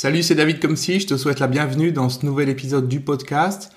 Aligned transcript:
Salut, 0.00 0.22
c'est 0.22 0.36
David 0.36 0.60
comme 0.60 0.76
je 0.76 1.06
te 1.08 1.16
souhaite 1.16 1.40
la 1.40 1.48
bienvenue 1.48 1.90
dans 1.90 2.08
ce 2.08 2.24
nouvel 2.24 2.48
épisode 2.48 2.86
du 2.86 3.00
podcast. 3.00 3.72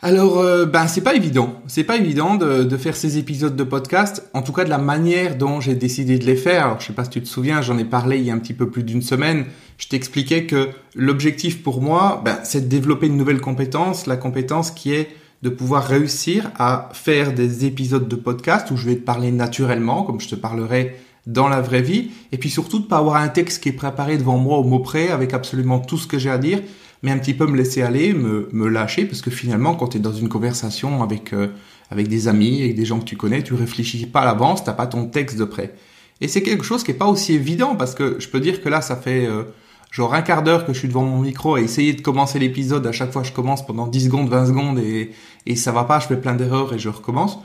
Alors, 0.00 0.38
euh, 0.38 0.64
ben 0.64 0.86
c'est 0.86 1.02
pas 1.02 1.14
évident, 1.14 1.60
c'est 1.66 1.84
pas 1.84 1.96
évident 1.96 2.36
de, 2.36 2.62
de, 2.62 2.76
faire 2.78 2.96
ces 2.96 3.18
épisodes 3.18 3.54
de 3.54 3.62
podcast, 3.62 4.26
en 4.32 4.40
tout 4.40 4.54
cas 4.54 4.64
de 4.64 4.70
la 4.70 4.78
manière 4.78 5.36
dont 5.36 5.60
j'ai 5.60 5.74
décidé 5.74 6.18
de 6.18 6.24
les 6.24 6.36
faire. 6.36 6.64
Alors, 6.64 6.80
je 6.80 6.86
sais 6.86 6.94
pas 6.94 7.04
si 7.04 7.10
tu 7.10 7.20
te 7.20 7.28
souviens, 7.28 7.60
j'en 7.60 7.76
ai 7.76 7.84
parlé 7.84 8.16
il 8.16 8.24
y 8.24 8.30
a 8.30 8.32
un 8.32 8.38
petit 8.38 8.54
peu 8.54 8.70
plus 8.70 8.82
d'une 8.82 9.02
semaine. 9.02 9.44
Je 9.76 9.88
t'expliquais 9.88 10.46
que 10.46 10.70
l'objectif 10.94 11.62
pour 11.62 11.82
moi, 11.82 12.22
ben, 12.24 12.38
c'est 12.42 12.62
de 12.62 12.68
développer 12.68 13.06
une 13.06 13.18
nouvelle 13.18 13.42
compétence, 13.42 14.06
la 14.06 14.16
compétence 14.16 14.70
qui 14.70 14.94
est 14.94 15.10
de 15.42 15.50
pouvoir 15.50 15.84
réussir 15.84 16.50
à 16.58 16.88
faire 16.94 17.34
des 17.34 17.66
épisodes 17.66 18.08
de 18.08 18.16
podcast 18.16 18.70
où 18.70 18.78
je 18.78 18.86
vais 18.86 18.96
te 18.96 19.04
parler 19.04 19.32
naturellement, 19.32 20.02
comme 20.02 20.18
je 20.18 20.30
te 20.30 20.34
parlerai 20.34 20.96
dans 21.26 21.48
la 21.48 21.60
vraie 21.60 21.82
vie, 21.82 22.10
et 22.32 22.38
puis 22.38 22.50
surtout 22.50 22.78
de 22.78 22.86
pas 22.86 22.98
avoir 22.98 23.16
un 23.16 23.28
texte 23.28 23.62
qui 23.62 23.70
est 23.70 23.72
préparé 23.72 24.16
devant 24.16 24.38
moi 24.38 24.58
au 24.58 24.64
mot 24.64 24.78
près 24.78 25.08
avec 25.08 25.34
absolument 25.34 25.80
tout 25.80 25.98
ce 25.98 26.06
que 26.06 26.18
j'ai 26.18 26.30
à 26.30 26.38
dire, 26.38 26.62
mais 27.02 27.10
un 27.10 27.18
petit 27.18 27.34
peu 27.34 27.46
me 27.46 27.56
laisser 27.56 27.82
aller, 27.82 28.14
me, 28.14 28.48
me 28.52 28.68
lâcher, 28.68 29.04
parce 29.04 29.22
que 29.22 29.30
finalement, 29.30 29.74
quand 29.74 29.88
tu 29.88 29.96
es 29.98 30.00
dans 30.00 30.12
une 30.12 30.28
conversation 30.28 31.02
avec 31.02 31.32
euh, 31.32 31.48
avec 31.90 32.08
des 32.08 32.28
amis, 32.28 32.62
avec 32.62 32.74
des 32.74 32.84
gens 32.84 32.98
que 32.98 33.04
tu 33.04 33.16
connais, 33.16 33.42
tu 33.42 33.54
réfléchis 33.54 34.06
pas 34.06 34.20
à 34.20 34.24
l'avance, 34.24 34.64
t'as 34.64 34.72
pas 34.72 34.86
ton 34.86 35.06
texte 35.06 35.38
de 35.38 35.44
près. 35.44 35.74
Et 36.20 36.28
c'est 36.28 36.42
quelque 36.42 36.64
chose 36.64 36.82
qui 36.82 36.92
est 36.92 36.94
pas 36.94 37.06
aussi 37.06 37.34
évident, 37.34 37.76
parce 37.76 37.94
que 37.94 38.16
je 38.18 38.28
peux 38.28 38.40
dire 38.40 38.62
que 38.62 38.68
là, 38.68 38.80
ça 38.80 38.96
fait 38.96 39.26
euh, 39.26 39.44
genre 39.90 40.14
un 40.14 40.22
quart 40.22 40.42
d'heure 40.42 40.66
que 40.66 40.72
je 40.72 40.78
suis 40.78 40.88
devant 40.88 41.04
mon 41.04 41.20
micro 41.20 41.54
à 41.54 41.60
essayer 41.60 41.92
de 41.92 42.00
commencer 42.00 42.38
l'épisode. 42.38 42.86
À 42.86 42.92
chaque 42.92 43.12
fois, 43.12 43.22
je 43.22 43.32
commence 43.32 43.64
pendant 43.64 43.86
10 43.86 44.06
secondes, 44.06 44.28
20 44.28 44.46
secondes, 44.46 44.78
et, 44.78 45.12
et 45.46 45.56
ça 45.56 45.72
va 45.72 45.84
pas, 45.84 46.00
je 46.00 46.06
fais 46.06 46.16
plein 46.16 46.34
d'erreurs 46.34 46.72
et 46.72 46.78
je 46.78 46.88
recommence. 46.88 47.38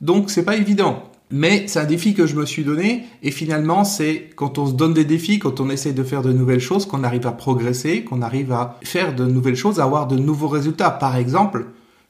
Donc, 0.00 0.30
c'est 0.30 0.44
pas 0.44 0.56
évident. 0.56 1.02
Mais 1.30 1.64
c'est 1.66 1.80
un 1.80 1.84
défi 1.84 2.14
que 2.14 2.26
je 2.26 2.36
me 2.36 2.46
suis 2.46 2.64
donné 2.64 3.04
et 3.22 3.30
finalement 3.30 3.84
c'est 3.84 4.30
quand 4.34 4.58
on 4.58 4.66
se 4.66 4.72
donne 4.72 4.94
des 4.94 5.04
défis, 5.04 5.38
quand 5.38 5.60
on 5.60 5.68
essaie 5.68 5.92
de 5.92 6.02
faire 6.02 6.22
de 6.22 6.32
nouvelles 6.32 6.60
choses, 6.60 6.86
qu'on 6.86 7.04
arrive 7.04 7.26
à 7.26 7.32
progresser, 7.32 8.02
qu'on 8.02 8.22
arrive 8.22 8.50
à 8.52 8.78
faire 8.82 9.14
de 9.14 9.26
nouvelles 9.26 9.56
choses, 9.56 9.78
à 9.78 9.84
avoir 9.84 10.06
de 10.06 10.16
nouveaux 10.16 10.48
résultats. 10.48 10.90
Par 10.90 11.16
exemple, 11.16 11.66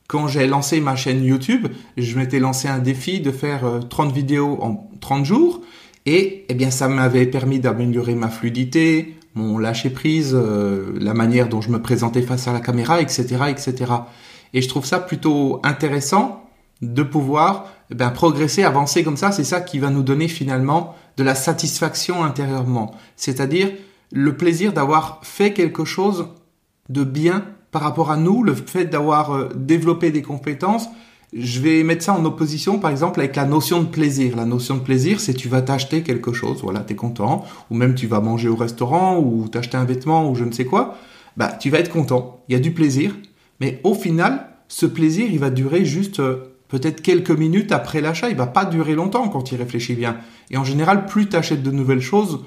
quand 0.07 0.29
j'ai 0.29 0.47
lancé 0.47 0.81
ma 0.81 0.95
chaîne 0.95 1.25
YouTube, 1.25 1.67
je 1.97 2.17
m'étais 2.17 2.39
lancé 2.39 2.69
un 2.69 2.79
défi 2.79 3.21
de 3.21 3.33
faire 3.33 3.81
30 3.91 4.11
euh, 4.11 4.15
vidéos 4.15 4.59
en 4.63 4.89
30 5.01 5.25
jours 5.25 5.63
et 6.07 6.47
eh 6.49 6.55
bien 6.55 6.71
ça 6.71 6.89
m'avait 6.89 7.27
permis 7.27 7.59
d'améliorer 7.59 8.15
ma 8.15 8.29
fluidité, 8.29 9.17
mon 9.35 9.59
lâcher 9.59 9.91
prise, 9.91 10.33
euh, 10.33 10.93
la 11.01 11.13
manière 11.13 11.49
dont 11.49 11.61
je 11.61 11.71
me 11.71 11.83
présentais 11.83 12.23
face 12.23 12.47
à 12.47 12.53
la 12.53 12.61
caméra, 12.61 13.01
etc., 13.01 13.27
etc. 13.49 13.93
Et 14.55 14.63
je 14.63 14.69
trouve 14.69 14.87
ça 14.87 15.01
plutôt 15.01 15.61
intéressant 15.65 16.49
de 16.81 17.03
pouvoir 17.03 17.67
ben, 17.91 18.11
progresser, 18.11 18.65
avancer 18.65 19.03
comme 19.03 19.17
ça, 19.17 19.33
c'est 19.33 19.45
ça 19.45 19.61
qui 19.61 19.79
va 19.79 19.91
nous 19.91 20.03
donner 20.03 20.29
finalement 20.29 20.95
de 21.17 21.25
la 21.25 21.35
satisfaction 21.35 22.23
intérieurement. 22.23 22.95
C'est-à-dire 23.17 23.71
le 24.13 24.37
plaisir 24.37 24.73
d'avoir 24.73 25.21
fait 25.23 25.53
quelque 25.53 25.85
chose 25.85 26.29
de 26.89 27.05
bien 27.05 27.45
par 27.71 27.83
rapport 27.83 28.11
à 28.11 28.17
nous, 28.17 28.43
le 28.43 28.55
fait 28.55 28.87
d'avoir 28.87 29.35
euh, 29.35 29.49
développé 29.55 30.11
des 30.11 30.23
compétences. 30.23 30.89
Je 31.35 31.61
vais 31.61 31.83
mettre 31.83 32.03
ça 32.03 32.15
en 32.15 32.25
opposition, 32.25 32.79
par 32.79 32.91
exemple, 32.91 33.21
avec 33.21 33.37
la 33.37 33.45
notion 33.45 33.83
de 33.83 33.87
plaisir. 33.87 34.35
La 34.37 34.47
notion 34.47 34.77
de 34.77 34.81
plaisir, 34.81 35.21
c'est 35.21 35.35
tu 35.35 35.49
vas 35.49 35.61
t'acheter 35.61 36.03
quelque 36.03 36.33
chose, 36.33 36.61
voilà, 36.63 36.81
t'es 36.81 36.95
content, 36.95 37.45
ou 37.71 37.75
même 37.75 37.95
tu 37.95 38.07
vas 38.07 38.21
manger 38.21 38.49
au 38.49 38.57
restaurant, 38.57 39.19
ou 39.19 39.47
t'acheter 39.49 39.77
un 39.77 39.85
vêtement, 39.85 40.31
ou 40.31 40.35
je 40.35 40.45
ne 40.45 40.53
sais 40.53 40.65
quoi. 40.65 40.97
Bah, 41.37 41.53
tu 41.53 41.69
vas 41.69 41.81
être 41.81 41.91
content. 41.91 42.41
Il 42.49 42.55
y 42.55 42.57
a 42.57 42.61
du 42.61 42.73
plaisir, 42.73 43.15
mais 43.61 43.81
au 43.85 43.93
final, 43.93 44.49
ce 44.69 44.87
plaisir, 44.87 45.29
il 45.31 45.39
va 45.39 45.51
durer 45.51 45.85
juste 45.85 46.21
euh, 46.21 46.58
peut-être 46.69 47.03
quelques 47.03 47.31
minutes 47.31 47.73
après 47.73 48.01
l'achat. 48.01 48.29
Il 48.29 48.37
va 48.37 48.47
pas 48.47 48.65
durer 48.65 48.95
longtemps 48.95 49.29
quand 49.29 49.53
il 49.53 49.59
réfléchit 49.59 49.95
bien. 49.95 50.17
Et 50.51 50.57
en 50.57 50.65
général, 50.65 51.07
plus 51.07 51.29
tu 51.29 51.37
achètes 51.37 51.63
de 51.63 51.71
nouvelles 51.71 52.01
choses, 52.01 52.41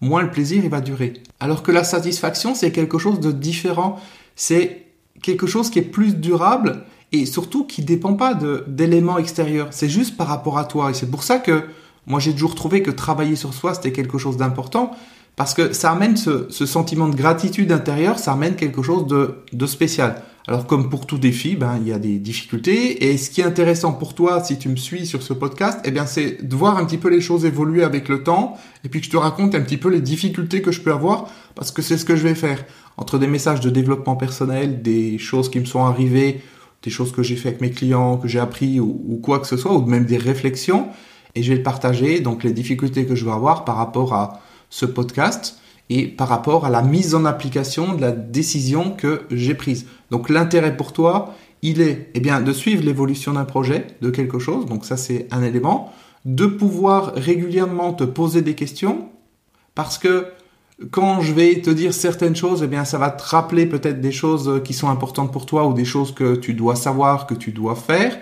moins 0.00 0.22
le 0.22 0.30
plaisir 0.30 0.62
il 0.64 0.70
va 0.70 0.80
durer. 0.80 1.14
Alors 1.40 1.62
que 1.62 1.72
la 1.72 1.84
satisfaction, 1.84 2.54
c'est 2.54 2.72
quelque 2.72 2.98
chose 2.98 3.20
de 3.20 3.32
différent. 3.32 4.00
C'est 4.36 4.86
quelque 5.22 5.46
chose 5.46 5.70
qui 5.70 5.78
est 5.78 5.82
plus 5.82 6.16
durable 6.16 6.84
et 7.12 7.26
surtout 7.26 7.64
qui 7.64 7.82
dépend 7.82 8.14
pas 8.14 8.34
d'éléments 8.66 9.18
extérieurs. 9.18 9.68
C'est 9.70 9.88
juste 9.88 10.16
par 10.16 10.26
rapport 10.26 10.58
à 10.58 10.64
toi. 10.64 10.90
Et 10.90 10.94
c'est 10.94 11.10
pour 11.10 11.22
ça 11.22 11.38
que 11.38 11.64
moi 12.06 12.20
j'ai 12.20 12.32
toujours 12.32 12.54
trouvé 12.54 12.82
que 12.82 12.90
travailler 12.90 13.36
sur 13.36 13.54
soi 13.54 13.72
c'était 13.72 13.92
quelque 13.92 14.18
chose 14.18 14.36
d'important 14.36 14.90
parce 15.36 15.54
que 15.54 15.72
ça 15.72 15.90
amène 15.90 16.16
ce, 16.16 16.48
sentiment 16.50 17.08
de 17.08 17.16
gratitude 17.16 17.72
intérieure, 17.72 18.18
ça 18.18 18.32
amène 18.32 18.54
quelque 18.54 18.82
chose 18.82 19.06
de, 19.06 19.36
de 19.52 19.66
spécial. 19.66 20.22
Alors 20.46 20.66
comme 20.66 20.90
pour 20.90 21.06
tout 21.06 21.16
défi, 21.16 21.56
ben 21.56 21.78
il 21.80 21.88
y 21.88 21.92
a 21.92 21.98
des 21.98 22.18
difficultés. 22.18 23.06
Et 23.06 23.16
ce 23.16 23.30
qui 23.30 23.40
est 23.40 23.44
intéressant 23.44 23.94
pour 23.94 24.14
toi 24.14 24.44
si 24.44 24.58
tu 24.58 24.68
me 24.68 24.76
suis 24.76 25.06
sur 25.06 25.22
ce 25.22 25.32
podcast, 25.32 25.80
eh 25.84 25.90
bien 25.90 26.04
c'est 26.04 26.46
de 26.46 26.54
voir 26.54 26.76
un 26.76 26.84
petit 26.84 26.98
peu 26.98 27.08
les 27.08 27.22
choses 27.22 27.46
évoluer 27.46 27.82
avec 27.82 28.08
le 28.10 28.22
temps. 28.22 28.58
Et 28.84 28.90
puis 28.90 29.00
que 29.00 29.06
je 29.06 29.10
te 29.10 29.16
raconte 29.16 29.54
un 29.54 29.62
petit 29.62 29.78
peu 29.78 29.88
les 29.88 30.02
difficultés 30.02 30.60
que 30.60 30.70
je 30.70 30.82
peux 30.82 30.92
avoir 30.92 31.30
parce 31.54 31.70
que 31.70 31.80
c'est 31.80 31.96
ce 31.96 32.04
que 32.04 32.14
je 32.14 32.24
vais 32.24 32.34
faire. 32.34 32.62
Entre 32.98 33.18
des 33.18 33.26
messages 33.26 33.60
de 33.60 33.70
développement 33.70 34.16
personnel, 34.16 34.82
des 34.82 35.16
choses 35.16 35.50
qui 35.50 35.60
me 35.60 35.64
sont 35.64 35.84
arrivées, 35.84 36.42
des 36.82 36.90
choses 36.90 37.10
que 37.10 37.22
j'ai 37.22 37.36
fait 37.36 37.48
avec 37.48 37.62
mes 37.62 37.70
clients, 37.70 38.18
que 38.18 38.28
j'ai 38.28 38.38
appris 38.38 38.80
ou, 38.80 39.02
ou, 39.08 39.16
quoi 39.16 39.38
que 39.38 39.46
ce 39.46 39.56
soit 39.56 39.72
ou 39.72 39.86
même 39.86 40.04
des 40.04 40.18
réflexions. 40.18 40.88
Et 41.34 41.42
je 41.42 41.54
vais 41.54 41.60
partager. 41.60 42.20
Donc 42.20 42.44
les 42.44 42.52
difficultés 42.52 43.06
que 43.06 43.14
je 43.14 43.24
vais 43.24 43.32
avoir 43.32 43.64
par 43.64 43.76
rapport 43.76 44.12
à 44.12 44.42
ce 44.68 44.84
podcast 44.84 45.58
et 45.90 46.06
par 46.06 46.28
rapport 46.28 46.64
à 46.64 46.70
la 46.70 46.82
mise 46.82 47.14
en 47.14 47.24
application 47.24 47.94
de 47.94 48.00
la 48.00 48.12
décision 48.12 48.90
que 48.90 49.22
j'ai 49.30 49.54
prise. 49.54 49.86
Donc 50.10 50.28
l'intérêt 50.28 50.76
pour 50.76 50.92
toi, 50.92 51.34
il 51.62 51.80
est 51.80 52.10
eh 52.14 52.20
bien 52.20 52.40
de 52.40 52.52
suivre 52.52 52.84
l'évolution 52.84 53.32
d'un 53.32 53.44
projet, 53.44 53.86
de 54.00 54.10
quelque 54.10 54.38
chose, 54.38 54.66
donc 54.66 54.84
ça 54.84 54.96
c'est 54.96 55.26
un 55.30 55.42
élément, 55.42 55.92
de 56.24 56.46
pouvoir 56.46 57.12
régulièrement 57.14 57.92
te 57.92 58.04
poser 58.04 58.42
des 58.42 58.54
questions 58.54 59.08
parce 59.74 59.98
que 59.98 60.26
quand 60.90 61.20
je 61.20 61.32
vais 61.32 61.60
te 61.60 61.70
dire 61.70 61.94
certaines 61.94 62.34
choses, 62.34 62.62
eh 62.62 62.66
bien 62.66 62.84
ça 62.84 62.98
va 62.98 63.10
te 63.10 63.22
rappeler 63.22 63.66
peut-être 63.66 64.00
des 64.00 64.12
choses 64.12 64.62
qui 64.64 64.72
sont 64.72 64.88
importantes 64.88 65.32
pour 65.32 65.46
toi 65.46 65.66
ou 65.66 65.74
des 65.74 65.84
choses 65.84 66.12
que 66.12 66.34
tu 66.34 66.54
dois 66.54 66.76
savoir, 66.76 67.26
que 67.26 67.34
tu 67.34 67.52
dois 67.52 67.76
faire. 67.76 68.18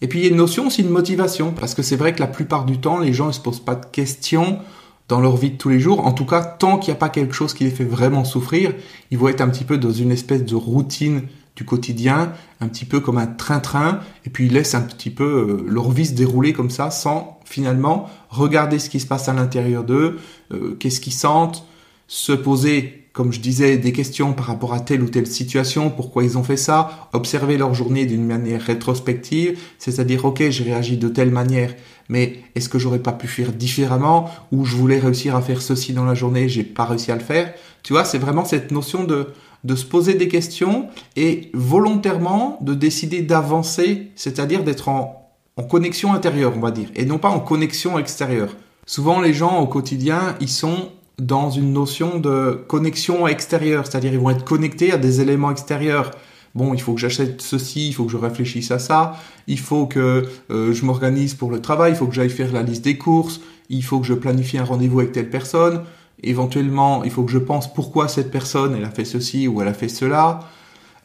Et 0.00 0.08
puis 0.08 0.20
il 0.20 0.24
y 0.24 0.28
a 0.28 0.30
une 0.30 0.36
notion 0.36 0.68
aussi 0.68 0.82
de 0.82 0.88
motivation 0.88 1.52
parce 1.52 1.74
que 1.74 1.82
c'est 1.82 1.96
vrai 1.96 2.14
que 2.14 2.20
la 2.20 2.28
plupart 2.28 2.64
du 2.64 2.78
temps 2.78 2.98
les 2.98 3.12
gens 3.12 3.26
ne 3.26 3.32
se 3.32 3.40
posent 3.40 3.64
pas 3.64 3.74
de 3.74 3.84
questions 3.86 4.60
dans 5.08 5.20
leur 5.20 5.36
vie 5.36 5.50
de 5.50 5.56
tous 5.56 5.70
les 5.70 5.80
jours. 5.80 6.06
En 6.06 6.12
tout 6.12 6.26
cas, 6.26 6.42
tant 6.42 6.78
qu'il 6.78 6.92
n'y 6.92 6.96
a 6.96 7.00
pas 7.00 7.08
quelque 7.08 7.34
chose 7.34 7.54
qui 7.54 7.64
les 7.64 7.70
fait 7.70 7.84
vraiment 7.84 8.24
souffrir, 8.24 8.74
ils 9.10 9.18
vont 9.18 9.28
être 9.28 9.40
un 9.40 9.48
petit 9.48 9.64
peu 9.64 9.78
dans 9.78 9.90
une 9.90 10.12
espèce 10.12 10.44
de 10.44 10.54
routine 10.54 11.22
du 11.56 11.64
quotidien, 11.64 12.32
un 12.60 12.68
petit 12.68 12.84
peu 12.84 13.00
comme 13.00 13.18
un 13.18 13.26
train-train, 13.26 14.00
et 14.24 14.30
puis 14.30 14.46
ils 14.46 14.52
laissent 14.52 14.76
un 14.76 14.82
petit 14.82 15.10
peu 15.10 15.24
euh, 15.24 15.64
leur 15.66 15.90
vie 15.90 16.06
se 16.06 16.12
dérouler 16.12 16.52
comme 16.52 16.70
ça, 16.70 16.92
sans 16.92 17.40
finalement 17.44 18.08
regarder 18.28 18.78
ce 18.78 18.88
qui 18.88 19.00
se 19.00 19.06
passe 19.06 19.28
à 19.28 19.32
l'intérieur 19.32 19.82
d'eux, 19.82 20.18
euh, 20.52 20.76
qu'est-ce 20.78 21.00
qu'ils 21.00 21.14
sentent, 21.14 21.66
se 22.06 22.32
poser 22.32 23.08
comme 23.18 23.32
je 23.32 23.40
disais, 23.40 23.78
des 23.78 23.90
questions 23.90 24.32
par 24.32 24.46
rapport 24.46 24.72
à 24.72 24.78
telle 24.78 25.02
ou 25.02 25.08
telle 25.08 25.26
situation, 25.26 25.90
pourquoi 25.90 26.22
ils 26.22 26.38
ont 26.38 26.44
fait 26.44 26.56
ça, 26.56 27.08
observer 27.12 27.58
leur 27.58 27.74
journée 27.74 28.06
d'une 28.06 28.24
manière 28.24 28.62
rétrospective, 28.62 29.58
c'est-à-dire, 29.80 30.24
ok, 30.24 30.50
j'ai 30.50 30.62
réagi 30.62 30.98
de 30.98 31.08
telle 31.08 31.32
manière, 31.32 31.74
mais 32.08 32.40
est-ce 32.54 32.68
que 32.68 32.78
j'aurais 32.78 32.98
pas 32.98 33.12
pu 33.12 33.26
faire 33.26 33.52
différemment, 33.52 34.30
ou 34.52 34.64
je 34.64 34.76
voulais 34.76 34.98
réussir 34.98 35.36
à 35.36 35.42
faire 35.42 35.62
ceci 35.62 35.92
dans 35.92 36.04
la 36.04 36.14
journée, 36.14 36.48
j'ai 36.48 36.64
pas 36.64 36.84
réussi 36.84 37.12
à 37.12 37.14
le 37.14 37.20
faire. 37.20 37.52
Tu 37.82 37.92
vois, 37.92 38.04
c'est 38.04 38.18
vraiment 38.18 38.44
cette 38.44 38.70
notion 38.70 39.04
de, 39.04 39.28
de 39.64 39.74
se 39.74 39.84
poser 39.84 40.14
des 40.14 40.28
questions 40.28 40.88
et 41.16 41.50
volontairement 41.54 42.58
de 42.60 42.74
décider 42.74 43.22
d'avancer, 43.22 44.08
c'est-à-dire 44.16 44.64
d'être 44.64 44.88
en, 44.88 45.30
en 45.56 45.62
connexion 45.62 46.12
intérieure, 46.12 46.52
on 46.56 46.60
va 46.60 46.70
dire, 46.70 46.88
et 46.94 47.04
non 47.04 47.18
pas 47.18 47.30
en 47.30 47.40
connexion 47.40 47.98
extérieure. 47.98 48.56
Souvent, 48.86 49.20
les 49.20 49.34
gens 49.34 49.60
au 49.60 49.66
quotidien, 49.66 50.36
ils 50.40 50.48
sont 50.48 50.90
dans 51.18 51.50
une 51.50 51.72
notion 51.72 52.18
de 52.18 52.64
connexion 52.68 53.26
extérieure, 53.26 53.86
c'est-à-dire 53.86 54.12
ils 54.12 54.20
vont 54.20 54.30
être 54.30 54.44
connectés 54.44 54.92
à 54.92 54.98
des 54.98 55.20
éléments 55.20 55.50
extérieurs. 55.50 56.12
Bon, 56.54 56.74
il 56.74 56.80
faut 56.80 56.94
que 56.94 57.00
j'achète 57.00 57.40
ceci, 57.40 57.88
il 57.88 57.92
faut 57.92 58.04
que 58.04 58.12
je 58.12 58.16
réfléchisse 58.16 58.70
à 58.70 58.78
ça, 58.78 59.16
il 59.46 59.58
faut 59.58 59.86
que 59.86 60.28
euh, 60.50 60.72
je 60.72 60.84
m'organise 60.84 61.34
pour 61.34 61.50
le 61.50 61.60
travail, 61.60 61.92
il 61.92 61.96
faut 61.96 62.06
que 62.06 62.14
j'aille 62.14 62.30
faire 62.30 62.52
la 62.52 62.62
liste 62.62 62.84
des 62.84 62.96
courses, 62.96 63.40
il 63.68 63.84
faut 63.84 64.00
que 64.00 64.06
je 64.06 64.14
planifie 64.14 64.58
un 64.58 64.64
rendez-vous 64.64 65.00
avec 65.00 65.12
telle 65.12 65.30
personne, 65.30 65.82
éventuellement 66.22 67.04
il 67.04 67.10
faut 67.10 67.22
que 67.22 67.30
je 67.30 67.38
pense 67.38 67.72
pourquoi 67.72 68.08
cette 68.08 68.30
personne 68.30 68.74
elle 68.74 68.84
a 68.84 68.90
fait 68.90 69.04
ceci 69.04 69.46
ou 69.46 69.60
elle 69.60 69.68
a 69.68 69.74
fait 69.74 69.88
cela, 69.88 70.40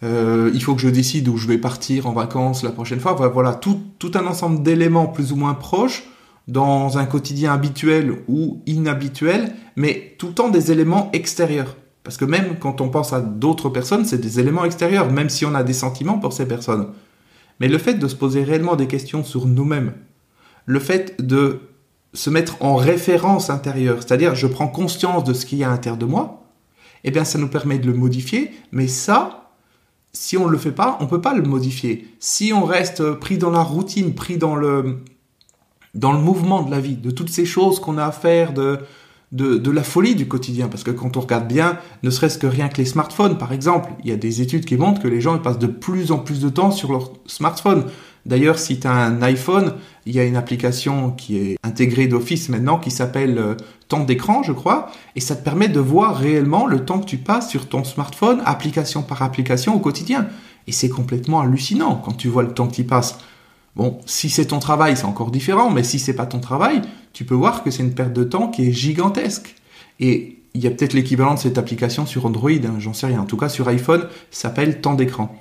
euh, 0.04 0.52
il 0.54 0.64
faut 0.64 0.76
que 0.76 0.82
je 0.82 0.90
décide 0.90 1.28
où 1.30 1.38
je 1.38 1.48
vais 1.48 1.58
partir 1.58 2.08
en 2.08 2.14
vacances 2.14 2.64
la 2.64 2.72
prochaine 2.72 3.00
fois, 3.00 3.14
voilà, 3.14 3.54
tout, 3.54 3.82
tout 4.00 4.12
un 4.16 4.26
ensemble 4.26 4.64
d'éléments 4.64 5.08
plus 5.08 5.32
ou 5.32 5.36
moins 5.36 5.54
proches 5.54 6.04
dans 6.48 6.98
un 6.98 7.06
quotidien 7.06 7.54
habituel 7.54 8.18
ou 8.28 8.62
inhabituel, 8.66 9.56
mais 9.76 10.16
tout 10.18 10.28
le 10.28 10.34
temps 10.34 10.50
des 10.50 10.72
éléments 10.72 11.10
extérieurs. 11.14 11.76
Parce 12.04 12.18
que 12.18 12.26
même 12.26 12.58
quand 12.60 12.82
on 12.82 12.90
pense 12.90 13.14
à 13.14 13.22
d'autres 13.22 13.70
personnes, 13.70 14.06
c'est 14.06 14.20
des 14.20 14.40
éléments 14.40 14.66
extérieurs, 14.66 15.12
même 15.12 15.30
si 15.30 15.46
on 15.46 15.56
a 15.56 15.64
des 15.64 15.74
sentiments 15.74 16.20
pour 16.20 16.34
ces 16.34 16.48
personnes. 16.48 16.88
Mais 17.60 17.68
le 17.68 17.78
fait 17.78 17.96
de 17.96 18.08
se 18.08 18.16
poser 18.16 18.44
réellement 18.44 18.76
des 18.76 18.88
questions 18.88 19.24
sur 19.24 19.46
nous-mêmes, 19.46 19.94
le 20.66 20.80
fait 20.80 21.26
de 21.26 21.62
se 22.14 22.30
mettre 22.30 22.62
en 22.62 22.76
référence 22.76 23.50
intérieure, 23.50 23.98
c'est-à-dire 24.02 24.36
je 24.36 24.48
prends 24.48 24.68
conscience 24.68 25.24
de 25.24 25.34
ce 25.34 25.46
qu'il 25.46 25.60
y 25.60 25.64
a 25.64 25.68
à 25.68 25.72
l'intérieur 25.72 25.98
de 25.98 26.06
moi, 26.06 26.44
eh 27.04 27.12
bien 27.12 27.24
ça 27.24 27.40
nous 27.40 27.48
permet 27.48 27.80
de 27.80 27.88
le 27.88 27.98
modifier, 27.98 28.52
mais 28.72 28.88
ça, 28.88 29.52
si 30.12 30.38
on 30.38 30.46
ne 30.46 30.52
le 30.52 30.58
fait 30.58 30.72
pas, 30.72 30.98
on 31.00 31.06
ne 31.06 31.10
peut 31.10 31.22
pas 31.22 31.34
le 31.34 31.42
modifier. 31.42 32.08
Si 32.20 32.54
on 32.54 32.66
reste 32.66 33.14
pris 33.14 33.38
dans 33.38 33.50
la 33.50 33.64
routine, 33.64 34.14
pris 34.14 34.38
dans 34.38 34.56
le, 34.56 35.00
dans 35.96 36.12
le 36.12 36.20
mouvement 36.20 36.62
de 36.64 36.72
la 36.72 36.80
vie, 36.80 36.96
de 36.96 37.12
toutes 37.12 37.30
ces 37.30 37.46
choses 37.46 37.80
qu'on 37.80 37.98
a 37.98 38.06
à 38.06 38.12
faire, 38.12 38.54
de, 38.54 38.80
de, 39.34 39.72
la 39.72 39.84
folie 39.84 40.16
du 40.16 40.28
quotidien. 40.28 40.70
Parce 40.70 40.84
que 40.84 40.92
quand 40.92 41.18
on 41.18 41.22
regarde 41.22 41.48
bien, 41.48 41.78
ne 42.04 42.10
serait-ce 42.10 42.38
que 42.38 42.48
rien 42.48 42.70
que 42.70 42.78
les 42.78 42.86
smartphones, 42.86 43.38
par 43.38 43.52
exemple, 43.52 43.90
il 44.04 44.10
y 44.10 44.14
a 44.14 44.16
des 44.16 44.42
études 44.42 44.66
qui 44.66 44.78
montrent 44.78 45.02
que 45.02 45.08
les 45.08 45.20
gens 45.20 45.38
passent 45.40 45.60
de 45.60 45.68
plus 45.68 46.12
en 46.12 46.20
plus 46.20 46.40
de 46.40 46.50
temps 46.50 46.72
sur 46.72 46.92
leur 46.92 47.12
smartphone. 47.26 47.86
D'ailleurs, 48.26 48.58
si 48.58 48.80
tu 48.80 48.88
as 48.88 48.94
un 48.94 49.22
iPhone, 49.22 49.74
il 50.06 50.16
y 50.16 50.20
a 50.20 50.24
une 50.24 50.38
application 50.38 51.12
qui 51.12 51.38
est 51.38 51.58
intégrée 51.64 52.08
d'office 52.08 52.48
maintenant 52.48 52.78
qui 52.78 52.90
s'appelle 52.90 53.38
euh, 53.38 53.56
temps 53.90 54.06
d'écran, 54.06 54.44
je 54.44 54.54
crois, 54.54 54.90
et 55.18 55.20
ça 55.20 55.36
te 55.36 55.44
permet 55.44 55.68
de 55.68 55.82
voir 55.82 56.16
réellement 56.16 56.66
le 56.66 56.86
temps 56.86 57.00
que 57.00 57.06
tu 57.06 57.18
passes 57.18 57.50
sur 57.50 57.68
ton 57.68 57.84
smartphone, 57.84 58.42
application 58.46 59.02
par 59.02 59.22
application 59.24 59.76
au 59.76 59.80
quotidien. 59.80 60.28
Et 60.68 60.72
c'est 60.72 60.88
complètement 60.88 61.42
hallucinant 61.42 61.96
quand 61.96 62.14
tu 62.14 62.30
vois 62.30 62.44
le 62.44 62.54
temps 62.54 62.68
que 62.68 62.76
tu 62.76 62.86
passes. 62.86 63.18
Bon, 63.76 64.00
si 64.06 64.30
c'est 64.30 64.48
ton 64.48 64.60
travail, 64.60 64.96
c'est 64.96 65.06
encore 65.06 65.32
différent, 65.32 65.70
mais 65.72 65.84
si 65.84 65.98
c'est 65.98 66.14
pas 66.14 66.28
ton 66.28 66.40
travail, 66.40 66.82
tu 67.12 67.26
peux 67.26 67.36
voir 67.36 67.64
que 67.64 67.72
c'est 67.72 67.84
une 67.84 67.94
perte 67.94 68.14
de 68.14 68.24
temps 68.24 68.50
qui 68.50 68.68
est 68.68 68.72
gigantesque. 68.72 69.56
Et 70.00 70.40
il 70.54 70.64
y 70.64 70.68
a 70.68 70.72
peut-être 70.72 70.94
l'équivalent 70.94 71.34
de 71.34 71.40
cette 71.40 71.58
application 71.58 72.06
sur 72.06 72.26
Android, 72.26 72.52
hein, 72.52 72.76
j'en 72.78 72.94
sais 72.94 73.08
rien. 73.08 73.22
En 73.22 73.26
tout 73.26 73.38
cas, 73.38 73.50
sur 73.50 73.68
iPhone, 73.68 74.08
ça 74.30 74.50
s'appelle 74.50 74.82
temps 74.82 74.94
d'écran. 74.94 75.36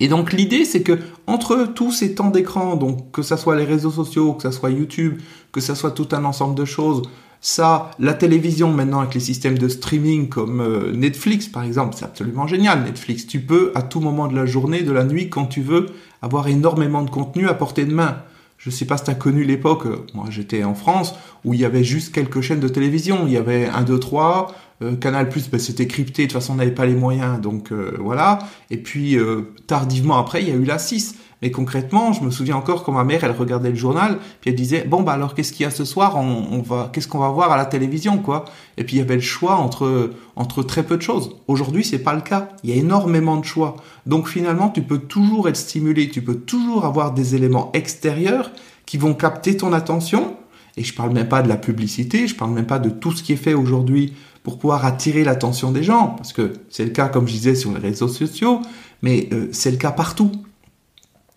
Et 0.00 0.08
donc 0.08 0.32
l'idée, 0.32 0.64
c'est 0.64 0.82
que 0.82 0.98
entre 1.26 1.66
tous 1.74 1.92
ces 1.92 2.14
temps 2.14 2.30
d'écran, 2.30 2.76
donc 2.76 3.10
que 3.12 3.22
ça 3.22 3.36
soit 3.36 3.56
les 3.56 3.64
réseaux 3.64 3.92
sociaux, 3.92 4.34
que 4.34 4.42
ça 4.42 4.52
soit 4.52 4.70
YouTube, 4.70 5.20
que 5.52 5.60
ça 5.60 5.74
soit 5.74 5.92
tout 5.92 6.08
un 6.12 6.24
ensemble 6.24 6.54
de 6.56 6.64
choses, 6.64 7.02
ça, 7.46 7.90
la 7.98 8.14
télévision 8.14 8.72
maintenant 8.72 9.00
avec 9.00 9.12
les 9.12 9.20
systèmes 9.20 9.58
de 9.58 9.68
streaming 9.68 10.30
comme 10.30 10.62
euh, 10.62 10.92
Netflix 10.94 11.46
par 11.46 11.62
exemple, 11.62 11.94
c'est 11.94 12.06
absolument 12.06 12.46
génial. 12.46 12.84
Netflix, 12.84 13.26
tu 13.26 13.38
peux 13.38 13.70
à 13.74 13.82
tout 13.82 14.00
moment 14.00 14.28
de 14.28 14.34
la 14.34 14.46
journée, 14.46 14.80
de 14.80 14.92
la 14.92 15.04
nuit, 15.04 15.28
quand 15.28 15.44
tu 15.44 15.60
veux, 15.60 15.90
avoir 16.22 16.48
énormément 16.48 17.02
de 17.02 17.10
contenu 17.10 17.46
à 17.46 17.52
portée 17.52 17.84
de 17.84 17.92
main. 17.92 18.22
Je 18.56 18.70
sais 18.70 18.86
pas 18.86 18.96
si 18.96 19.04
tu 19.04 19.10
as 19.10 19.14
connu 19.14 19.44
l'époque, 19.44 19.84
euh, 19.84 20.06
moi 20.14 20.24
j'étais 20.30 20.64
en 20.64 20.74
France, 20.74 21.16
où 21.44 21.52
il 21.52 21.60
y 21.60 21.66
avait 21.66 21.84
juste 21.84 22.14
quelques 22.14 22.40
chaînes 22.40 22.60
de 22.60 22.68
télévision. 22.68 23.26
Il 23.26 23.34
y 23.34 23.36
avait 23.36 23.66
1, 23.66 23.82
2, 23.82 24.00
3, 24.00 24.54
Canal 25.02 25.28
Plus, 25.28 25.50
ben, 25.50 25.60
c'était 25.60 25.86
crypté, 25.86 26.22
de 26.22 26.28
toute 26.28 26.40
façon 26.40 26.54
on 26.54 26.56
n'avait 26.56 26.70
pas 26.70 26.86
les 26.86 26.94
moyens, 26.94 27.42
donc 27.42 27.72
euh, 27.72 27.94
voilà. 28.00 28.38
Et 28.70 28.78
puis 28.78 29.18
tardivement 29.66 30.16
après, 30.16 30.42
il 30.42 30.48
y 30.48 30.52
a 30.52 30.54
eu 30.54 30.64
la 30.64 30.78
6. 30.78 31.16
Mais 31.44 31.50
concrètement, 31.50 32.14
je 32.14 32.22
me 32.22 32.30
souviens 32.30 32.56
encore 32.56 32.84
quand 32.84 32.92
ma 32.92 33.04
mère, 33.04 33.22
elle 33.22 33.32
regardait 33.32 33.68
le 33.68 33.76
journal, 33.76 34.16
puis 34.40 34.48
elle 34.48 34.56
disait 34.56 34.86
bon 34.88 35.02
bah 35.02 35.12
alors 35.12 35.34
qu'est-ce 35.34 35.52
qu'il 35.52 35.64
y 35.64 35.66
a 35.66 35.70
ce 35.70 35.84
soir? 35.84 36.16
On, 36.16 36.62
va, 36.62 36.88
qu'est-ce 36.90 37.06
qu'on 37.06 37.18
va 37.18 37.28
voir 37.28 37.52
à 37.52 37.58
la 37.58 37.66
télévision 37.66 38.16
quoi? 38.16 38.46
Et 38.78 38.84
puis 38.84 38.96
il 38.96 39.00
y 39.00 39.02
avait 39.02 39.16
le 39.16 39.20
choix 39.20 39.56
entre 39.56 40.62
très 40.62 40.84
peu 40.84 40.96
de 40.96 41.02
choses. 41.02 41.36
Aujourd'hui, 41.46 41.84
c'est 41.84 41.98
pas 41.98 42.14
le 42.14 42.22
cas. 42.22 42.48
Il 42.62 42.70
y 42.70 42.72
a 42.72 42.76
énormément 42.76 43.36
de 43.36 43.44
choix. 43.44 43.76
Donc 44.06 44.26
finalement, 44.26 44.70
tu 44.70 44.80
peux 44.80 44.96
toujours 44.96 45.50
être 45.50 45.58
stimulé, 45.58 46.08
tu 46.08 46.22
peux 46.22 46.36
toujours 46.36 46.86
avoir 46.86 47.12
des 47.12 47.34
éléments 47.34 47.70
extérieurs 47.74 48.50
qui 48.86 48.96
vont 48.96 49.12
capter 49.12 49.54
ton 49.54 49.74
attention. 49.74 50.38
Et 50.78 50.82
je 50.82 50.94
parle 50.94 51.12
même 51.12 51.28
pas 51.28 51.42
de 51.42 51.48
la 51.50 51.58
publicité, 51.58 52.26
je 52.26 52.34
parle 52.34 52.52
même 52.52 52.64
pas 52.64 52.78
de 52.78 52.88
tout 52.88 53.12
ce 53.12 53.22
qui 53.22 53.34
est 53.34 53.36
fait 53.36 53.52
aujourd'hui 53.52 54.14
pour 54.44 54.58
pouvoir 54.58 54.86
attirer 54.86 55.24
l'attention 55.24 55.72
des 55.72 55.82
gens, 55.82 56.14
parce 56.16 56.32
que 56.32 56.54
c'est 56.70 56.84
le 56.84 56.90
cas, 56.90 57.08
comme 57.08 57.28
je 57.28 57.32
disais, 57.32 57.54
sur 57.54 57.70
les 57.70 57.80
réseaux 57.80 58.08
sociaux, 58.08 58.62
mais 59.02 59.28
euh, 59.32 59.48
c'est 59.52 59.70
le 59.70 59.76
cas 59.76 59.92
partout. 59.92 60.32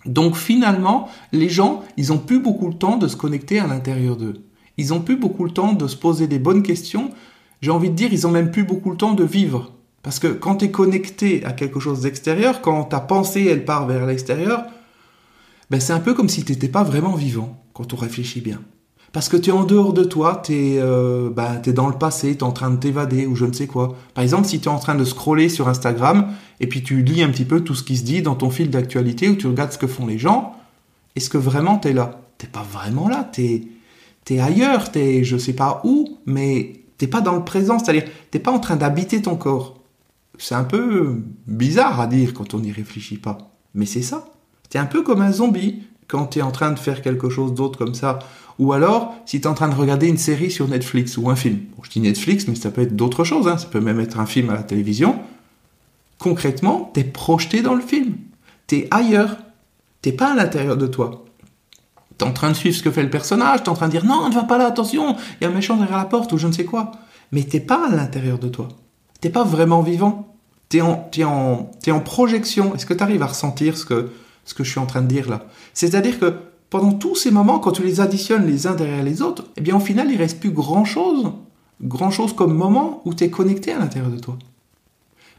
Donc 0.08 0.36
finalement, 0.36 1.10
les 1.32 1.50
gens, 1.50 1.84
ils 1.98 2.12
ont 2.12 2.18
plus 2.18 2.40
beaucoup 2.40 2.68
le 2.68 2.74
temps 2.74 2.98
de 2.98 3.08
se 3.08 3.16
connecter 3.16 3.60
à 3.60 3.68
l'intérieur 3.68 4.16
d'eux. 4.16 4.42
Ils 4.78 4.94
ont 4.94 5.02
plus 5.02 5.18
beaucoup 5.18 5.44
le 5.44 5.52
temps 5.52 5.74
de 5.74 5.88
se 5.88 5.96
poser 5.96 6.28
des 6.28 6.40
bonnes 6.40 6.64
questions. 6.64 7.12
J'ai 7.62 7.72
envie 7.72 7.90
de 7.90 7.96
dire, 7.96 8.14
ils 8.14 8.26
ont 8.28 8.32
même 8.32 8.52
plus 8.52 8.64
beaucoup 8.64 8.92
le 8.92 8.98
temps 8.98 9.14
de 9.14 9.24
vivre. 9.24 9.74
Parce 10.04 10.20
que 10.20 10.28
quand 10.28 10.58
tu 10.58 10.66
es 10.66 10.72
connecté 10.72 11.44
à 11.44 11.52
quelque 11.52 11.80
chose 11.80 12.02
d'extérieur, 12.02 12.62
quand 12.62 12.84
ta 12.86 13.00
pensée, 13.00 13.46
elle 13.46 13.66
part 13.66 13.88
vers 13.88 14.06
l'extérieur, 14.06 14.66
ben 15.70 15.80
c'est 15.80 15.94
un 15.94 16.00
peu 16.00 16.14
comme 16.14 16.30
si 16.30 16.46
tu 16.46 16.54
n'étais 16.54 16.70
pas 16.70 16.84
vraiment 16.84 17.16
vivant, 17.16 17.62
quand 17.74 17.94
on 17.94 17.98
réfléchit 17.98 18.42
bien. 18.42 18.62
Parce 19.14 19.30
que 19.30 19.38
tu 19.38 19.50
es 19.50 19.54
en 19.54 19.64
dehors 19.64 19.94
de 19.94 20.04
toi, 20.04 20.42
tu 20.44 20.54
es, 20.54 20.80
euh, 20.80 21.30
bah, 21.30 21.56
dans 21.58 21.88
le 21.88 21.98
passé, 21.98 22.34
tu 22.34 22.40
es 22.40 22.44
en 22.44 22.52
train 22.52 22.70
de 22.70 22.78
t'évader 22.78 23.26
ou 23.26 23.36
je 23.36 23.46
ne 23.46 23.54
sais 23.54 23.68
quoi. 23.68 23.96
Par 24.14 24.24
exemple, 24.24 24.48
si 24.48 24.60
tu 24.60 24.66
es 24.66 24.72
en 24.72 24.80
train 24.80 24.96
de 24.96 25.06
scroller 25.06 25.50
sur 25.50 25.68
Instagram 25.70 26.28
et 26.60 26.68
puis 26.68 26.84
tu 26.84 27.04
lis 27.04 27.24
un 27.24 27.30
petit 27.30 27.46
peu 27.46 27.62
tout 27.62 27.74
ce 27.74 27.84
qui 27.84 27.98
se 27.98 28.04
dit 28.04 28.22
dans 28.22 28.36
ton 28.36 28.50
fil 28.50 28.70
d'actualité 28.70 29.30
ou 29.30 29.36
tu 29.36 29.48
regardes 29.48 29.72
ce 29.72 29.78
que 29.78 29.88
font 29.88 30.06
les 30.06 30.18
gens, 30.18 30.56
est-ce 31.16 31.30
que 31.30 31.38
vraiment 31.38 31.80
tu 31.80 31.90
es 31.90 31.94
là? 31.94 32.22
T'es 32.38 32.48
pas 32.48 32.66
vraiment 32.70 33.08
là, 33.08 33.30
tu 33.32 33.68
es, 34.30 34.40
ailleurs, 34.40 34.92
tu 34.92 35.00
es 35.00 35.24
je 35.24 35.38
sais 35.38 35.54
pas 35.54 35.82
où, 35.84 36.20
mais 36.26 36.84
t'es 36.98 37.08
pas 37.08 37.22
dans 37.22 37.36
le 37.36 37.44
présent, 37.44 37.80
c'est-à-dire 37.80 38.04
t'es 38.30 38.40
pas 38.40 38.52
en 38.52 38.60
train 38.60 38.76
d'habiter 38.76 39.22
ton 39.22 39.36
corps. 39.36 39.80
C'est 40.38 40.54
un 40.54 40.64
peu 40.64 41.24
bizarre 41.48 42.00
à 42.00 42.06
dire 42.06 42.34
quand 42.34 42.54
on 42.54 42.60
n'y 42.60 42.72
réfléchit 42.72 43.18
pas, 43.18 43.38
mais 43.74 43.88
c'est 43.88 44.04
ça. 44.04 44.26
Tu 44.70 44.78
es 44.78 44.80
un 44.80 44.86
peu 44.86 45.02
comme 45.02 45.22
un 45.22 45.32
zombie 45.32 45.82
quand 46.08 46.28
tu 46.28 46.40
es 46.40 46.42
en 46.42 46.52
train 46.52 46.72
de 46.72 46.80
faire 46.80 47.02
quelque 47.02 47.30
chose 47.30 47.54
d'autre 47.54 47.80
comme 47.80 47.96
ça 47.96 48.20
ou 48.60 48.74
alors, 48.74 49.14
si 49.26 49.40
tu 49.40 49.44
es 49.46 49.48
en 49.48 49.54
train 49.54 49.70
de 49.70 49.76
regarder 49.76 50.08
une 50.08 50.18
série 50.18 50.50
sur 50.50 50.68
Netflix 50.68 51.18
ou 51.18 51.30
un 51.30 51.36
film. 51.36 51.60
je 51.84 51.90
dis 51.90 52.00
Netflix, 52.00 52.48
mais 52.48 52.56
ça 52.56 52.72
peut 52.72 52.82
être 52.82 52.96
d'autres 52.96 53.24
choses. 53.24 53.48
Hein. 53.48 53.58
Ça 53.58 53.68
peut 53.68 53.80
même 53.80 54.00
être 54.00 54.20
un 54.20 54.26
film 54.26 54.50
à 54.50 54.56
la 54.56 54.64
télévision. 54.64 55.20
Concrètement, 56.18 56.92
tu 56.94 57.02
es 57.02 57.04
projeté 57.04 57.62
dans 57.62 57.76
le 57.76 57.82
film. 57.82 58.16
Tu 58.66 58.78
es 58.78 58.88
ailleurs. 58.90 59.38
T'es 60.02 60.12
pas 60.12 60.32
à 60.32 60.36
l'intérieur 60.36 60.76
de 60.76 60.88
toi. 60.88 61.26
Tu 62.18 62.26
es 62.26 62.28
en 62.28 62.34
train 62.34 62.50
de 62.50 62.56
suivre 62.56 62.76
ce 62.76 62.82
que 62.82 62.90
fait 62.90 63.04
le 63.04 63.12
personnage. 63.12 63.62
Tu 63.62 63.66
es 63.66 63.70
en 63.70 63.76
train 63.76 63.88
de 63.88 63.92
dire 63.92 64.06
non, 64.06 64.28
ne 64.30 64.34
va 64.34 64.44
pas 64.44 64.58
là, 64.58 64.66
attention, 64.66 65.16
il 65.40 65.44
y 65.44 65.48
a 65.48 65.50
un 65.50 65.54
méchant 65.54 65.78
derrière 65.78 65.98
la 65.98 66.06
porte 66.06 66.34
ou 66.34 66.40
je 66.40 66.48
ne 66.48 66.52
sais 66.52 66.66
quoi. 66.66 66.92
Mais 67.32 67.44
t'es 67.44 67.60
pas 67.60 67.88
à 67.88 67.96
l'intérieur 67.96 68.40
de 68.40 68.50
toi. 68.50 68.70
T'es 69.22 69.30
pas 69.30 69.44
vraiment 69.44 69.84
vivant. 69.84 70.34
Tu 70.70 70.78
es 70.78 70.82
en, 70.82 71.10
en, 71.24 71.72
en 71.88 72.00
projection. 72.00 72.74
Est-ce 72.74 72.88
que 72.88 72.96
tu 72.96 73.04
arrives 73.04 73.22
à 73.22 73.28
ressentir 73.28 73.78
ce 73.78 73.86
que, 73.86 74.12
ce 74.46 74.56
que 74.56 74.64
je 74.64 74.72
suis 74.72 74.80
en 74.80 74.88
train 74.88 75.02
de 75.02 75.08
dire 75.08 75.30
là? 75.30 75.46
C'est-à-dire 75.76 76.20
que 76.20 76.40
pendant 76.70 76.94
tous 76.94 77.16
ces 77.16 77.32
moments, 77.32 77.60
quand 77.60 77.72
tu 77.72 77.84
les 77.84 78.02
additionnes 78.02 78.46
les 78.46 78.68
uns 78.68 78.76
derrière 78.76 79.04
les 79.04 79.22
autres, 79.22 79.46
eh 79.56 79.62
bien 79.62 79.76
au 79.76 79.80
final, 79.80 80.12
il 80.12 80.18
reste 80.18 80.40
plus 80.40 80.52
grand-chose, 80.52 81.32
grand-chose 81.82 82.34
comme 82.34 82.54
moment 82.54 83.02
où 83.06 83.14
tu 83.14 83.24
es 83.24 83.30
connecté 83.30 83.72
à 83.72 83.80
l'intérieur 83.80 84.12
de 84.12 84.20
toi. 84.20 84.38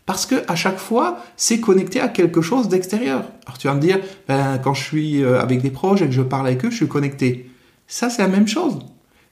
Parce 0.07 0.25
que 0.25 0.37
à 0.49 0.57
chaque 0.57 0.79
fois, 0.79 1.19
c'est 1.37 1.61
connecté 1.61 2.01
à 2.01 2.09
quelque 2.09 2.41
chose 2.41 2.69
d'extérieur. 2.69 3.25
Alors 3.45 3.59
tu 3.59 3.67
vas 3.67 3.75
me 3.75 3.81
dire, 3.81 4.01
ben, 4.27 4.59
quand 4.59 4.73
je 4.73 4.83
suis 4.83 5.23
euh, 5.23 5.39
avec 5.39 5.61
des 5.61 5.71
proches 5.71 6.01
et 6.01 6.07
que 6.07 6.13
je 6.13 6.23
parle 6.23 6.47
avec 6.47 6.65
eux, 6.65 6.71
je 6.71 6.77
suis 6.77 6.89
connecté. 6.89 7.51
Ça, 7.87 8.09
c'est 8.09 8.23
la 8.23 8.29
même 8.29 8.49
chose. 8.49 8.79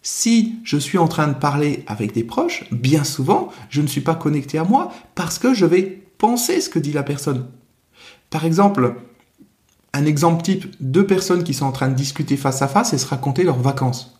Si 0.02 0.56
je 0.64 0.76
suis 0.76 0.98
en 0.98 1.08
train 1.08 1.28
de 1.28 1.34
parler 1.34 1.82
avec 1.86 2.12
des 2.12 2.24
proches, 2.24 2.64
bien 2.70 3.04
souvent, 3.04 3.48
je 3.70 3.80
ne 3.80 3.86
suis 3.86 4.02
pas 4.02 4.14
connecté 4.14 4.58
à 4.58 4.64
moi 4.64 4.92
parce 5.14 5.38
que 5.38 5.54
je 5.54 5.64
vais 5.64 5.82
penser 6.18 6.60
ce 6.60 6.68
que 6.68 6.78
dit 6.78 6.92
la 6.92 7.02
personne. 7.02 7.46
Par 8.28 8.44
exemple, 8.44 8.96
un 9.96 10.04
exemple 10.04 10.42
type, 10.42 10.66
deux 10.80 11.06
personnes 11.06 11.42
qui 11.42 11.54
sont 11.54 11.64
en 11.66 11.72
train 11.72 11.88
de 11.88 11.94
discuter 11.94 12.36
face 12.36 12.62
à 12.62 12.68
face 12.68 12.92
et 12.92 12.98
se 12.98 13.06
raconter 13.06 13.44
leurs 13.44 13.58
vacances. 13.58 14.12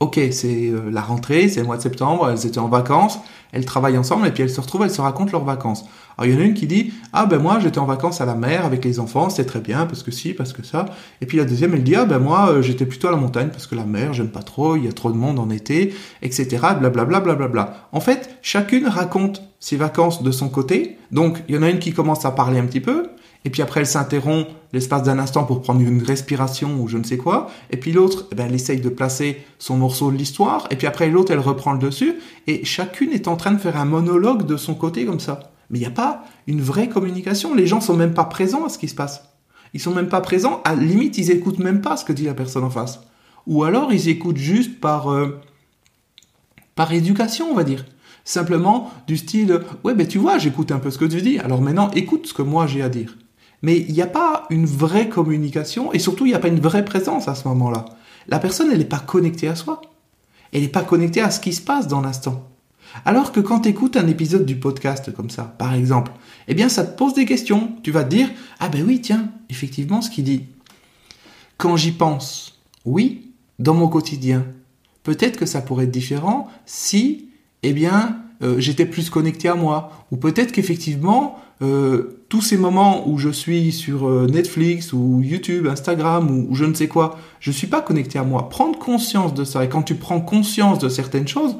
Ok, 0.00 0.18
c'est 0.30 0.70
euh, 0.70 0.90
la 0.90 1.02
rentrée, 1.02 1.50
c'est 1.50 1.60
le 1.60 1.66
mois 1.66 1.76
de 1.76 1.82
septembre, 1.82 2.30
elles 2.30 2.46
étaient 2.46 2.58
en 2.58 2.68
vacances, 2.68 3.18
elles 3.52 3.66
travaillent 3.66 3.98
ensemble 3.98 4.26
et 4.26 4.30
puis 4.30 4.42
elles 4.42 4.48
se 4.48 4.58
retrouvent, 4.58 4.84
elles 4.84 4.90
se 4.90 5.02
racontent 5.02 5.32
leurs 5.32 5.44
vacances. 5.44 5.84
Alors 6.16 6.26
il 6.26 6.34
y 6.34 6.38
en 6.38 6.40
a 6.40 6.44
une 6.44 6.54
qui 6.54 6.66
dit 6.66 6.94
ah 7.12 7.26
ben 7.26 7.38
moi 7.38 7.58
j'étais 7.60 7.78
en 7.78 7.84
vacances 7.84 8.22
à 8.22 8.24
la 8.24 8.34
mer 8.34 8.64
avec 8.64 8.82
les 8.82 8.98
enfants, 8.98 9.28
c'est 9.28 9.44
très 9.44 9.60
bien 9.60 9.84
parce 9.84 10.02
que 10.02 10.10
si, 10.10 10.32
parce 10.32 10.54
que 10.54 10.64
ça. 10.64 10.86
Et 11.20 11.26
puis 11.26 11.36
la 11.36 11.44
deuxième 11.44 11.74
elle 11.74 11.84
dit 11.84 11.96
ah 11.96 12.06
ben 12.06 12.18
moi 12.18 12.48
euh, 12.48 12.62
j'étais 12.62 12.86
plutôt 12.86 13.08
à 13.08 13.10
la 13.10 13.18
montagne 13.18 13.50
parce 13.50 13.66
que 13.66 13.74
la 13.74 13.84
mer 13.84 14.14
j'aime 14.14 14.30
pas 14.30 14.42
trop, 14.42 14.76
il 14.76 14.86
y 14.86 14.88
a 14.88 14.92
trop 14.92 15.12
de 15.12 15.18
monde 15.18 15.38
en 15.38 15.50
été, 15.50 15.94
etc. 16.22 16.48
Blablabla 16.78 17.20
blablabla. 17.20 17.88
En 17.92 18.00
fait 18.00 18.38
chacune 18.40 18.86
raconte 18.86 19.42
ses 19.58 19.76
vacances 19.76 20.22
de 20.22 20.30
son 20.30 20.48
côté. 20.48 20.96
Donc 21.12 21.42
il 21.48 21.54
y 21.54 21.58
en 21.58 21.62
a 21.62 21.68
une 21.68 21.78
qui 21.78 21.92
commence 21.92 22.24
à 22.24 22.30
parler 22.30 22.58
un 22.58 22.64
petit 22.64 22.80
peu, 22.80 23.10
et 23.44 23.50
puis 23.50 23.62
après 23.62 23.80
elle 23.80 23.86
s'interrompt 23.86 24.48
l'espace 24.72 25.02
d'un 25.02 25.18
instant 25.18 25.44
pour 25.44 25.62
prendre 25.62 25.80
une 25.80 26.02
respiration 26.02 26.80
ou 26.80 26.88
je 26.88 26.98
ne 26.98 27.04
sais 27.04 27.16
quoi, 27.16 27.50
et 27.70 27.76
puis 27.76 27.92
l'autre, 27.92 28.26
eh 28.30 28.34
ben, 28.34 28.46
elle 28.46 28.54
essaye 28.54 28.80
de 28.80 28.88
placer 28.88 29.42
son 29.58 29.76
morceau 29.76 30.10
de 30.10 30.16
l'histoire, 30.16 30.66
et 30.70 30.76
puis 30.76 30.86
après 30.86 31.10
l'autre, 31.10 31.32
elle 31.32 31.40
reprend 31.40 31.72
le 31.72 31.78
dessus, 31.78 32.14
et 32.46 32.64
chacune 32.64 33.12
est 33.12 33.28
en 33.28 33.36
train 33.36 33.52
de 33.52 33.58
faire 33.58 33.76
un 33.76 33.84
monologue 33.84 34.46
de 34.46 34.56
son 34.56 34.74
côté 34.74 35.04
comme 35.04 35.20
ça. 35.20 35.52
Mais 35.70 35.78
il 35.78 35.82
n'y 35.82 35.88
a 35.88 35.92
pas 35.92 36.24
une 36.46 36.60
vraie 36.60 36.88
communication, 36.88 37.54
les 37.54 37.66
gens 37.66 37.80
sont 37.80 37.96
même 37.96 38.14
pas 38.14 38.24
présents 38.24 38.64
à 38.64 38.68
ce 38.68 38.78
qui 38.78 38.88
se 38.88 38.94
passe. 38.94 39.24
Ils 39.72 39.80
sont 39.80 39.94
même 39.94 40.08
pas 40.08 40.20
présents, 40.20 40.60
à 40.64 40.74
limite, 40.74 41.18
ils 41.18 41.30
écoutent 41.30 41.58
même 41.58 41.80
pas 41.80 41.96
ce 41.96 42.04
que 42.04 42.12
dit 42.12 42.24
la 42.24 42.34
personne 42.34 42.64
en 42.64 42.70
face. 42.70 43.00
Ou 43.46 43.64
alors 43.64 43.92
ils 43.92 44.08
écoutent 44.08 44.36
juste 44.36 44.80
par, 44.80 45.10
euh, 45.10 45.40
par 46.74 46.92
éducation, 46.92 47.48
on 47.50 47.54
va 47.54 47.64
dire. 47.64 47.84
Simplement 48.24 48.90
du 49.06 49.16
style, 49.16 49.60
ouais, 49.82 49.94
ben 49.94 50.06
tu 50.06 50.18
vois, 50.18 50.38
j'écoute 50.38 50.72
un 50.72 50.78
peu 50.78 50.90
ce 50.90 50.98
que 50.98 51.04
tu 51.04 51.22
dis, 51.22 51.38
alors 51.38 51.62
maintenant 51.62 51.90
écoute 51.92 52.26
ce 52.26 52.34
que 52.34 52.42
moi 52.42 52.66
j'ai 52.66 52.82
à 52.82 52.88
dire. 52.88 53.16
Mais 53.62 53.78
il 53.78 53.92
n'y 53.92 54.02
a 54.02 54.06
pas 54.06 54.46
une 54.50 54.66
vraie 54.66 55.08
communication 55.08 55.92
et 55.92 55.98
surtout 55.98 56.26
il 56.26 56.30
n'y 56.30 56.34
a 56.34 56.40
pas 56.40 56.48
une 56.48 56.60
vraie 56.60 56.84
présence 56.84 57.28
à 57.28 57.34
ce 57.34 57.46
moment-là. 57.48 57.84
La 58.28 58.38
personne, 58.38 58.70
elle 58.70 58.78
n'est 58.78 58.84
pas 58.84 58.98
connectée 58.98 59.48
à 59.48 59.54
soi. 59.54 59.82
Elle 60.52 60.62
n'est 60.62 60.68
pas 60.68 60.82
connectée 60.82 61.20
à 61.20 61.30
ce 61.30 61.40
qui 61.40 61.52
se 61.52 61.60
passe 61.60 61.86
dans 61.86 62.00
l'instant. 62.00 62.48
Alors 63.04 63.32
que 63.32 63.40
quand 63.40 63.60
tu 63.60 63.68
écoutes 63.68 63.96
un 63.96 64.08
épisode 64.08 64.44
du 64.44 64.56
podcast 64.56 65.12
comme 65.14 65.30
ça, 65.30 65.44
par 65.58 65.74
exemple, 65.74 66.12
eh 66.48 66.54
bien 66.54 66.68
ça 66.68 66.84
te 66.84 66.96
pose 66.96 67.14
des 67.14 67.24
questions. 67.24 67.72
Tu 67.82 67.92
vas 67.92 68.04
te 68.04 68.10
dire, 68.10 68.28
ah 68.58 68.68
ben 68.68 68.84
oui, 68.84 69.00
tiens, 69.00 69.30
effectivement 69.48 70.02
ce 70.02 70.10
qu'il 70.10 70.24
dit. 70.24 70.46
Quand 71.56 71.76
j'y 71.76 71.92
pense, 71.92 72.60
oui, 72.84 73.32
dans 73.58 73.74
mon 73.74 73.88
quotidien, 73.88 74.44
peut-être 75.02 75.38
que 75.38 75.46
ça 75.46 75.60
pourrait 75.60 75.84
être 75.84 75.90
différent 75.90 76.48
si, 76.66 77.28
eh 77.62 77.72
bien, 77.72 78.22
euh, 78.42 78.58
j'étais 78.58 78.86
plus 78.86 79.10
connecté 79.10 79.48
à 79.48 79.54
moi. 79.54 80.06
Ou 80.10 80.16
peut-être 80.16 80.52
qu'effectivement, 80.52 81.38
euh, 81.62 82.24
tous 82.30 82.40
ces 82.40 82.56
moments 82.56 83.06
où 83.08 83.18
je 83.18 83.28
suis 83.28 83.72
sur 83.72 84.08
euh, 84.08 84.26
Netflix 84.26 84.92
ou 84.92 85.20
YouTube, 85.22 85.66
Instagram 85.66 86.30
ou, 86.30 86.54
je 86.54 86.64
ne 86.64 86.72
sais 86.72 86.88
quoi, 86.88 87.18
je 87.38 87.50
suis 87.50 87.66
pas 87.66 87.82
connecté 87.82 88.18
à 88.18 88.24
moi. 88.24 88.48
Prendre 88.48 88.78
conscience 88.78 89.34
de 89.34 89.44
ça. 89.44 89.64
Et 89.64 89.68
quand 89.68 89.82
tu 89.82 89.94
prends 89.94 90.20
conscience 90.20 90.78
de 90.78 90.88
certaines 90.88 91.28
choses, 91.28 91.56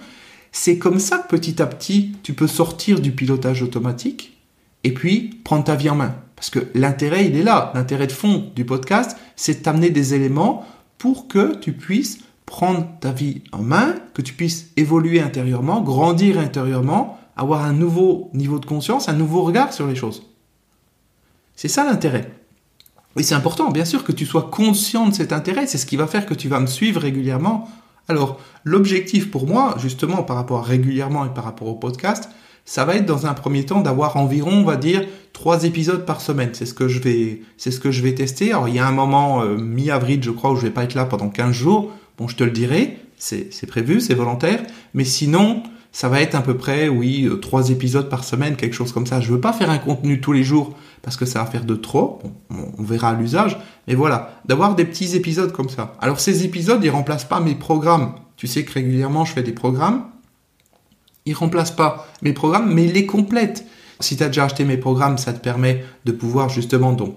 c'est 0.52 0.78
comme 0.78 0.98
ça 0.98 1.18
que 1.18 1.28
petit 1.28 1.60
à 1.60 1.66
petit, 1.66 2.12
tu 2.22 2.32
peux 2.32 2.46
sortir 2.46 3.00
du 3.00 3.12
pilotage 3.12 3.62
automatique 3.62 4.38
et 4.84 4.94
puis 4.94 5.38
prendre 5.44 5.64
ta 5.64 5.76
vie 5.76 5.90
en 5.90 5.96
main. 5.96 6.14
Parce 6.34 6.48
que 6.48 6.60
l'intérêt, 6.74 7.26
il 7.26 7.36
est 7.36 7.42
là. 7.42 7.70
L'intérêt 7.74 8.06
de 8.06 8.12
fond 8.12 8.50
du 8.56 8.64
podcast, 8.64 9.18
c'est 9.36 9.58
de 9.58 9.62
t'amener 9.62 9.90
des 9.90 10.14
éléments 10.14 10.64
pour 10.96 11.28
que 11.28 11.56
tu 11.56 11.72
puisses 11.72 12.20
prendre 12.46 12.86
ta 13.00 13.12
vie 13.12 13.42
en 13.52 13.62
main, 13.62 13.94
que 14.14 14.22
tu 14.22 14.32
puisses 14.32 14.70
évoluer 14.76 15.20
intérieurement, 15.20 15.82
grandir 15.82 16.38
intérieurement, 16.38 17.19
avoir 17.40 17.64
un 17.64 17.72
nouveau 17.72 18.30
niveau 18.34 18.58
de 18.58 18.66
conscience, 18.66 19.08
un 19.08 19.14
nouveau 19.14 19.42
regard 19.42 19.72
sur 19.72 19.86
les 19.86 19.94
choses. 19.94 20.22
C'est 21.56 21.68
ça 21.68 21.84
l'intérêt. 21.84 22.30
Et 23.16 23.22
c'est 23.22 23.34
important, 23.34 23.70
bien 23.70 23.86
sûr, 23.86 24.04
que 24.04 24.12
tu 24.12 24.26
sois 24.26 24.50
conscient 24.52 25.08
de 25.08 25.14
cet 25.14 25.32
intérêt. 25.32 25.66
C'est 25.66 25.78
ce 25.78 25.86
qui 25.86 25.96
va 25.96 26.06
faire 26.06 26.26
que 26.26 26.34
tu 26.34 26.48
vas 26.48 26.60
me 26.60 26.66
suivre 26.66 27.00
régulièrement. 27.00 27.68
Alors, 28.08 28.38
l'objectif 28.64 29.30
pour 29.30 29.46
moi, 29.46 29.74
justement, 29.78 30.22
par 30.22 30.36
rapport 30.36 30.60
à 30.60 30.62
régulièrement 30.62 31.24
et 31.24 31.30
par 31.30 31.44
rapport 31.44 31.68
au 31.68 31.74
podcast, 31.74 32.28
ça 32.66 32.84
va 32.84 32.96
être 32.96 33.06
dans 33.06 33.26
un 33.26 33.32
premier 33.32 33.64
temps 33.64 33.80
d'avoir 33.80 34.18
environ, 34.18 34.52
on 34.52 34.64
va 34.64 34.76
dire, 34.76 35.06
trois 35.32 35.64
épisodes 35.64 36.04
par 36.04 36.20
semaine. 36.20 36.50
C'est 36.52 36.66
ce 36.66 36.74
que 36.74 36.88
je 36.88 37.00
vais, 37.00 37.40
c'est 37.56 37.70
ce 37.70 37.80
que 37.80 37.90
je 37.90 38.02
vais 38.02 38.14
tester. 38.14 38.50
Alors, 38.50 38.68
il 38.68 38.74
y 38.74 38.78
a 38.78 38.86
un 38.86 38.92
moment, 38.92 39.42
euh, 39.42 39.56
mi-avril, 39.56 40.22
je 40.22 40.30
crois, 40.30 40.52
où 40.52 40.56
je 40.56 40.62
vais 40.62 40.70
pas 40.70 40.84
être 40.84 40.94
là 40.94 41.06
pendant 41.06 41.30
15 41.30 41.52
jours. 41.52 41.90
Bon, 42.18 42.28
je 42.28 42.36
te 42.36 42.44
le 42.44 42.50
dirai. 42.50 42.98
C'est 43.16 43.66
prévu, 43.66 44.00
c'est 44.00 44.14
volontaire. 44.14 44.62
Mais 44.92 45.04
sinon, 45.04 45.62
ça 45.92 46.08
va 46.08 46.20
être 46.20 46.34
à 46.34 46.42
peu 46.42 46.56
près, 46.56 46.88
oui, 46.88 47.24
euh, 47.24 47.36
trois 47.36 47.70
épisodes 47.70 48.08
par 48.08 48.24
semaine, 48.24 48.56
quelque 48.56 48.74
chose 48.74 48.92
comme 48.92 49.06
ça. 49.06 49.20
Je 49.20 49.32
veux 49.32 49.40
pas 49.40 49.52
faire 49.52 49.70
un 49.70 49.78
contenu 49.78 50.20
tous 50.20 50.32
les 50.32 50.44
jours 50.44 50.76
parce 51.02 51.16
que 51.16 51.24
ça 51.26 51.40
va 51.42 51.46
faire 51.46 51.64
de 51.64 51.74
trop. 51.74 52.20
on 52.50 52.82
verra 52.82 53.14
l'usage. 53.14 53.58
Mais 53.88 53.94
voilà, 53.94 54.40
d'avoir 54.44 54.76
des 54.76 54.84
petits 54.84 55.16
épisodes 55.16 55.52
comme 55.52 55.68
ça. 55.68 55.96
Alors 56.00 56.20
ces 56.20 56.44
épisodes, 56.44 56.82
ils 56.84 56.90
remplacent 56.90 57.24
pas 57.24 57.40
mes 57.40 57.54
programmes. 57.54 58.14
Tu 58.36 58.46
sais 58.46 58.64
que 58.64 58.72
régulièrement, 58.72 59.24
je 59.24 59.32
fais 59.32 59.42
des 59.42 59.52
programmes. 59.52 60.04
Ils 61.26 61.34
remplacent 61.34 61.76
pas 61.76 62.08
mes 62.22 62.32
programmes, 62.32 62.72
mais 62.72 62.84
ils 62.84 62.92
les 62.92 63.06
complètent. 63.06 63.66
Si 63.98 64.16
tu 64.16 64.22
as 64.22 64.28
déjà 64.28 64.44
acheté 64.44 64.64
mes 64.64 64.78
programmes, 64.78 65.18
ça 65.18 65.32
te 65.32 65.40
permet 65.40 65.84
de 66.04 66.12
pouvoir 66.12 66.48
justement, 66.48 66.92
donc, 66.92 67.16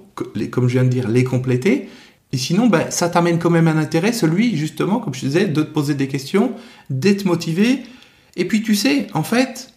comme 0.51 0.67
je 0.67 0.73
viens 0.73 0.83
de 0.83 0.89
dire, 0.89 1.07
les 1.07 1.23
compléter. 1.23 1.89
Et 2.33 2.37
sinon, 2.37 2.67
ben, 2.67 2.89
ça 2.89 3.07
t'amène 3.07 3.39
quand 3.39 3.49
même 3.49 3.67
un 3.67 3.77
intérêt, 3.77 4.11
celui, 4.11 4.57
justement, 4.57 4.99
comme 4.99 5.13
je 5.13 5.21
disais, 5.21 5.45
de 5.45 5.61
te 5.61 5.71
poser 5.71 5.93
des 5.93 6.07
questions, 6.07 6.51
d'être 6.89 7.25
motivé, 7.25 7.83
et 8.35 8.45
puis 8.45 8.61
tu 8.61 8.75
sais, 8.75 9.07
en 9.13 9.23
fait, 9.23 9.73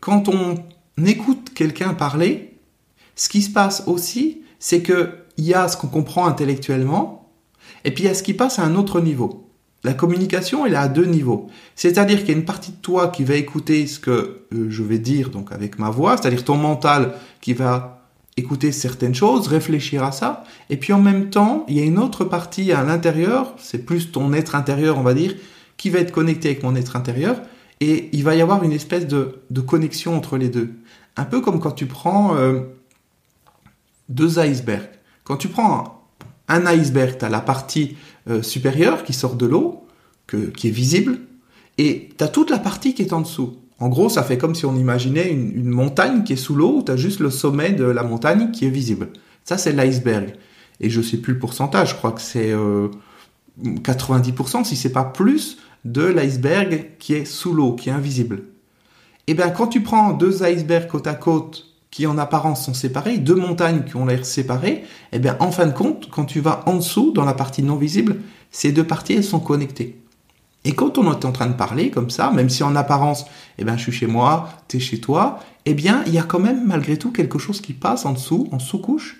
quand 0.00 0.28
on 0.28 0.56
écoute 1.04 1.50
quelqu'un 1.54 1.94
parler, 1.94 2.58
ce 3.14 3.28
qui 3.28 3.42
se 3.42 3.50
passe 3.50 3.84
aussi, 3.86 4.42
c'est 4.58 4.82
qu'il 4.82 5.12
y 5.38 5.54
a 5.54 5.68
ce 5.68 5.76
qu'on 5.76 5.88
comprend 5.88 6.26
intellectuellement, 6.26 7.30
et 7.84 7.92
puis 7.92 8.04
il 8.04 8.06
y 8.06 8.10
a 8.10 8.14
ce 8.14 8.22
qui 8.22 8.34
passe 8.34 8.58
à 8.58 8.64
un 8.64 8.74
autre 8.74 9.00
niveau. 9.00 9.44
La 9.84 9.94
communication, 9.94 10.66
elle 10.66 10.72
est 10.72 10.76
à 10.76 10.88
deux 10.88 11.04
niveaux. 11.04 11.48
C'est-à-dire 11.76 12.18
qu'il 12.18 12.28
y 12.28 12.32
a 12.32 12.36
une 12.36 12.44
partie 12.44 12.72
de 12.72 12.76
toi 12.76 13.08
qui 13.08 13.22
va 13.22 13.34
écouter 13.36 13.86
ce 13.86 14.00
que 14.00 14.10
euh, 14.52 14.66
je 14.68 14.82
vais 14.82 14.98
dire, 14.98 15.30
donc 15.30 15.52
avec 15.52 15.78
ma 15.78 15.88
voix, 15.90 16.16
c'est-à-dire 16.16 16.44
ton 16.44 16.56
mental 16.56 17.14
qui 17.40 17.52
va 17.52 18.08
écouter 18.36 18.72
certaines 18.72 19.14
choses, 19.14 19.48
réfléchir 19.48 20.02
à 20.02 20.12
ça, 20.12 20.44
et 20.70 20.76
puis 20.76 20.92
en 20.92 21.00
même 21.00 21.30
temps, 21.30 21.64
il 21.68 21.76
y 21.76 21.80
a 21.80 21.84
une 21.84 21.98
autre 21.98 22.24
partie 22.24 22.72
à 22.72 22.82
l'intérieur, 22.82 23.54
c'est 23.58 23.84
plus 23.84 24.10
ton 24.10 24.32
être 24.32 24.54
intérieur, 24.54 24.98
on 24.98 25.02
va 25.02 25.14
dire, 25.14 25.34
qui 25.76 25.90
va 25.90 26.00
être 26.00 26.12
connecté 26.12 26.50
avec 26.50 26.62
mon 26.62 26.74
être 26.74 26.96
intérieur, 26.96 27.40
et 27.80 28.08
il 28.12 28.24
va 28.24 28.34
y 28.34 28.40
avoir 28.40 28.64
une 28.64 28.72
espèce 28.72 29.06
de, 29.06 29.60
connexion 29.66 30.16
entre 30.16 30.36
les 30.36 30.48
deux. 30.48 30.70
Un 31.16 31.24
peu 31.24 31.40
comme 31.40 31.60
quand 31.60 31.72
tu 31.72 31.86
prends 31.86 32.36
euh, 32.36 32.60
deux 34.08 34.38
icebergs. 34.38 34.90
Quand 35.24 35.36
tu 35.36 35.48
prends 35.48 36.02
un, 36.48 36.66
iceberg, 36.66 37.18
tu 37.18 37.24
as 37.24 37.28
la 37.28 37.40
partie 37.40 37.96
euh, 38.28 38.42
supérieure 38.42 39.04
qui 39.04 39.12
sort 39.12 39.36
de 39.36 39.46
l'eau, 39.46 39.86
qui 40.26 40.68
est 40.68 40.72
visible, 40.72 41.20
et 41.78 42.10
tu 42.16 42.24
as 42.24 42.28
toute 42.28 42.50
la 42.50 42.58
partie 42.58 42.94
qui 42.94 43.02
est 43.02 43.12
en 43.12 43.20
dessous. 43.20 43.56
En 43.80 43.88
gros, 43.88 44.08
ça 44.08 44.22
fait 44.24 44.38
comme 44.38 44.54
si 44.54 44.66
on 44.66 44.74
imaginait 44.74 45.30
une, 45.30 45.64
montagne 45.64 46.24
qui 46.24 46.32
est 46.32 46.36
sous 46.36 46.54
l'eau, 46.54 46.78
où 46.78 46.82
tu 46.82 46.90
as 46.90 46.96
juste 46.96 47.20
le 47.20 47.30
sommet 47.30 47.70
de 47.70 47.84
la 47.84 48.02
montagne 48.02 48.50
qui 48.50 48.66
est 48.66 48.70
visible. 48.70 49.10
Ça, 49.44 49.56
c'est 49.56 49.72
l'iceberg. 49.72 50.34
Et 50.80 50.90
je 50.90 51.00
sais 51.00 51.16
plus 51.16 51.34
le 51.34 51.38
pourcentage, 51.38 51.90
je 51.90 51.94
crois 51.94 52.12
que 52.12 52.20
c'est 52.20 52.54
90%, 53.62 54.60
euh, 54.60 54.64
si 54.64 54.76
c'est 54.76 54.92
pas 54.92 55.04
plus, 55.04 55.58
de 55.84 56.02
l'iceberg 56.02 56.90
qui 56.98 57.14
est 57.14 57.24
sous 57.24 57.52
l'eau, 57.52 57.74
qui 57.74 57.88
est 57.88 57.92
invisible. 57.92 58.44
Et 59.26 59.32
eh 59.32 59.34
bien 59.34 59.50
quand 59.50 59.66
tu 59.66 59.82
prends 59.82 60.12
deux 60.12 60.42
icebergs 60.42 60.88
côte 60.88 61.06
à 61.06 61.14
côte 61.14 61.66
qui 61.90 62.06
en 62.06 62.18
apparence 62.18 62.64
sont 62.64 62.74
séparés, 62.74 63.18
deux 63.18 63.34
montagnes 63.34 63.84
qui 63.84 63.96
ont 63.96 64.06
l'air 64.06 64.24
séparées, 64.24 64.72
et 64.72 64.84
eh 65.14 65.18
bien 65.18 65.36
en 65.40 65.50
fin 65.50 65.66
de 65.66 65.72
compte, 65.72 66.08
quand 66.10 66.24
tu 66.24 66.40
vas 66.40 66.62
en 66.66 66.76
dessous, 66.76 67.12
dans 67.12 67.24
la 67.24 67.34
partie 67.34 67.62
non 67.62 67.76
visible, 67.76 68.16
ces 68.50 68.72
deux 68.72 68.84
parties 68.84 69.14
elles 69.14 69.24
sont 69.24 69.40
connectées. 69.40 70.00
Et 70.64 70.72
quand 70.72 70.98
on 70.98 71.10
est 71.12 71.24
en 71.24 71.32
train 71.32 71.46
de 71.46 71.54
parler 71.54 71.90
comme 71.90 72.10
ça, 72.10 72.30
même 72.30 72.48
si 72.48 72.62
en 72.62 72.76
apparence, 72.76 73.26
eh 73.58 73.64
ben 73.64 73.76
je 73.76 73.82
suis 73.82 73.92
chez 73.92 74.06
moi, 74.06 74.48
tu 74.68 74.78
es 74.78 74.80
chez 74.80 75.00
toi, 75.00 75.40
eh 75.64 75.74
bien 75.74 76.02
il 76.06 76.12
y 76.12 76.18
a 76.18 76.22
quand 76.22 76.40
même 76.40 76.66
malgré 76.66 76.98
tout 76.98 77.10
quelque 77.10 77.38
chose 77.38 77.60
qui 77.60 77.72
passe 77.72 78.04
en 78.04 78.12
dessous, 78.12 78.48
en 78.52 78.58
sous-couche, 78.58 79.18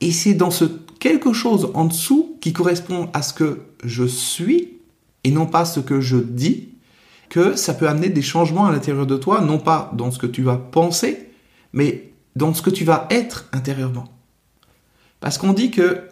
et 0.00 0.12
c'est 0.12 0.34
dans 0.34 0.50
ce 0.50 0.64
quelque 0.98 1.32
chose 1.32 1.70
en 1.74 1.84
dessous 1.84 2.36
qui 2.40 2.52
correspond 2.52 3.08
à 3.12 3.22
ce 3.22 3.32
que 3.32 3.60
je 3.84 4.04
suis 4.04 4.77
et 5.28 5.30
non 5.30 5.44
pas 5.44 5.66
ce 5.66 5.78
que 5.78 6.00
je 6.00 6.16
dis, 6.16 6.70
que 7.28 7.54
ça 7.54 7.74
peut 7.74 7.86
amener 7.86 8.08
des 8.08 8.22
changements 8.22 8.64
à 8.64 8.72
l'intérieur 8.72 9.06
de 9.06 9.18
toi, 9.18 9.42
non 9.42 9.58
pas 9.58 9.92
dans 9.94 10.10
ce 10.10 10.18
que 10.18 10.26
tu 10.26 10.42
vas 10.42 10.56
penser, 10.56 11.28
mais 11.74 12.12
dans 12.34 12.54
ce 12.54 12.62
que 12.62 12.70
tu 12.70 12.84
vas 12.84 13.06
être 13.10 13.46
intérieurement. 13.52 14.08
Parce 15.20 15.36
qu'on 15.36 15.52
dit 15.52 15.70
que 15.70 16.08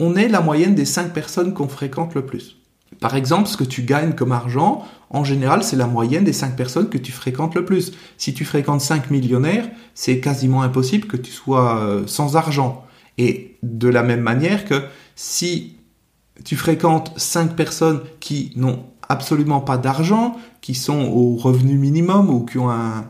on 0.00 0.16
est 0.16 0.28
la 0.28 0.40
moyenne 0.40 0.74
des 0.74 0.86
cinq 0.86 1.12
personnes 1.12 1.52
qu'on 1.52 1.68
fréquente 1.68 2.14
le 2.14 2.24
plus. 2.24 2.56
Par 2.98 3.14
exemple, 3.14 3.46
ce 3.46 3.58
que 3.58 3.64
tu 3.64 3.82
gagnes 3.82 4.14
comme 4.14 4.32
argent, 4.32 4.86
en 5.10 5.22
général, 5.22 5.62
c'est 5.62 5.76
la 5.76 5.86
moyenne 5.86 6.24
des 6.24 6.32
cinq 6.32 6.56
personnes 6.56 6.88
que 6.88 6.98
tu 6.98 7.12
fréquentes 7.12 7.54
le 7.54 7.66
plus. 7.66 7.92
Si 8.16 8.32
tu 8.32 8.46
fréquentes 8.46 8.80
cinq 8.80 9.10
millionnaires, 9.10 9.68
c'est 9.94 10.20
quasiment 10.20 10.62
impossible 10.62 11.06
que 11.08 11.18
tu 11.18 11.30
sois 11.30 11.78
euh, 11.78 12.06
sans 12.06 12.36
argent. 12.36 12.86
Et 13.18 13.58
de 13.62 13.88
la 13.88 14.02
même 14.02 14.20
manière 14.20 14.64
que 14.64 14.82
si 15.14 15.75
tu 16.44 16.56
fréquentes 16.56 17.12
cinq 17.16 17.56
personnes 17.56 18.00
qui 18.20 18.52
n'ont 18.56 18.84
absolument 19.08 19.60
pas 19.60 19.78
d'argent, 19.78 20.36
qui 20.60 20.74
sont 20.74 21.04
au 21.04 21.36
revenu 21.36 21.76
minimum 21.76 22.30
ou 22.30 22.44
qui 22.44 22.58
ont 22.58 22.70
un, 22.70 23.04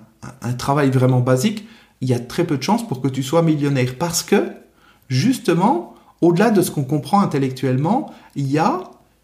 travail 0.59 0.91
vraiment 0.91 1.21
basique, 1.21 1.67
il 2.01 2.09
y 2.09 2.15
a 2.15 2.19
très 2.19 2.45
peu 2.45 2.57
de 2.57 2.63
chances 2.63 2.87
pour 2.87 3.01
que 3.01 3.09
tu 3.09 3.23
sois 3.23 3.43
millionnaire. 3.43 3.95
Parce 3.99 4.23
que, 4.23 4.51
justement, 5.09 5.95
au-delà 6.21 6.51
de 6.51 6.63
ce 6.63 6.71
qu'on 6.71 6.85
comprend 6.85 7.21
intellectuellement, 7.21 8.13
il 8.35 8.51
y 8.51 8.59
a 8.59 8.83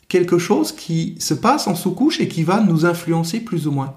quelque 0.08 0.38
chose 0.38 0.72
qui 0.72 1.16
se 1.18 1.34
passe 1.34 1.66
en 1.66 1.74
sous-couche 1.74 2.20
et 2.20 2.28
qui 2.28 2.44
va 2.44 2.60
nous 2.60 2.86
influencer 2.86 3.40
plus 3.40 3.66
ou 3.66 3.72
moins 3.72 3.94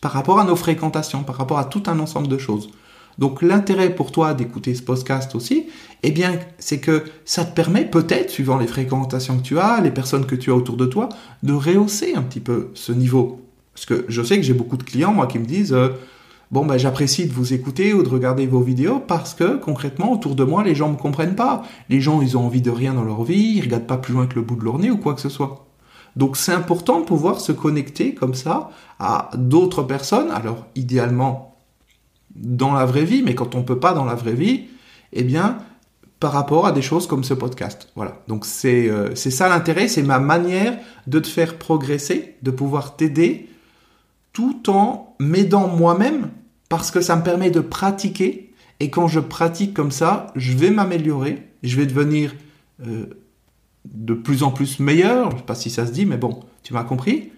par 0.00 0.12
rapport 0.12 0.40
à 0.40 0.44
nos 0.44 0.56
fréquentations, 0.56 1.22
par 1.22 1.36
rapport 1.36 1.58
à 1.58 1.64
tout 1.64 1.82
un 1.86 1.98
ensemble 1.98 2.28
de 2.28 2.38
choses. 2.38 2.70
Donc 3.18 3.42
l'intérêt 3.42 3.94
pour 3.94 4.12
toi 4.12 4.34
d'écouter 4.34 4.74
ce 4.74 4.82
podcast 4.82 5.34
aussi, 5.34 5.66
eh 6.02 6.10
bien, 6.10 6.38
c'est 6.58 6.80
que 6.80 7.04
ça 7.24 7.44
te 7.44 7.54
permet 7.54 7.84
peut-être, 7.84 8.30
suivant 8.30 8.58
les 8.58 8.66
fréquentations 8.66 9.38
que 9.38 9.42
tu 9.42 9.58
as, 9.58 9.80
les 9.80 9.90
personnes 9.90 10.26
que 10.26 10.34
tu 10.34 10.50
as 10.50 10.54
autour 10.54 10.76
de 10.76 10.86
toi, 10.86 11.08
de 11.42 11.52
rehausser 11.52 12.14
un 12.14 12.22
petit 12.22 12.40
peu 12.40 12.70
ce 12.74 12.92
niveau. 12.92 13.40
Parce 13.74 13.86
que 13.86 14.04
je 14.08 14.22
sais 14.22 14.36
que 14.36 14.42
j'ai 14.42 14.54
beaucoup 14.54 14.76
de 14.76 14.82
clients, 14.82 15.12
moi, 15.12 15.26
qui 15.26 15.38
me 15.38 15.46
disent, 15.46 15.72
euh, 15.72 15.90
bon, 16.50 16.64
ben, 16.64 16.76
j'apprécie 16.76 17.26
de 17.26 17.32
vous 17.32 17.52
écouter 17.52 17.94
ou 17.94 18.02
de 18.02 18.08
regarder 18.08 18.46
vos 18.46 18.60
vidéos 18.60 19.00
parce 19.00 19.34
que, 19.34 19.56
concrètement, 19.56 20.12
autour 20.12 20.34
de 20.34 20.44
moi, 20.44 20.62
les 20.62 20.74
gens 20.74 20.90
me 20.90 20.96
comprennent 20.96 21.36
pas. 21.36 21.62
Les 21.88 22.00
gens, 22.00 22.20
ils 22.20 22.36
ont 22.36 22.44
envie 22.44 22.62
de 22.62 22.70
rien 22.70 22.94
dans 22.94 23.04
leur 23.04 23.24
vie, 23.24 23.54
ils 23.56 23.62
regardent 23.62 23.86
pas 23.86 23.98
plus 23.98 24.14
loin 24.14 24.26
que 24.26 24.36
le 24.36 24.42
bout 24.42 24.56
de 24.56 24.64
leur 24.64 24.78
nez 24.78 24.90
ou 24.90 24.98
quoi 24.98 25.14
que 25.14 25.20
ce 25.20 25.28
soit. 25.28 25.66
Donc 26.16 26.36
c'est 26.36 26.52
important 26.52 27.00
de 27.00 27.04
pouvoir 27.04 27.40
se 27.40 27.52
connecter 27.52 28.14
comme 28.14 28.34
ça 28.34 28.70
à 28.98 29.30
d'autres 29.34 29.82
personnes. 29.82 30.30
Alors 30.30 30.66
idéalement 30.74 31.53
dans 32.34 32.72
la 32.72 32.84
vraie 32.84 33.04
vie, 33.04 33.22
mais 33.22 33.34
quand 33.34 33.54
on 33.54 33.62
peut 33.62 33.78
pas 33.78 33.92
dans 33.92 34.04
la 34.04 34.14
vraie 34.14 34.34
vie, 34.34 34.64
eh 35.12 35.22
bien, 35.22 35.58
par 36.20 36.32
rapport 36.32 36.66
à 36.66 36.72
des 36.72 36.82
choses 36.82 37.06
comme 37.06 37.24
ce 37.24 37.34
podcast. 37.34 37.90
Voilà. 37.96 38.22
Donc 38.28 38.44
c'est 38.46 38.88
euh, 38.88 39.14
c'est 39.14 39.30
ça 39.30 39.48
l'intérêt, 39.48 39.88
c'est 39.88 40.02
ma 40.02 40.18
manière 40.18 40.78
de 41.06 41.18
te 41.18 41.26
faire 41.26 41.58
progresser, 41.58 42.36
de 42.42 42.50
pouvoir 42.50 42.96
t'aider, 42.96 43.48
tout 44.32 44.70
en 44.70 45.14
m'aidant 45.18 45.68
moi-même, 45.68 46.30
parce 46.68 46.90
que 46.90 47.00
ça 47.00 47.16
me 47.16 47.22
permet 47.22 47.50
de 47.50 47.60
pratiquer. 47.60 48.52
Et 48.80 48.90
quand 48.90 49.06
je 49.06 49.20
pratique 49.20 49.74
comme 49.74 49.92
ça, 49.92 50.28
je 50.34 50.52
vais 50.56 50.70
m'améliorer, 50.70 51.46
je 51.62 51.76
vais 51.76 51.86
devenir 51.86 52.34
euh, 52.86 53.06
de 53.84 54.14
plus 54.14 54.42
en 54.42 54.50
plus 54.50 54.80
meilleur. 54.80 55.30
Je 55.30 55.36
sais 55.36 55.42
pas 55.42 55.54
si 55.54 55.70
ça 55.70 55.86
se 55.86 55.92
dit, 55.92 56.06
mais 56.06 56.16
bon, 56.16 56.40
tu 56.62 56.74
m'as 56.74 56.84
compris. 56.84 57.30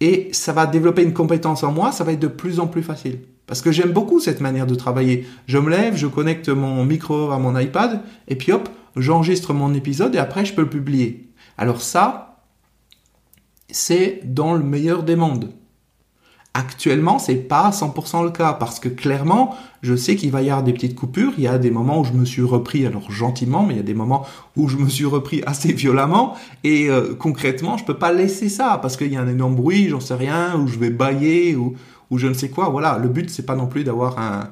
Et 0.00 0.28
ça 0.32 0.52
va 0.52 0.66
développer 0.66 1.02
une 1.02 1.12
compétence 1.12 1.64
en 1.64 1.72
moi, 1.72 1.92
ça 1.92 2.04
va 2.04 2.12
être 2.12 2.20
de 2.20 2.28
plus 2.28 2.60
en 2.60 2.68
plus 2.68 2.82
facile. 2.82 3.18
Parce 3.48 3.62
que 3.62 3.72
j'aime 3.72 3.92
beaucoup 3.92 4.20
cette 4.20 4.40
manière 4.40 4.66
de 4.66 4.74
travailler. 4.76 5.26
Je 5.46 5.58
me 5.58 5.70
lève, 5.70 5.96
je 5.96 6.06
connecte 6.06 6.50
mon 6.50 6.84
micro 6.84 7.32
à 7.32 7.38
mon 7.38 7.58
iPad, 7.58 8.02
et 8.28 8.36
puis 8.36 8.52
hop, 8.52 8.68
j'enregistre 8.94 9.54
mon 9.54 9.74
épisode 9.74 10.14
et 10.14 10.18
après 10.18 10.44
je 10.44 10.54
peux 10.54 10.62
le 10.62 10.70
publier. 10.70 11.30
Alors 11.56 11.80
ça, 11.80 12.42
c'est 13.70 14.20
dans 14.24 14.52
le 14.52 14.62
meilleur 14.62 15.02
des 15.02 15.16
mondes. 15.16 15.50
Actuellement, 16.54 17.18
c'est 17.18 17.36
pas 17.36 17.70
100% 17.70 18.24
le 18.24 18.30
cas 18.30 18.52
parce 18.52 18.80
que 18.80 18.88
clairement, 18.88 19.54
je 19.80 19.94
sais 19.94 20.16
qu'il 20.16 20.30
va 20.30 20.42
y 20.42 20.50
avoir 20.50 20.64
des 20.64 20.72
petites 20.72 20.96
coupures. 20.96 21.32
Il 21.38 21.44
y 21.44 21.46
a 21.46 21.56
des 21.56 21.70
moments 21.70 22.00
où 22.00 22.04
je 22.04 22.12
me 22.12 22.24
suis 22.24 22.42
repris, 22.42 22.84
alors 22.84 23.10
gentiment, 23.10 23.64
mais 23.64 23.74
il 23.74 23.76
y 23.76 23.80
a 23.80 23.84
des 23.84 23.94
moments 23.94 24.26
où 24.56 24.68
je 24.68 24.76
me 24.76 24.88
suis 24.88 25.04
repris 25.04 25.42
assez 25.46 25.72
violemment. 25.72 26.34
Et 26.64 26.90
euh, 26.90 27.14
concrètement, 27.14 27.76
je 27.76 27.84
peux 27.84 27.98
pas 27.98 28.12
laisser 28.12 28.48
ça 28.48 28.78
parce 28.82 28.96
qu'il 28.96 29.12
y 29.12 29.16
a 29.16 29.20
un 29.20 29.28
énorme 29.28 29.54
bruit, 29.54 29.88
j'en 29.88 30.00
sais 30.00 30.14
rien, 30.14 30.58
ou 30.58 30.66
je 30.66 30.78
vais 30.78 30.90
bailler 30.90 31.54
ou, 31.54 31.76
ou 32.10 32.18
je 32.18 32.26
ne 32.26 32.34
sais 32.34 32.48
quoi. 32.48 32.68
Voilà, 32.68 32.98
le 32.98 33.08
but 33.08 33.30
c'est 33.30 33.46
pas 33.46 33.56
non 33.56 33.66
plus 33.66 33.84
d'avoir 33.84 34.18
un 34.18 34.50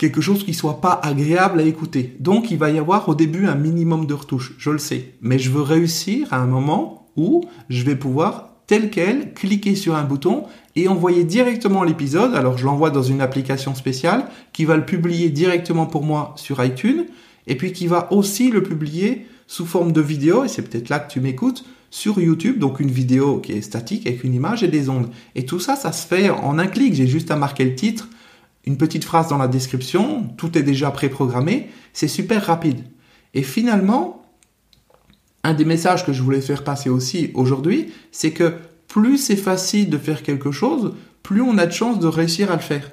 quelque 0.00 0.22
chose 0.22 0.44
qui 0.44 0.54
soit 0.54 0.80
pas 0.80 0.98
agréable 1.02 1.60
à 1.60 1.62
écouter. 1.62 2.16
Donc 2.20 2.50
il 2.50 2.56
va 2.56 2.70
y 2.70 2.78
avoir 2.78 3.06
au 3.10 3.14
début 3.14 3.46
un 3.46 3.54
minimum 3.54 4.06
de 4.06 4.14
retouches, 4.14 4.54
je 4.56 4.70
le 4.70 4.78
sais, 4.78 5.12
mais 5.20 5.38
je 5.38 5.50
veux 5.50 5.60
réussir 5.60 6.32
à 6.32 6.38
un 6.38 6.46
moment 6.46 7.10
où 7.16 7.44
je 7.68 7.84
vais 7.84 7.96
pouvoir 7.96 8.48
tel 8.66 8.88
quel 8.88 9.34
cliquer 9.34 9.74
sur 9.74 9.96
un 9.96 10.04
bouton 10.04 10.44
et 10.74 10.88
envoyer 10.88 11.24
directement 11.24 11.82
l'épisode. 11.82 12.34
Alors 12.34 12.56
je 12.56 12.64
l'envoie 12.64 12.90
dans 12.90 13.02
une 13.02 13.20
application 13.20 13.74
spéciale 13.74 14.24
qui 14.54 14.64
va 14.64 14.78
le 14.78 14.86
publier 14.86 15.28
directement 15.28 15.84
pour 15.84 16.02
moi 16.02 16.32
sur 16.36 16.64
iTunes 16.64 17.04
et 17.46 17.56
puis 17.56 17.72
qui 17.72 17.86
va 17.86 18.10
aussi 18.10 18.50
le 18.50 18.62
publier 18.62 19.26
sous 19.46 19.66
forme 19.66 19.92
de 19.92 20.00
vidéo 20.00 20.44
et 20.44 20.48
c'est 20.48 20.62
peut-être 20.62 20.88
là 20.88 21.00
que 21.00 21.12
tu 21.12 21.20
m'écoutes 21.20 21.66
sur 21.90 22.20
YouTube, 22.20 22.58
donc 22.58 22.80
une 22.80 22.90
vidéo 22.90 23.38
qui 23.38 23.52
est 23.52 23.62
statique 23.62 24.06
avec 24.06 24.24
une 24.24 24.34
image 24.34 24.62
et 24.62 24.68
des 24.68 24.88
ondes. 24.88 25.10
Et 25.34 25.44
tout 25.44 25.58
ça, 25.58 25.76
ça 25.76 25.92
se 25.92 26.06
fait 26.06 26.30
en 26.30 26.58
un 26.58 26.66
clic. 26.66 26.94
J'ai 26.94 27.06
juste 27.06 27.30
à 27.30 27.36
marquer 27.36 27.64
le 27.64 27.74
titre, 27.74 28.08
une 28.64 28.76
petite 28.76 29.04
phrase 29.04 29.28
dans 29.28 29.38
la 29.38 29.48
description, 29.48 30.24
tout 30.36 30.56
est 30.56 30.62
déjà 30.62 30.90
préprogrammé, 30.90 31.70
c'est 31.92 32.08
super 32.08 32.46
rapide. 32.46 32.80
Et 33.34 33.42
finalement, 33.42 34.24
un 35.42 35.54
des 35.54 35.64
messages 35.64 36.04
que 36.04 36.12
je 36.12 36.22
voulais 36.22 36.40
faire 36.40 36.64
passer 36.64 36.90
aussi 36.90 37.30
aujourd'hui, 37.34 37.92
c'est 38.12 38.32
que 38.32 38.54
plus 38.88 39.18
c'est 39.18 39.36
facile 39.36 39.88
de 39.88 39.98
faire 39.98 40.22
quelque 40.22 40.52
chose, 40.52 40.94
plus 41.22 41.40
on 41.40 41.58
a 41.58 41.66
de 41.66 41.72
chances 41.72 42.00
de 42.00 42.06
réussir 42.06 42.50
à 42.50 42.56
le 42.56 42.62
faire. 42.62 42.90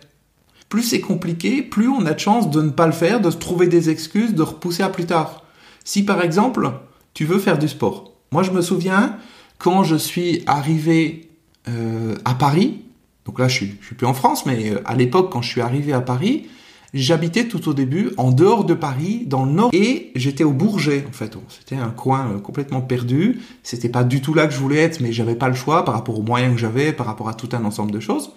Plus 0.69 0.83
c'est 0.83 1.01
compliqué, 1.01 1.61
plus 1.61 1.87
on 1.87 2.05
a 2.05 2.13
de 2.13 2.19
chances 2.19 2.49
de 2.49 2.61
ne 2.61 2.69
pas 2.69 2.87
le 2.87 2.93
faire, 2.93 3.21
de 3.21 3.31
se 3.31 3.37
trouver 3.37 3.67
des 3.67 3.89
excuses, 3.89 4.33
de 4.33 4.43
repousser 4.43 4.83
à 4.83 4.89
plus 4.89 5.05
tard. 5.05 5.43
Si 5.83 6.03
par 6.03 6.21
exemple, 6.21 6.71
tu 7.13 7.25
veux 7.25 7.39
faire 7.39 7.57
du 7.57 7.67
sport. 7.67 8.16
Moi 8.31 8.43
je 8.43 8.51
me 8.51 8.62
souviens 8.62 9.17
quand 9.57 9.84
je 9.84 9.96
suis 9.96 10.43
arrivé 10.46 11.29
euh, 11.67 12.15
à 12.25 12.36
Paris, 12.36 12.81
donc 13.27 13.39
là, 13.39 13.48
je 13.50 13.55
suis, 13.55 13.75
suis 13.84 13.96
plus 13.96 14.07
en 14.07 14.13
France, 14.13 14.46
mais 14.46 14.72
euh, 14.72 14.81
à 14.86 14.96
l'époque, 14.96 15.31
quand 15.31 15.41
je 15.41 15.50
suis 15.50 15.62
arrivé 15.62 15.91
à 15.91 16.00
Paris, 16.00 16.48
j'habitais 16.93 17.46
tout 17.46 17.67
au 17.67 17.74
début 17.74 18.12
en 18.15 18.31
dehors 18.31 18.63
de 18.63 18.74
Paris, 18.74 19.24
dans 19.27 19.43
le 19.43 19.51
nord, 19.51 19.69
et 19.74 20.12
j'étais 20.15 20.46
au 20.46 20.53
Bourget, 20.53 21.05
en 21.07 21.12
fait. 21.12 21.38
C'était 21.50 21.75
un 21.75 21.89
coin 21.89 22.31
euh, 22.31 22.39
complètement 22.39 22.79
perdu. 22.79 23.41
C'était 23.63 23.89
pas 23.89 24.05
du 24.05 24.22
tout 24.22 24.34
là 24.34 24.48
que 24.48 24.53
je 24.53 24.60
voulais 24.60 24.77
être, 24.77 25.01
mais 25.01 25.12
j'avais 25.12 25.36
pas 25.36 25.50
le 25.50 25.55
choix 25.55 25.84
par 25.84 25.93
rapport 25.93 26.17
aux 26.17 26.24
moyens 26.24 26.53
que 26.53 26.60
j'avais, 26.60 26.93
par 26.93 27.05
rapport 27.05 27.27
à 27.27 27.34
tout 27.34 27.50
un 27.51 27.65
ensemble 27.65 27.91
de 27.91 28.00
choses. 28.00 28.31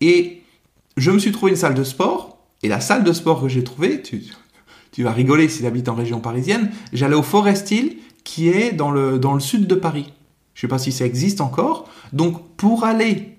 Et 0.00 0.42
je 0.96 1.10
me 1.10 1.18
suis 1.18 1.32
trouvé 1.32 1.50
une 1.50 1.58
salle 1.58 1.74
de 1.74 1.84
sport, 1.84 2.38
et 2.62 2.68
la 2.68 2.80
salle 2.80 3.02
de 3.02 3.12
sport 3.12 3.42
que 3.42 3.48
j'ai 3.48 3.64
trouvée, 3.64 4.00
tu, 4.00 4.22
vas 5.02 5.12
rigoler 5.12 5.48
si 5.48 5.60
tu 5.60 5.66
habites 5.66 5.88
en 5.88 5.94
région 5.96 6.20
parisienne, 6.20 6.70
j'allais 6.92 7.16
au 7.16 7.22
Forest 7.22 7.68
Hill, 7.72 7.96
qui 8.24 8.48
est 8.48 8.72
dans 8.72 8.90
le, 8.90 9.18
dans 9.18 9.34
le 9.34 9.40
sud 9.40 9.66
de 9.66 9.74
Paris. 9.74 10.12
Je 10.54 10.62
sais 10.62 10.68
pas 10.68 10.78
si 10.78 10.92
ça 10.92 11.06
existe 11.06 11.40
encore. 11.40 11.88
Donc, 12.12 12.56
pour 12.56 12.84
aller 12.84 13.38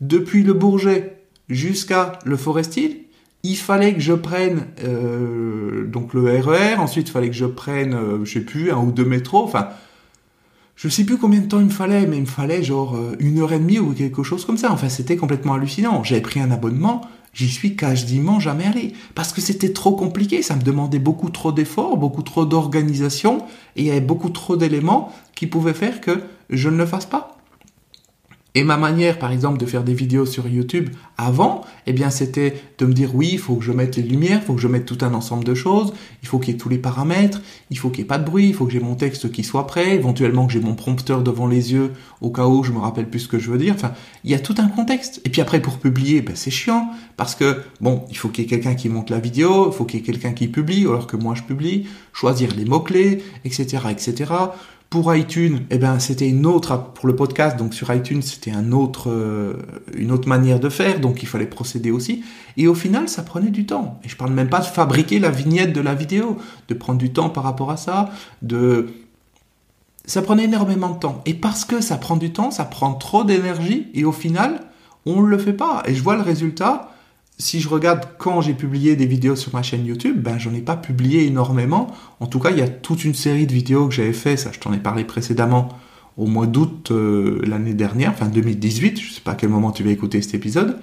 depuis 0.00 0.42
le 0.42 0.52
Bourget 0.52 1.22
jusqu'à 1.48 2.18
le 2.24 2.36
Forestil, 2.36 3.04
il 3.42 3.56
fallait 3.56 3.94
que 3.94 4.00
je 4.00 4.14
prenne 4.14 4.66
euh, 4.82 5.86
donc 5.86 6.14
le 6.14 6.22
RER, 6.40 6.76
e 6.76 6.78
ensuite 6.78 7.08
il 7.08 7.12
fallait 7.12 7.28
que 7.28 7.36
je 7.36 7.44
prenne, 7.44 7.94
euh, 7.94 8.24
je 8.24 8.32
sais 8.32 8.40
plus, 8.40 8.72
un 8.72 8.78
ou 8.78 8.90
deux 8.90 9.04
métros, 9.04 9.44
je 10.76 10.88
sais 10.88 11.04
plus 11.04 11.18
combien 11.18 11.40
de 11.40 11.46
temps 11.46 11.60
il 11.60 11.66
me 11.66 11.70
fallait, 11.70 12.06
mais 12.06 12.16
il 12.16 12.22
me 12.22 12.26
fallait 12.26 12.62
genre 12.62 12.96
euh, 12.96 13.16
une 13.20 13.38
heure 13.38 13.52
et 13.52 13.58
demie 13.58 13.78
ou 13.78 13.92
quelque 13.92 14.22
chose 14.22 14.44
comme 14.44 14.58
ça. 14.58 14.72
Enfin, 14.72 14.88
c'était 14.88 15.16
complètement 15.16 15.54
hallucinant. 15.54 16.02
J'avais 16.02 16.20
pris 16.20 16.40
un 16.40 16.50
abonnement, 16.50 17.02
j'y 17.32 17.48
suis 17.48 17.76
quasiment 17.76 18.40
jamais 18.40 18.64
allé 18.64 18.92
parce 19.14 19.32
que 19.32 19.40
c'était 19.40 19.72
trop 19.72 19.92
compliqué. 19.92 20.42
Ça 20.42 20.56
me 20.56 20.62
demandait 20.62 20.98
beaucoup 20.98 21.30
trop 21.30 21.52
d'efforts, 21.52 21.96
beaucoup 21.96 22.22
trop 22.22 22.44
d'organisation 22.44 23.38
et 23.76 23.82
il 23.82 23.86
y 23.86 23.90
avait 23.90 24.00
beaucoup 24.00 24.30
trop 24.30 24.56
d'éléments 24.56 25.12
qui 25.34 25.46
pouvaient 25.46 25.74
faire 25.74 26.00
que 26.00 26.22
je 26.50 26.68
ne 26.68 26.76
le 26.76 26.86
fasse 26.86 27.06
pas. 27.06 27.33
Et 28.56 28.62
ma 28.62 28.76
manière, 28.76 29.18
par 29.18 29.32
exemple, 29.32 29.58
de 29.58 29.66
faire 29.66 29.82
des 29.82 29.94
vidéos 29.94 30.26
sur 30.26 30.46
YouTube 30.46 30.90
avant, 31.18 31.62
eh 31.88 31.92
bien, 31.92 32.08
c'était 32.08 32.54
de 32.78 32.86
me 32.86 32.92
dire 32.92 33.12
oui, 33.12 33.30
il 33.32 33.38
faut 33.38 33.56
que 33.56 33.64
je 33.64 33.72
mette 33.72 33.96
les 33.96 34.02
lumières, 34.04 34.38
il 34.42 34.46
faut 34.46 34.54
que 34.54 34.60
je 34.60 34.68
mette 34.68 34.86
tout 34.86 34.98
un 35.00 35.12
ensemble 35.12 35.42
de 35.42 35.54
choses, 35.54 35.92
il 36.22 36.28
faut 36.28 36.38
qu'il 36.38 36.54
y 36.54 36.56
ait 36.56 36.58
tous 36.58 36.68
les 36.68 36.78
paramètres, 36.78 37.42
il 37.70 37.78
faut 37.78 37.90
qu'il 37.90 38.02
n'y 38.02 38.04
ait 38.04 38.06
pas 38.06 38.18
de 38.18 38.24
bruit, 38.24 38.46
il 38.46 38.54
faut 38.54 38.64
que 38.66 38.72
j'ai 38.72 38.78
mon 38.78 38.94
texte 38.94 39.32
qui 39.32 39.42
soit 39.42 39.66
prêt, 39.66 39.96
éventuellement 39.96 40.46
que 40.46 40.52
j'ai 40.52 40.60
mon 40.60 40.76
prompteur 40.76 41.22
devant 41.22 41.48
les 41.48 41.72
yeux 41.72 41.92
au 42.20 42.30
cas 42.30 42.46
où 42.46 42.62
je 42.62 42.70
me 42.70 42.78
rappelle 42.78 43.10
plus 43.10 43.20
ce 43.20 43.28
que 43.28 43.40
je 43.40 43.50
veux 43.50 43.58
dire. 43.58 43.74
Enfin, 43.74 43.92
il 44.22 44.30
y 44.30 44.34
a 44.34 44.38
tout 44.38 44.54
un 44.58 44.68
contexte. 44.68 45.20
Et 45.24 45.30
puis 45.30 45.40
après, 45.40 45.60
pour 45.60 45.78
publier, 45.78 46.22
ben, 46.22 46.36
c'est 46.36 46.52
chiant 46.52 46.90
parce 47.16 47.34
que 47.34 47.60
bon, 47.80 48.04
il 48.08 48.16
faut 48.16 48.28
qu'il 48.28 48.44
y 48.44 48.46
ait 48.46 48.50
quelqu'un 48.50 48.76
qui 48.76 48.88
monte 48.88 49.10
la 49.10 49.18
vidéo, 49.18 49.70
il 49.72 49.74
faut 49.74 49.84
qu'il 49.84 49.98
y 49.98 50.02
ait 50.02 50.06
quelqu'un 50.06 50.32
qui 50.32 50.46
publie 50.46 50.82
alors 50.82 51.08
que 51.08 51.16
moi 51.16 51.34
je 51.34 51.42
publie, 51.42 51.88
choisir 52.12 52.54
les 52.56 52.64
mots 52.64 52.80
clés, 52.80 53.20
etc., 53.44 53.78
etc. 53.90 54.32
Pour 54.90 55.12
iTunes, 55.14 55.62
eh 55.70 55.78
ben, 55.78 55.98
c'était 55.98 56.28
une 56.28 56.46
autre, 56.46 56.92
pour 56.94 57.08
le 57.08 57.16
podcast, 57.16 57.56
donc 57.56 57.74
sur 57.74 57.92
iTunes, 57.92 58.22
c'était 58.22 58.52
un 58.52 58.70
autre, 58.70 59.10
euh, 59.10 59.54
une 59.96 60.12
autre 60.12 60.28
manière 60.28 60.60
de 60.60 60.68
faire, 60.68 61.00
donc 61.00 61.22
il 61.22 61.26
fallait 61.26 61.46
procéder 61.46 61.90
aussi. 61.90 62.22
Et 62.56 62.68
au 62.68 62.74
final, 62.74 63.08
ça 63.08 63.22
prenait 63.22 63.50
du 63.50 63.66
temps. 63.66 63.98
Et 64.04 64.08
je 64.08 64.16
parle 64.16 64.32
même 64.32 64.48
pas 64.48 64.60
de 64.60 64.66
fabriquer 64.66 65.18
la 65.18 65.30
vignette 65.30 65.72
de 65.72 65.80
la 65.80 65.94
vidéo, 65.94 66.38
de 66.68 66.74
prendre 66.74 66.98
du 66.98 67.12
temps 67.12 67.28
par 67.28 67.42
rapport 67.42 67.72
à 67.72 67.76
ça, 67.76 68.10
de, 68.42 68.86
ça 70.04 70.22
prenait 70.22 70.44
énormément 70.44 70.90
de 70.90 70.98
temps. 70.98 71.22
Et 71.26 71.34
parce 71.34 71.64
que 71.64 71.80
ça 71.80 71.96
prend 71.96 72.16
du 72.16 72.32
temps, 72.32 72.50
ça 72.50 72.64
prend 72.64 72.94
trop 72.94 73.24
d'énergie, 73.24 73.88
et 73.94 74.04
au 74.04 74.12
final, 74.12 74.60
on 75.06 75.22
ne 75.22 75.26
le 75.26 75.38
fait 75.38 75.52
pas. 75.52 75.82
Et 75.86 75.94
je 75.94 76.02
vois 76.02 76.16
le 76.16 76.22
résultat, 76.22 76.93
si 77.38 77.60
je 77.60 77.68
regarde 77.68 78.06
quand 78.18 78.40
j'ai 78.40 78.54
publié 78.54 78.96
des 78.96 79.06
vidéos 79.06 79.36
sur 79.36 79.52
ma 79.54 79.62
chaîne 79.62 79.84
YouTube, 79.84 80.22
ben 80.22 80.38
j'en 80.38 80.54
ai 80.54 80.60
pas 80.60 80.76
publié 80.76 81.26
énormément. 81.26 81.88
En 82.20 82.26
tout 82.26 82.38
cas, 82.38 82.50
il 82.50 82.58
y 82.58 82.62
a 82.62 82.68
toute 82.68 83.04
une 83.04 83.14
série 83.14 83.46
de 83.46 83.52
vidéos 83.52 83.88
que 83.88 83.94
j'avais 83.94 84.12
fait, 84.12 84.36
ça 84.36 84.50
je 84.52 84.60
t'en 84.60 84.72
ai 84.72 84.78
parlé 84.78 85.04
précédemment 85.04 85.68
au 86.16 86.26
mois 86.26 86.46
d'août 86.46 86.90
euh, 86.92 87.40
l'année 87.44 87.74
dernière, 87.74 88.10
enfin 88.10 88.26
2018, 88.26 89.00
je 89.00 89.12
sais 89.12 89.20
pas 89.20 89.32
à 89.32 89.34
quel 89.34 89.48
moment 89.48 89.72
tu 89.72 89.82
vas 89.82 89.90
écouter 89.90 90.22
cet 90.22 90.34
épisode. 90.34 90.78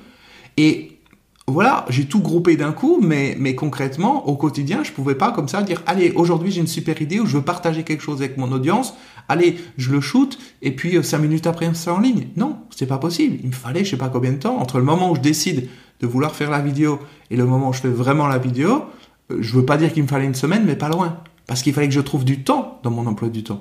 Et 0.58 1.00
voilà, 1.48 1.86
j'ai 1.90 2.06
tout 2.06 2.20
groupé 2.20 2.58
d'un 2.58 2.74
coup, 2.74 3.00
mais, 3.02 3.36
mais 3.40 3.56
concrètement, 3.56 4.28
au 4.28 4.36
quotidien, 4.36 4.84
je 4.84 4.92
pouvais 4.92 5.16
pas 5.16 5.32
comme 5.32 5.48
ça 5.48 5.64
dire, 5.64 5.82
allez, 5.86 6.12
aujourd'hui 6.12 6.52
j'ai 6.52 6.62
une 6.62 6.68
super 6.68 7.02
idée 7.02 7.20
où 7.20 7.26
je 7.26 7.38
veux 7.38 7.44
partager 7.44 7.84
quelque 7.84 8.04
chose 8.04 8.22
avec 8.22 8.38
mon 8.38 8.52
audience, 8.52 8.94
allez, 9.30 9.58
je 9.78 9.92
le 9.92 10.02
shoot, 10.02 10.38
et 10.62 10.72
puis 10.72 10.98
euh, 10.98 11.04
cinq 11.04 11.20
minutes 11.20 11.48
après, 11.48 11.70
c'est 11.74 11.90
en 11.90 12.00
ligne. 12.00 12.28
Non, 12.36 12.58
c'est 12.76 12.86
pas 12.86 12.98
possible. 12.98 13.38
Il 13.42 13.48
me 13.48 13.54
fallait, 13.54 13.86
je 13.86 13.92
sais 13.92 13.98
pas 13.98 14.10
combien 14.10 14.32
de 14.32 14.38
temps, 14.38 14.58
entre 14.58 14.78
le 14.78 14.84
moment 14.84 15.12
où 15.12 15.16
je 15.16 15.22
décide 15.22 15.70
de 16.02 16.08
vouloir 16.08 16.36
faire 16.36 16.50
la 16.50 16.60
vidéo 16.60 17.00
et 17.30 17.38
le 17.38 17.46
moment 17.46 17.70
où 17.70 17.74
je 17.74 17.80
fais 17.80 17.90
vraiment 17.90 18.28
la 18.28 18.38
vidéo, 18.38 18.86
euh, 19.32 19.38
je 19.40 19.56
veux 19.56 19.66
pas 19.66 19.78
dire 19.78 19.94
qu'il 19.94 20.04
me 20.04 20.08
fallait 20.08 20.26
une 20.26 20.36
semaine, 20.36 20.64
mais 20.66 20.76
pas 20.76 20.90
loin. 20.90 21.20
Parce 21.48 21.62
qu'il 21.62 21.74
fallait 21.74 21.88
que 21.88 21.94
je 21.94 22.02
trouve 22.02 22.26
du 22.26 22.44
temps 22.44 22.80
dans 22.84 22.92
mon 22.92 23.06
emploi 23.08 23.30
du 23.30 23.44
temps. 23.44 23.60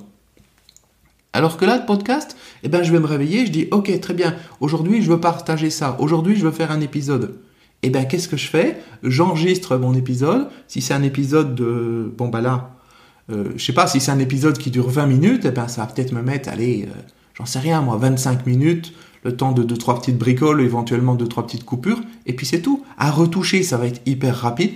Alors 1.32 1.56
que 1.56 1.64
là, 1.64 1.78
le 1.78 1.86
podcast, 1.86 2.36
eh 2.62 2.68
ben, 2.68 2.82
je 2.82 2.90
vais 2.90 2.98
me 2.98 3.06
réveiller, 3.06 3.46
je 3.46 3.52
dis, 3.52 3.68
ok, 3.70 4.00
très 4.00 4.14
bien, 4.14 4.34
aujourd'hui, 4.60 5.00
je 5.02 5.10
veux 5.10 5.20
partager 5.20 5.70
ça, 5.70 5.96
aujourd'hui, 6.00 6.34
je 6.34 6.44
veux 6.44 6.50
faire 6.50 6.72
un 6.72 6.80
épisode. 6.80 7.36
Eh 7.82 7.90
ben, 7.90 8.04
qu'est-ce 8.04 8.28
que 8.28 8.36
je 8.36 8.48
fais? 8.48 8.78
J'enregistre 9.02 9.76
mon 9.76 9.94
épisode. 9.94 10.48
Si 10.66 10.82
c'est 10.82 10.92
un 10.92 11.02
épisode 11.02 11.54
de, 11.54 12.12
bon, 12.16 12.28
bah 12.28 12.40
là, 12.40 12.76
euh, 13.30 13.52
je 13.56 13.64
sais 13.64 13.72
pas, 13.72 13.86
si 13.86 14.00
c'est 14.00 14.10
un 14.10 14.18
épisode 14.18 14.58
qui 14.58 14.70
dure 14.70 14.88
20 14.88 15.06
minutes, 15.06 15.44
eh 15.44 15.50
ben, 15.50 15.68
ça 15.68 15.82
va 15.82 15.92
peut-être 15.92 16.12
me 16.12 16.20
mettre, 16.20 16.48
allez, 16.48 16.88
euh, 16.88 17.00
j'en 17.34 17.46
sais 17.46 17.60
rien, 17.60 17.80
moi, 17.80 17.96
25 17.96 18.46
minutes 18.46 18.92
le 19.22 19.36
temps 19.36 19.52
de 19.52 19.62
deux 19.62 19.76
trois 19.76 19.98
petites 19.98 20.18
bricoles, 20.18 20.60
éventuellement 20.60 21.14
deux 21.14 21.28
trois 21.28 21.46
petites 21.46 21.64
coupures, 21.64 22.00
et 22.26 22.32
puis 22.32 22.46
c'est 22.46 22.62
tout. 22.62 22.84
À 22.98 23.10
retoucher, 23.10 23.62
ça 23.62 23.76
va 23.76 23.86
être 23.86 24.00
hyper 24.06 24.36
rapide. 24.36 24.72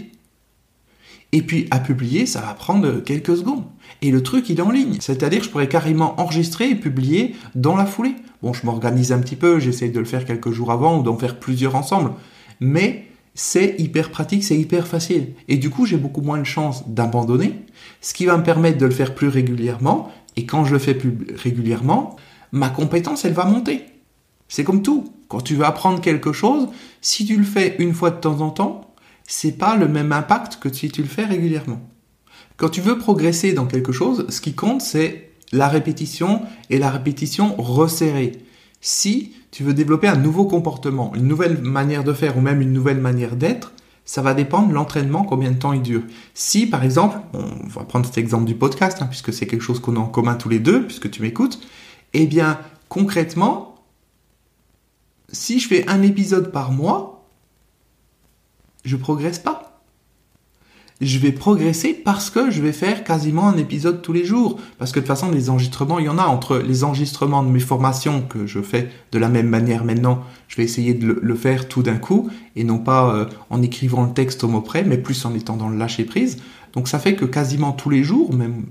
Et 1.33 1.43
puis 1.43 1.67
à 1.71 1.81
publier, 1.81 2.27
ça 2.27 2.41
va 2.41 2.55
prendre 2.55 3.01
quelques 3.01 3.37
secondes. 3.37 3.65
Et 4.03 4.11
le 4.11 4.23
truc, 4.23 4.49
il 4.51 4.59
est 4.59 4.63
en 4.63 4.71
ligne. 4.71 4.99
C'est-à-dire 5.01 5.41
que 5.41 5.47
je 5.47 5.51
pourrais 5.51 5.69
carrément 5.69 6.21
enregistrer 6.21 6.71
et 6.71 6.75
publier 6.77 7.35
dans 7.55 7.75
la 7.75 7.87
foulée. 7.87 8.15
Bon, 8.43 8.53
je 8.53 8.65
m'organise 8.65 9.11
un 9.11 9.19
petit 9.19 9.35
peu, 9.35 9.59
j'essaye 9.59 9.91
de 9.91 9.99
le 9.99 10.05
faire 10.05 10.25
quelques 10.25 10.51
jours 10.51 10.71
avant 10.71 10.99
ou 10.99 11.03
d'en 11.03 11.17
faire 11.17 11.41
plusieurs 11.41 11.75
ensemble. 11.75 12.13
Mais 12.61 13.07
c'est 13.35 13.75
hyper 13.79 14.11
pratique, 14.11 14.45
c'est 14.45 14.57
hyper 14.57 14.87
facile. 14.87 15.35
Et 15.49 15.57
du 15.57 15.71
coup, 15.71 15.87
j'ai 15.87 15.97
beaucoup 15.97 16.21
moins 16.21 16.39
de 16.39 16.45
chances 16.45 16.89
d'abandonner, 16.89 17.55
ce 18.01 18.15
qui 18.15 18.27
va 18.27 18.37
me 18.37 18.45
permettre 18.45 18.79
de 18.79 18.87
le 18.87 18.93
faire 18.93 19.15
plus 19.15 19.29
régulièrement. 19.29 20.11
Et 20.37 20.47
quand 20.47 20.65
je 20.65 20.73
le 20.73 20.79
fais 20.79 20.95
plus 20.95 21.17
régulièrement, 21.35 22.17
ma 22.53 22.69
compétence, 22.69 23.25
elle 23.25 23.33
va 23.33 23.45
monter. 23.45 23.83
C'est 24.55 24.63
comme 24.63 24.83
tout. 24.83 25.13
Quand 25.27 25.41
tu 25.41 25.57
veux 25.57 25.65
apprendre 25.65 26.01
quelque 26.01 26.33
chose, 26.33 26.69
si 27.01 27.27
tu 27.27 27.37
le 27.37 27.43
fais 27.43 27.75
une 27.81 27.93
fois 27.93 28.13
de 28.13 28.21
temps 28.21 28.41
en 28.41 28.51
temps, 28.51 28.95
c'est 29.27 29.59
pas 29.59 29.75
le 29.75 29.89
même 29.89 30.13
impact 30.13 30.61
que 30.61 30.73
si 30.73 30.89
tu 30.93 31.03
le 31.03 31.09
fais 31.09 31.25
régulièrement. 31.25 31.81
Quand 32.57 32.69
tu 32.69 32.81
veux 32.81 32.97
progresser 32.97 33.53
dans 33.53 33.67
quelque 33.67 33.91
chose, 33.91 34.27
ce 34.29 34.41
qui 34.41 34.55
compte, 34.55 34.81
c'est 34.81 35.33
la 35.51 35.67
répétition 35.67 36.43
et 36.71 36.79
la 36.79 36.89
répétition 36.89 37.57
resserrée. 37.59 38.31
Si 38.81 39.33
tu 39.51 39.65
veux 39.65 39.75
développer 39.75 40.07
un 40.07 40.15
nouveau 40.15 40.45
comportement, 40.45 41.13
une 41.17 41.27
nouvelle 41.27 41.61
manière 41.61 42.05
de 42.05 42.13
faire 42.13 42.39
ou 42.39 42.41
même 42.41 42.61
une 42.61 42.73
nouvelle 42.73 43.01
manière 43.01 43.35
d'être, 43.35 43.73
ça 44.05 44.23
va 44.23 44.35
dépendre 44.35 44.69
de 44.69 44.75
l'entraînement, 44.75 45.25
combien 45.25 45.51
de 45.51 45.59
temps 45.59 45.73
il 45.73 45.83
dure. 45.83 46.03
Si, 46.35 46.67
par 46.67 46.85
exemple, 46.85 47.19
on 47.33 47.67
va 47.67 47.83
prendre 47.83 48.07
cet 48.07 48.19
exemple 48.19 48.45
du 48.45 48.55
podcast, 48.55 48.99
hein, 49.03 49.07
puisque 49.07 49.33
c'est 49.33 49.49
quelque 49.49 49.63
chose 49.63 49.81
qu'on 49.81 49.97
a 49.97 49.99
en 49.99 50.07
commun 50.07 50.37
tous 50.37 50.49
les 50.49 50.61
deux, 50.61 50.87
puisque 50.87 51.11
tu 51.11 51.23
m'écoutes, 51.23 51.59
eh 52.13 52.29
bien, 52.29 52.61
concrètement, 52.89 53.74
si 55.35 55.61
je 55.61 55.69
fais 55.69 55.87
un 55.89 56.03
épisode 56.03 56.51
par 56.51 56.73
mois, 56.73 57.29
je 58.85 58.97
progresse 58.97 59.39
pas 59.39 59.75
je 61.01 61.19
vais 61.19 61.33
progresser 61.33 61.93
parce 61.93 62.31
que 62.31 62.51
je 62.51 62.63
vais 62.63 62.73
faire 62.73 63.05
quasiment 63.05 63.49
un 63.49 63.57
épisode 63.57 64.01
tous 64.03 64.13
les 64.13 64.25
jours. 64.25 64.59
Parce 64.79 64.93
que 64.93 65.01
de 65.01 65.05
toute 65.05 65.09
façon, 65.09 65.31
les 65.31 65.51
enregistrements, 65.51 65.99
il 65.99 66.07
y 66.07 66.09
en 66.09 66.19
a 66.19 66.25
entre 66.25 66.59
les 66.59 66.85
enregistrements 66.85 67.43
de 67.43 67.49
mes 67.49 67.61
formations 67.61 68.23
que 68.23 68.47
je 68.47 68.61
fais 68.61 68.91
de 69.13 69.19
la 69.19 69.29
même 69.29 69.49
manière 69.49 69.85
maintenant. 69.85 70.23
Je 70.49 70.57
vais 70.57 70.65
essayer 70.65 70.95
de 70.95 71.19
le, 71.21 71.35
faire 71.35 71.69
tout 71.69 71.83
d'un 71.83 71.97
coup 71.97 72.31
et 72.57 72.65
non 72.65 72.79
pas 72.79 73.15
euh, 73.15 73.27
en 73.51 73.61
écrivant 73.63 74.05
le 74.05 74.13
texte 74.13 74.45
au 74.45 74.49
mot 74.49 74.61
près, 74.61 74.85
mais 74.85 74.97
plus 74.97 75.25
en 75.25 75.35
étant 75.35 75.57
dans 75.57 75.69
le 75.69 75.77
lâcher 75.77 76.05
prise. 76.05 76.39
Donc 76.73 76.89
ça 76.89 76.99
fait 76.99 77.17
que 77.17 77.25
quasiment 77.25 77.73
tous 77.73 77.91
les 77.91 78.05
jours, 78.05 78.33
même 78.33 78.67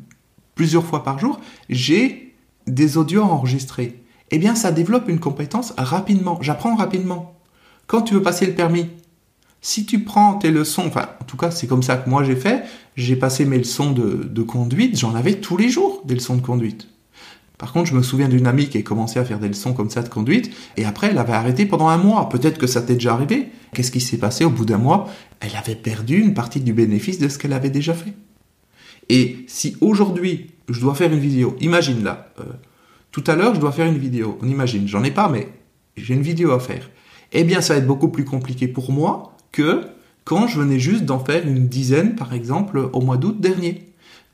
plusieurs 0.55 0.85
fois 0.85 1.03
par 1.03 1.19
jour, 1.19 1.39
j'ai 1.69 2.35
des 2.67 2.97
audios 2.97 3.23
enregistrés. 3.23 4.02
Eh 4.31 4.37
bien, 4.37 4.55
ça 4.55 4.71
développe 4.71 5.09
une 5.09 5.19
compétence 5.19 5.73
rapidement. 5.77 6.39
J'apprends 6.41 6.75
rapidement. 6.75 7.35
Quand 7.87 8.01
tu 8.01 8.13
veux 8.13 8.21
passer 8.21 8.45
le 8.45 8.53
permis, 8.53 8.89
si 9.61 9.85
tu 9.85 10.03
prends 10.03 10.35
tes 10.35 10.51
leçons, 10.51 10.83
enfin, 10.87 11.07
en 11.21 11.23
tout 11.23 11.37
cas, 11.37 11.49
c'est 11.49 11.67
comme 11.67 11.83
ça 11.83 11.95
que 11.95 12.09
moi 12.09 12.23
j'ai 12.23 12.35
fait, 12.35 12.63
j'ai 12.97 13.15
passé 13.15 13.45
mes 13.45 13.57
leçons 13.57 13.91
de, 13.91 14.41
conduite, 14.41 14.99
j'en 14.99 15.15
avais 15.15 15.35
tous 15.35 15.57
les 15.57 15.69
jours 15.69 16.01
des 16.05 16.15
leçons 16.15 16.35
de 16.35 16.41
conduite. 16.41 16.89
Par 17.57 17.71
contre, 17.71 17.89
je 17.89 17.95
me 17.95 18.03
souviens 18.03 18.27
d'une 18.27 18.45
amie 18.45 18.67
qui 18.67 18.77
a 18.77 18.81
commencé 18.81 19.19
à 19.19 19.25
faire 19.25 19.39
des 19.39 19.47
leçons 19.47 19.73
comme 19.73 19.89
ça 19.89 20.01
de 20.01 20.09
conduite, 20.09 20.51
et 20.75 20.83
après, 20.83 21.07
elle 21.11 21.17
avait 21.17 21.33
arrêté 21.33 21.65
pendant 21.65 21.87
un 21.87 21.97
mois. 21.97 22.27
Peut-être 22.27 22.57
que 22.57 22.67
ça 22.67 22.81
t'est 22.81 22.95
déjà 22.95 23.13
arrivé. 23.13 23.49
Qu'est-ce 23.73 23.91
qui 23.91 24.01
s'est 24.01 24.17
passé 24.17 24.43
au 24.43 24.49
bout 24.49 24.65
d'un 24.65 24.77
mois? 24.77 25.07
Elle 25.39 25.55
avait 25.55 25.75
perdu 25.75 26.19
une 26.19 26.33
partie 26.33 26.59
du 26.59 26.73
bénéfice 26.73 27.19
de 27.19 27.29
ce 27.29 27.37
qu'elle 27.37 27.53
avait 27.53 27.69
déjà 27.69 27.93
fait. 27.93 28.13
Et 29.07 29.45
si 29.47 29.77
aujourd'hui, 29.79 30.51
je 30.67 30.81
dois 30.81 30.93
faire 30.93 31.11
une 31.11 31.19
vidéo, 31.19 31.55
imagine 31.61 32.03
là, 32.03 32.33
euh, 32.39 32.43
tout 33.13 33.23
à 33.27 33.35
l'heure, 33.35 33.53
je 33.53 33.59
dois 33.59 33.71
faire 33.71 33.85
une 33.85 33.99
vidéo, 33.99 34.39
on 34.41 34.47
imagine, 34.49 34.87
j'en 34.87 35.03
ai 35.03 35.11
pas, 35.11 35.29
mais 35.29 35.47
j'ai 35.95 36.15
une 36.15 36.23
vidéo 36.23 36.51
à 36.51 36.59
faire. 36.59 36.89
Eh 37.31 37.43
bien, 37.43 37.61
ça 37.61 37.73
va 37.73 37.79
être 37.79 37.87
beaucoup 37.87 38.09
plus 38.09 38.25
compliqué 38.25 38.67
pour 38.67 38.91
moi 38.91 39.37
que 39.51 39.81
quand 40.23 40.47
je 40.47 40.59
venais 40.59 40.79
juste 40.79 41.05
d'en 41.05 41.19
faire 41.19 41.47
une 41.47 41.67
dizaine, 41.67 42.15
par 42.15 42.33
exemple, 42.33 42.89
au 42.91 43.01
mois 43.01 43.17
d'août 43.17 43.39
dernier. 43.39 43.85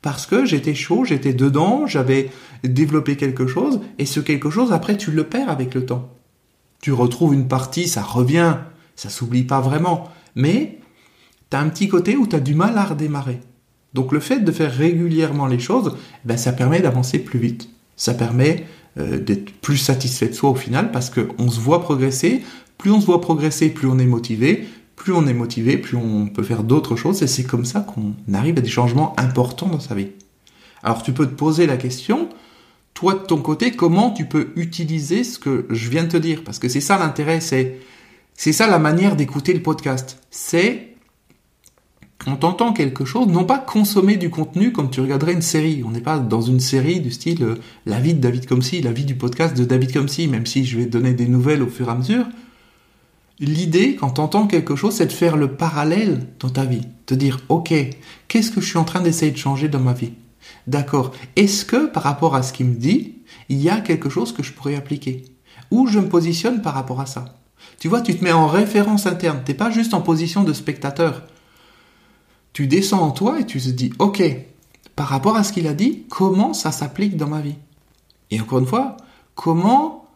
Parce 0.02 0.26
que 0.26 0.46
j'étais 0.46 0.76
chaud, 0.76 1.04
j'étais 1.04 1.34
dedans, 1.34 1.88
j'avais 1.88 2.32
développé 2.64 3.18
quelque 3.18 3.48
chose, 3.48 3.82
et 3.98 4.06
ce 4.06 4.22
quelque 4.22 4.50
chose, 4.50 4.72
après, 4.72 4.96
tu 4.96 5.12
le 5.12 5.26
perds 5.26 5.50
avec 5.50 5.76
le 5.76 5.86
temps. 5.86 6.10
Tu 6.82 6.94
retrouves 6.94 7.34
une 7.34 7.50
partie, 7.50 7.90
ça 7.90 8.02
revient, 8.02 8.56
ça 8.96 9.10
s'oublie 9.10 9.44
pas 9.44 9.60
vraiment, 9.60 10.10
mais 10.36 10.80
tu 11.52 11.58
as 11.58 11.60
un 11.60 11.68
petit 11.68 11.90
côté 11.90 12.16
où 12.16 12.28
tu 12.28 12.36
as 12.38 12.40
du 12.40 12.56
mal 12.56 12.78
à 12.78 12.86
redémarrer. 12.86 13.42
Donc 13.94 14.14
le 14.14 14.22
fait 14.22 14.40
de 14.40 14.52
faire 14.54 14.72
régulièrement 14.72 15.48
les 15.48 15.60
choses, 15.60 15.98
ben, 16.24 16.38
ça 16.38 16.54
permet 16.54 16.80
d'avancer 16.80 17.20
plus 17.20 17.40
vite. 17.40 17.70
Ça 18.00 18.16
permet 18.16 18.66
euh, 18.98 19.20
d'être 19.20 19.52
plus 19.62 19.78
satisfait 19.78 20.30
de 20.30 20.34
soi 20.34 20.50
au 20.50 20.56
final 20.56 20.92
parce 20.92 21.12
qu'on 21.12 21.52
se 21.52 21.60
voit 21.60 21.82
progresser. 21.82 22.42
Plus 22.80 22.92
on 22.92 23.00
se 23.00 23.06
voit 23.06 23.22
progresser, 23.22 23.70
plus 23.70 23.88
on 23.88 24.00
est 24.00 24.06
motivé, 24.06 24.66
plus 24.96 25.14
on 25.14 25.28
est 25.28 25.34
motivé, 25.34 25.78
plus 25.78 25.98
on 25.98 26.28
peut 26.28 26.44
faire 26.44 26.64
d'autres 26.64 26.96
choses, 26.96 27.22
et 27.22 27.28
c'est 27.28 27.44
comme 27.44 27.66
ça 27.66 27.82
qu'on 27.82 28.14
arrive 28.34 28.58
à 28.58 28.62
des 28.62 28.70
changements 28.70 29.14
importants 29.18 29.68
dans 29.68 29.80
sa 29.80 29.96
vie. 29.96 30.08
Alors 30.82 31.04
tu 31.04 31.12
peux 31.12 31.26
te 31.26 31.34
poser 31.34 31.68
la 31.68 31.76
question, 31.76 32.30
toi 32.94 33.16
de 33.16 33.20
ton 33.20 33.42
côté, 33.42 33.72
comment 33.72 34.12
tu 34.12 34.26
peux 34.26 34.50
utiliser 34.56 35.26
ce 35.26 35.40
que 35.40 35.66
je 35.70 35.90
viens 35.90 36.04
de 36.04 36.10
te 36.10 36.18
dire? 36.18 36.44
Parce 36.44 36.58
que 36.58 36.70
c'est 36.70 36.82
ça 36.82 36.98
l'intérêt, 36.98 37.42
c'est, 37.42 37.80
c'est 38.34 38.54
ça 38.54 38.68
la 38.68 38.80
manière 38.80 39.18
d'écouter 39.18 39.54
le 39.54 39.62
podcast. 39.62 40.22
C'est 40.32 40.89
quand 42.20 42.36
t'entends 42.36 42.74
quelque 42.74 43.06
chose, 43.06 43.28
non 43.28 43.46
pas 43.46 43.58
consommer 43.58 44.18
du 44.18 44.30
contenu 44.30 44.74
comme 44.74 44.90
tu 44.90 45.00
regarderais 45.00 45.34
une 45.34 45.42
série. 45.42 45.84
On 45.86 45.92
n'est 45.92 46.02
pas 46.02 46.20
dans 46.20 46.42
une 46.42 46.60
série 46.60 47.00
du 47.00 47.12
style 47.12 47.44
euh, 47.44 47.56
La 47.86 48.00
vie 48.00 48.14
de 48.14 48.20
David 48.20 48.46
Comsi, 48.46 48.82
la 48.82 48.92
vie 48.92 49.06
du 49.06 49.16
podcast 49.16 49.58
de 49.58 49.64
David 49.64 49.94
Comsi, 49.94 50.28
même 50.28 50.46
si 50.46 50.66
je 50.66 50.78
vais 50.78 50.86
donner 50.86 51.14
des 51.14 51.28
nouvelles 51.28 51.64
au 51.64 51.68
fur 51.68 51.88
et 51.88 51.92
à 51.92 51.96
mesure. 51.96 52.26
L'idée, 53.40 53.96
quand 53.96 54.12
tu 54.12 54.22
entends 54.22 54.48
quelque 54.48 54.76
chose, 54.76 54.96
c'est 54.96 55.06
de 55.06 55.14
faire 55.14 55.38
le 55.38 55.56
parallèle 55.56 56.28
dans 56.42 56.50
ta 56.50 56.66
vie. 56.66 56.86
Te 57.06 57.14
dire, 57.14 57.40
ok, 57.48 57.74
qu'est-ce 58.28 58.52
que 58.52 58.60
je 58.60 58.68
suis 58.68 58.78
en 58.78 58.84
train 58.84 59.00
d'essayer 59.00 59.32
de 59.32 59.38
changer 59.38 59.70
dans 59.70 59.80
ma 59.80 59.94
vie? 59.94 60.12
D'accord. 60.68 61.14
Est-ce 61.38 61.64
que 61.64 61.88
par 61.88 62.04
rapport 62.04 62.36
à 62.36 62.44
ce 62.44 62.52
qu'il 62.52 62.66
me 62.66 62.76
dit, 62.76 63.16
il 63.48 63.62
y 63.62 63.70
a 63.70 63.80
quelque 63.80 64.10
chose 64.10 64.34
que 64.34 64.44
je 64.44 64.52
pourrais 64.52 64.76
appliquer? 64.76 65.24
Où 65.72 65.88
je 65.88 66.00
me 66.00 66.10
positionne 66.10 66.62
par 66.62 66.74
rapport 66.74 67.00
à 67.00 67.06
ça? 67.06 67.40
Tu 67.80 67.88
vois, 67.88 68.02
tu 68.02 68.14
te 68.14 68.24
mets 68.26 68.34
en 68.34 68.48
référence 68.48 69.06
interne. 69.06 69.40
T'es 69.46 69.54
pas 69.54 69.72
juste 69.72 69.94
en 69.94 70.02
position 70.02 70.44
de 70.44 70.52
spectateur. 70.52 71.24
Tu 72.60 72.68
descends 72.68 73.04
en 73.04 73.12
toi 73.12 73.40
et 73.40 73.46
tu 73.46 73.62
te 73.62 73.70
dis, 73.70 73.94
ok, 74.00 74.22
par 74.98 75.08
rapport 75.08 75.38
à 75.38 75.46
ce 75.46 75.54
qu'il 75.54 75.66
a 75.66 75.74
dit, 75.74 76.04
comment 76.10 76.54
ça 76.54 76.74
s'applique 76.74 77.16
dans 77.16 77.30
ma 77.30 77.40
vie? 77.40 77.56
Et 78.32 78.42
encore 78.42 78.60
une 78.60 78.66
fois, 78.66 78.98
comment 79.34 80.10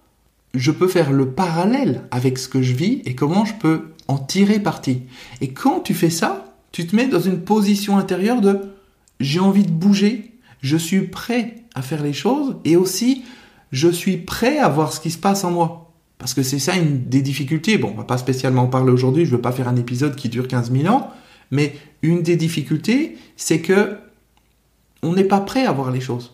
je 0.53 0.71
peux 0.71 0.89
faire 0.89 1.13
le 1.13 1.29
parallèle 1.29 2.03
avec 2.11 2.37
ce 2.37 2.49
que 2.49 2.61
je 2.61 2.73
vis 2.73 3.01
et 3.05 3.15
comment 3.15 3.45
je 3.45 3.53
peux 3.53 3.93
en 4.09 4.17
tirer 4.17 4.59
parti? 4.59 5.03
Et 5.39 5.53
quand 5.53 5.79
tu 5.79 5.93
fais 5.93 6.09
ça, 6.09 6.53
tu 6.73 6.85
te 6.85 6.93
mets 6.97 7.07
dans 7.07 7.21
une 7.21 7.39
position 7.39 7.97
intérieure 7.97 8.41
de 8.41 8.59
j'ai 9.21 9.39
envie 9.39 9.63
de 9.63 9.71
bouger, 9.71 10.33
je 10.59 10.75
suis 10.75 11.03
prêt 11.03 11.63
à 11.75 11.81
faire 11.81 12.03
les 12.03 12.11
choses 12.11 12.57
et 12.65 12.75
aussi 12.75 13.23
je 13.71 13.87
suis 13.87 14.17
prêt 14.17 14.57
à 14.57 14.67
voir 14.67 14.91
ce 14.91 14.99
qui 14.99 15.11
se 15.11 15.17
passe 15.17 15.45
en 15.45 15.51
moi. 15.51 15.93
Parce 16.17 16.33
que 16.33 16.43
c'est 16.43 16.59
ça 16.59 16.75
une 16.75 17.05
des 17.05 17.21
difficultés. 17.21 17.77
Bon, 17.77 17.91
on 17.93 17.97
va 17.97 18.03
pas 18.03 18.17
spécialement 18.17 18.63
en 18.63 18.67
parler 18.67 18.91
aujourd'hui, 18.91 19.23
je 19.23 19.31
veux 19.31 19.41
pas 19.41 19.53
faire 19.53 19.69
un 19.69 19.77
épisode 19.77 20.17
qui 20.17 20.27
dure 20.27 20.49
15 20.49 20.73
000 20.73 20.93
ans, 20.93 21.09
mais 21.51 21.75
une 22.01 22.21
des 22.21 22.35
difficultés, 22.35 23.17
c'est 23.35 23.61
que 23.61 23.97
on 25.01 25.13
n'est 25.13 25.23
pas 25.23 25.41
prêt 25.41 25.65
à 25.65 25.71
voir 25.71 25.91
les 25.91 26.01
choses 26.01 26.33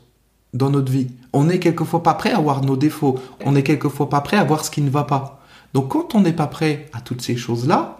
dans 0.53 0.69
notre 0.69 0.91
vie. 0.91 1.07
On 1.33 1.43
n'est 1.43 1.59
quelquefois 1.59 2.03
pas 2.03 2.13
prêt 2.13 2.31
à 2.31 2.39
voir 2.39 2.63
nos 2.63 2.77
défauts. 2.77 3.19
On 3.45 3.51
n'est 3.51 3.63
quelquefois 3.63 4.09
pas 4.09 4.21
prêt 4.21 4.37
à 4.37 4.43
voir 4.43 4.65
ce 4.65 4.71
qui 4.71 4.81
ne 4.81 4.89
va 4.89 5.03
pas. 5.03 5.41
Donc 5.73 5.89
quand 5.89 6.15
on 6.15 6.21
n'est 6.21 6.33
pas 6.33 6.47
prêt 6.47 6.87
à 6.93 7.01
toutes 7.01 7.21
ces 7.21 7.35
choses-là, 7.35 7.99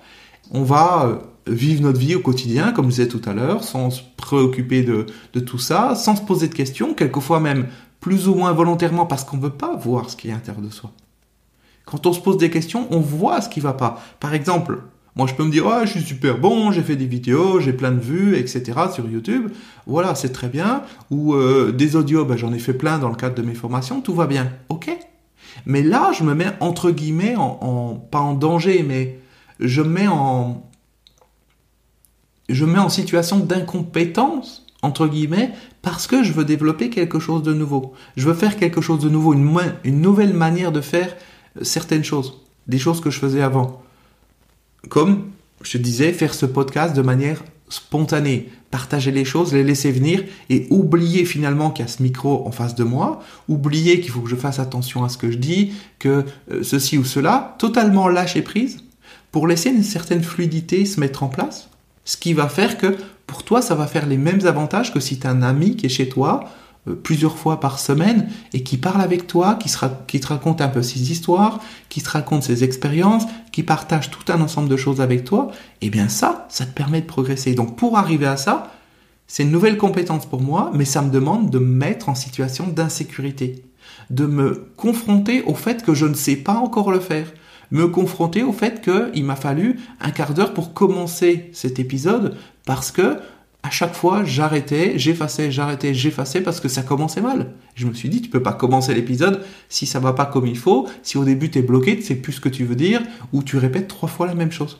on 0.52 0.64
va 0.64 1.06
euh, 1.06 1.18
vivre 1.48 1.84
notre 1.84 2.00
vie 2.00 2.16
au 2.16 2.22
quotidien, 2.22 2.72
comme 2.72 2.86
je 2.86 2.92
disais 2.92 3.08
tout 3.08 3.22
à 3.26 3.34
l'heure, 3.34 3.64
sans 3.64 3.92
se 3.92 4.02
préoccuper 4.18 4.82
de, 4.82 5.06
de, 5.34 5.40
tout 5.40 5.60
ça, 5.60 5.94
sans 5.96 6.16
se 6.16 6.22
poser 6.22 6.48
de 6.48 6.56
questions, 6.56 6.94
quelquefois 6.96 7.40
même 7.40 7.68
plus 8.00 8.28
ou 8.28 8.36
moins 8.36 8.52
volontairement 8.54 9.06
parce 9.06 9.24
qu'on 9.24 9.38
ne 9.38 9.44
veut 9.44 9.50
pas 9.50 9.76
voir 9.76 10.10
ce 10.10 10.16
qui 10.16 10.30
est 10.30 10.32
à 10.32 10.36
l'intérieur 10.36 10.64
de 10.64 10.72
soi. 10.72 10.92
Quand 11.86 12.06
on 12.06 12.14
se 12.14 12.20
pose 12.20 12.38
des 12.38 12.50
questions, 12.50 12.88
on 12.92 13.00
voit 13.00 13.42
ce 13.42 13.50
qui 13.50 13.60
ne 13.60 13.64
va 13.64 13.74
pas. 13.74 14.02
Par 14.20 14.34
exemple, 14.34 14.80
moi, 15.16 15.28
je 15.28 15.34
peux 15.34 15.44
me 15.44 15.52
dire, 15.52 15.66
oh, 15.66 15.82
je 15.84 15.90
suis 15.90 16.02
super 16.02 16.38
bon, 16.38 16.72
j'ai 16.72 16.84
fait 16.84 16.96
des 16.96 17.06
vidéos, 17.06 17.60
j'ai 17.60 17.74
plein 17.74 17.92
de 17.92 18.00
vues, 18.00 18.38
etc. 18.38 18.80
sur 18.94 19.10
YouTube. 19.10 19.52
Voilà, 19.86 20.16
c'est 20.16 20.32
très 20.32 20.48
bien. 20.48 20.84
Ou 21.10 21.34
euh, 21.34 21.72
des 21.72 21.96
audios, 21.96 22.26
ben, 22.26 22.38
j'en 22.38 22.54
ai 22.54 22.60
fait 22.60 22.74
plein 22.74 23.00
dans 23.00 23.10
le 23.10 23.16
cadre 23.16 23.36
de 23.36 23.42
mes 23.42 23.56
formations, 23.56 24.02
tout 24.02 24.14
va 24.14 24.28
bien. 24.28 24.52
Ok. 24.70 24.90
Mais 25.66 25.82
là, 25.82 26.12
je 26.14 26.24
me 26.24 26.36
mets 26.36 26.52
entre 26.60 26.92
guillemets 26.92 27.36
pas 28.12 28.20
en 28.20 28.34
danger, 28.34 28.84
mais 28.88 29.20
je 29.60 29.82
me 29.82 29.90
mets 29.90 30.08
en, 30.08 30.64
je 32.48 32.66
mets 32.66 32.80
en 32.80 32.90
situation 32.90 33.40
d'incompétence 33.40 34.66
entre 34.82 35.08
guillemets 35.08 35.52
parce 35.82 36.08
que 36.08 36.24
je 36.24 36.32
veux 36.32 36.46
développer 36.46 36.90
quelque 36.90 37.20
chose 37.20 37.44
de 37.44 37.54
nouveau. 37.54 37.94
Je 38.16 38.26
veux 38.28 38.34
faire 38.34 38.58
quelque 38.58 38.80
chose 38.80 39.00
de 39.00 39.10
nouveau, 39.10 39.34
une, 39.34 39.60
une 39.84 40.02
nouvelle 40.02 40.34
manière 40.34 40.72
de 40.72 40.82
faire 40.82 41.16
certaines 41.62 42.04
choses, 42.04 42.42
des 42.68 42.78
choses 42.78 43.02
que 43.02 43.10
je 43.10 43.20
faisais 43.20 43.42
avant 43.42 43.82
comme 44.88 45.26
je 45.62 45.74
te 45.74 45.78
disais, 45.78 46.14
faire 46.14 46.34
ce 46.34 46.46
podcast 46.46 46.96
de 46.96 47.02
manière 47.02 47.44
spontanée, 47.70 48.50
partager 48.72 49.12
les 49.12 49.26
choses, 49.26 49.54
les 49.54 49.64
laisser 49.64 49.92
venir 49.92 50.24
et 50.50 50.68
oublier 50.70 51.26
finalement 51.26 51.70
qu'il 51.70 51.86
y 51.86 51.88
a 51.88 51.92
ce 51.92 52.02
micro 52.02 52.48
en 52.48 52.52
face 52.52 52.76
de 52.76 52.84
moi, 52.84 53.22
oublier 53.48 54.00
qu'il 54.00 54.12
faut 54.12 54.22
que 54.22 54.30
je 54.30 54.36
fasse 54.36 54.60
attention 54.60 55.04
à 55.04 55.10
ce 55.10 55.18
que 55.18 55.32
je 55.32 55.38
dis, 55.38 55.74
que 56.00 56.26
euh, 56.52 56.64
ceci 56.64 56.98
ou 56.98 57.04
cela, 57.04 57.56
totalement 57.60 58.08
lâcher 58.08 58.42
prise 58.42 58.84
pour 59.32 59.48
laisser 59.48 59.70
une 59.70 59.84
certaine 59.84 60.24
fluidité 60.24 60.86
se 60.86 61.00
mettre 61.00 61.24
en 61.24 61.28
place, 61.28 61.70
ce 62.06 62.18
qui 62.18 62.34
va 62.34 62.50
faire 62.50 62.78
que 62.78 62.98
pour 63.28 63.44
toi 63.44 63.62
ça 63.62 63.76
va 63.76 63.86
faire 63.86 64.08
les 64.08 64.18
mêmes 64.18 64.46
avantages 64.48 64.92
que 64.92 65.00
si 65.00 65.20
tu 65.20 65.28
as 65.28 65.30
un 65.30 65.44
ami 65.44 65.76
qui 65.76 65.86
est 65.86 65.90
chez 65.90 66.10
toi 66.10 66.46
plusieurs 66.94 67.38
fois 67.38 67.60
par 67.60 67.80
semaine 67.80 68.30
et 68.54 68.64
qui 68.64 68.78
parle 68.78 69.02
avec 69.02 69.28
toi, 69.28 69.56
qui, 69.56 69.72
qui 70.08 70.20
te 70.20 70.28
raconte 70.28 70.62
un 70.62 70.68
peu 70.68 70.82
ses 70.82 71.12
histoires, 71.12 71.60
qui 71.90 72.02
te 72.02 72.10
raconte 72.10 72.44
ses 72.44 72.64
expériences, 72.64 73.24
qui 73.52 73.64
partage 73.64 74.12
tout 74.12 74.32
un 74.32 74.42
ensemble 74.42 74.70
de 74.70 74.78
choses 74.78 75.02
avec 75.02 75.24
toi, 75.24 75.52
eh 75.82 75.90
bien 75.90 76.10
ça, 76.10 76.48
ça 76.50 76.66
te 76.66 76.74
permet 76.74 77.02
de 77.02 77.06
progresser. 77.06 77.54
Donc 77.54 77.76
pour 77.76 77.98
arriver 77.98 78.26
à 78.26 78.38
ça, 78.38 78.72
c'est 79.28 79.44
une 79.44 79.52
nouvelle 79.52 79.78
compétence 79.78 80.26
pour 80.26 80.42
moi, 80.42 80.72
mais 80.74 80.86
ça 80.86 81.02
me 81.02 81.12
demande 81.12 81.52
de 81.52 81.60
me 81.60 81.66
mettre 81.66 82.10
en 82.10 82.16
situation 82.16 82.68
d'insécurité, 82.68 83.64
de 84.10 84.26
me 84.26 84.68
confronter 84.76 85.44
au 85.44 85.54
fait 85.54 85.84
que 85.84 85.94
je 85.94 86.08
ne 86.08 86.16
sais 86.16 86.36
pas 86.36 86.56
encore 86.56 86.92
le 86.92 87.00
faire, 87.00 87.32
me 87.72 87.88
confronter 87.88 88.42
au 88.42 88.52
fait 88.52 88.82
qu'il 88.82 89.24
m'a 89.24 89.36
fallu 89.36 89.80
un 90.02 90.10
quart 90.10 90.34
d'heure 90.34 90.54
pour 90.54 90.74
commencer 90.74 91.52
cet 91.54 91.78
épisode 91.78 92.36
parce 92.66 92.92
que 92.92 93.20
à 93.62 93.70
chaque 93.70 93.94
fois, 93.94 94.24
j'arrêtais, 94.24 94.98
j'effaçais, 94.98 95.52
j'arrêtais, 95.52 95.94
j'effaçais 95.94 96.42
parce 96.42 96.60
que 96.60 96.70
ça 96.70 96.82
commençait 96.82 97.22
mal. 97.22 97.54
Je 97.76 97.88
me 97.88 97.94
suis 97.94 98.10
dit, 98.10 98.22
tu 98.22 98.30
peux 98.30 98.42
pas 98.42 98.54
commencer 98.54 98.94
l'épisode 98.94 99.44
si 99.68 99.86
ça 99.86 100.00
va 100.00 100.14
pas 100.14 100.26
comme 100.26 100.48
il 100.48 100.58
faut, 100.58 100.88
si 101.04 101.18
au 101.18 101.26
début 101.26 101.52
tu 101.52 101.60
es 101.60 101.62
bloqué, 101.62 101.98
tu 101.98 102.04
sais 102.04 102.16
plus 102.16 102.34
ce 102.34 102.42
que 102.42 102.50
tu 102.50 102.64
veux 102.64 102.76
dire, 102.76 103.02
ou 103.34 103.44
tu 103.44 103.58
répètes 103.58 103.88
trois 103.88 104.10
fois 104.10 104.28
la 104.28 104.34
même 104.34 104.52
chose. 104.52 104.80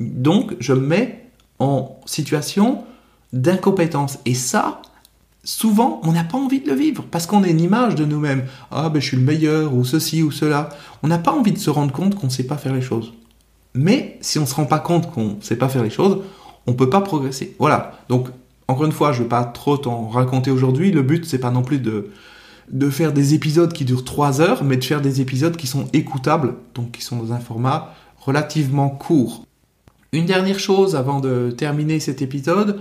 Donc, 0.00 0.54
je 0.60 0.72
me 0.72 0.80
mets 0.80 1.30
en 1.60 1.98
situation 2.04 2.84
d'incompétence. 3.32 4.18
Et 4.24 4.34
ça, 4.34 4.82
souvent, 5.44 6.00
on 6.02 6.12
n'a 6.12 6.24
pas 6.24 6.38
envie 6.38 6.60
de 6.60 6.68
le 6.68 6.74
vivre 6.74 7.04
parce 7.08 7.26
qu'on 7.26 7.44
a 7.44 7.48
une 7.48 7.60
image 7.60 7.94
de 7.94 8.04
nous-mêmes. 8.04 8.44
Ah, 8.70 8.88
ben 8.88 9.00
je 9.00 9.06
suis 9.06 9.16
le 9.16 9.22
meilleur 9.22 9.74
ou 9.74 9.84
ceci 9.84 10.22
ou 10.22 10.30
cela. 10.30 10.70
On 11.02 11.08
n'a 11.08 11.18
pas 11.18 11.32
envie 11.32 11.52
de 11.52 11.58
se 11.58 11.70
rendre 11.70 11.92
compte 11.92 12.16
qu'on 12.16 12.26
ne 12.26 12.32
sait 12.32 12.46
pas 12.46 12.56
faire 12.56 12.74
les 12.74 12.82
choses. 12.82 13.12
Mais 13.74 14.18
si 14.20 14.38
on 14.38 14.42
ne 14.42 14.46
se 14.46 14.54
rend 14.54 14.66
pas 14.66 14.78
compte 14.80 15.10
qu'on 15.12 15.36
ne 15.36 15.40
sait 15.40 15.56
pas 15.56 15.68
faire 15.68 15.82
les 15.82 15.90
choses, 15.90 16.22
on 16.68 16.72
ne 16.72 16.76
peut 16.76 16.90
pas 16.90 17.00
progresser. 17.00 17.56
Voilà. 17.58 17.98
Donc, 18.10 18.28
encore 18.68 18.84
une 18.84 18.92
fois, 18.92 19.12
je 19.12 19.18
ne 19.18 19.22
vais 19.24 19.28
pas 19.30 19.44
trop 19.44 19.78
t'en 19.78 20.06
raconter 20.08 20.50
aujourd'hui. 20.50 20.92
Le 20.92 21.02
but, 21.02 21.24
c'est 21.24 21.38
pas 21.38 21.50
non 21.50 21.62
plus 21.62 21.78
de, 21.78 22.10
de 22.70 22.90
faire 22.90 23.14
des 23.14 23.32
épisodes 23.32 23.72
qui 23.72 23.86
durent 23.86 24.04
3 24.04 24.42
heures, 24.42 24.62
mais 24.64 24.76
de 24.76 24.84
faire 24.84 25.00
des 25.00 25.22
épisodes 25.22 25.56
qui 25.56 25.66
sont 25.66 25.86
écoutables, 25.94 26.54
donc 26.74 26.92
qui 26.92 27.02
sont 27.02 27.16
dans 27.16 27.32
un 27.32 27.38
format 27.38 27.94
relativement 28.18 28.90
court. 28.90 29.46
Une 30.12 30.26
dernière 30.26 30.58
chose 30.58 30.94
avant 30.94 31.20
de 31.20 31.50
terminer 31.50 32.00
cet 32.00 32.20
épisode, 32.20 32.78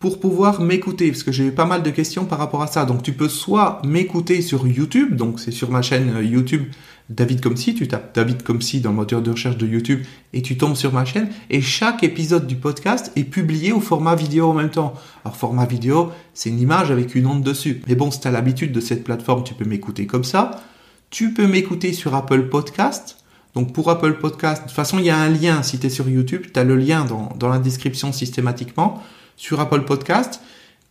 pour 0.00 0.20
pouvoir 0.20 0.60
m'écouter, 0.60 1.10
parce 1.10 1.22
que 1.22 1.32
j'ai 1.32 1.46
eu 1.46 1.52
pas 1.52 1.66
mal 1.66 1.82
de 1.82 1.90
questions 1.90 2.26
par 2.26 2.38
rapport 2.38 2.62
à 2.62 2.66
ça. 2.66 2.84
Donc 2.84 3.02
tu 3.02 3.12
peux 3.12 3.28
soit 3.28 3.80
m'écouter 3.86 4.42
sur 4.42 4.66
YouTube, 4.66 5.16
donc 5.16 5.40
c'est 5.40 5.50
sur 5.50 5.70
ma 5.70 5.80
chaîne 5.80 6.16
euh, 6.16 6.22
YouTube 6.22 6.64
David 7.10 7.42
Comsi, 7.42 7.74
tu 7.74 7.88
tapes 7.88 8.14
David 8.14 8.44
Comsi 8.44 8.80
dans 8.80 8.90
le 8.90 8.96
moteur 8.96 9.20
de 9.20 9.32
recherche 9.32 9.56
de 9.56 9.66
YouTube 9.66 10.04
et 10.32 10.42
tu 10.42 10.56
tombes 10.56 10.76
sur 10.76 10.92
ma 10.92 11.04
chaîne. 11.04 11.28
Et 11.50 11.60
chaque 11.60 12.04
épisode 12.04 12.46
du 12.46 12.54
podcast 12.54 13.10
est 13.16 13.24
publié 13.24 13.72
au 13.72 13.80
format 13.80 14.14
vidéo 14.14 14.48
en 14.48 14.54
même 14.54 14.70
temps. 14.70 14.94
Alors 15.24 15.36
format 15.36 15.66
vidéo, 15.66 16.12
c'est 16.34 16.50
une 16.50 16.60
image 16.60 16.92
avec 16.92 17.16
une 17.16 17.26
onde 17.26 17.42
dessus. 17.42 17.82
Mais 17.88 17.96
bon, 17.96 18.12
si 18.12 18.20
tu 18.20 18.28
as 18.28 18.30
l'habitude 18.30 18.70
de 18.70 18.80
cette 18.80 19.02
plateforme, 19.02 19.42
tu 19.42 19.54
peux 19.54 19.64
m'écouter 19.64 20.06
comme 20.06 20.22
ça. 20.22 20.62
Tu 21.10 21.34
peux 21.34 21.48
m'écouter 21.48 21.92
sur 21.92 22.14
Apple 22.14 22.48
Podcast. 22.48 23.18
Donc 23.54 23.72
pour 23.72 23.90
Apple 23.90 24.18
Podcast, 24.18 24.62
de 24.62 24.68
toute 24.68 24.76
façon, 24.76 25.00
il 25.00 25.06
y 25.06 25.10
a 25.10 25.18
un 25.18 25.28
lien. 25.28 25.64
Si 25.64 25.80
tu 25.80 25.88
es 25.88 25.90
sur 25.90 26.08
YouTube, 26.08 26.46
tu 26.54 26.60
as 26.60 26.64
le 26.64 26.76
lien 26.76 27.04
dans, 27.04 27.30
dans 27.36 27.48
la 27.48 27.58
description 27.58 28.12
systématiquement 28.12 29.02
sur 29.36 29.58
Apple 29.58 29.84
Podcast, 29.84 30.40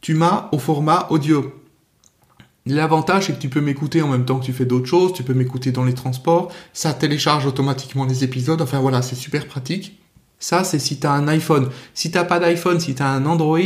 tu 0.02 0.16
m'as 0.16 0.50
au 0.52 0.60
format 0.60 1.08
audio. 1.12 1.54
L'avantage, 2.66 3.28
c'est 3.28 3.34
que 3.34 3.42
tu 3.42 3.50
peux 3.50 3.62
m'écouter 3.62 4.02
en 4.02 4.08
même 4.08 4.26
temps 4.26 4.40
que 4.40 4.46
tu 4.46 4.54
fais 4.54 4.66
d'autres 4.66 4.86
choses, 4.86 5.14
tu 5.14 5.24
peux 5.24 5.34
m'écouter 5.34 5.72
dans 5.72 5.86
les 5.86 5.94
transports, 5.94 6.52
ça 6.74 6.94
télécharge 6.94 7.46
automatiquement 7.46 8.06
les 8.06 8.24
épisodes, 8.24 8.62
enfin 8.62 8.80
voilà, 8.80 9.02
c'est 9.02 9.16
super 9.16 9.48
pratique. 9.48 10.00
Ça, 10.40 10.64
c'est 10.64 10.80
si 10.80 11.00
tu 11.00 11.06
as 11.06 11.12
un 11.12 11.28
iPhone. 11.28 11.70
Si 11.94 12.12
tu 12.12 12.18
pas 12.18 12.40
d'iPhone, 12.40 12.80
si 12.80 12.96
tu 12.96 13.04
as 13.04 13.10
un 13.10 13.26
Android, 13.26 13.60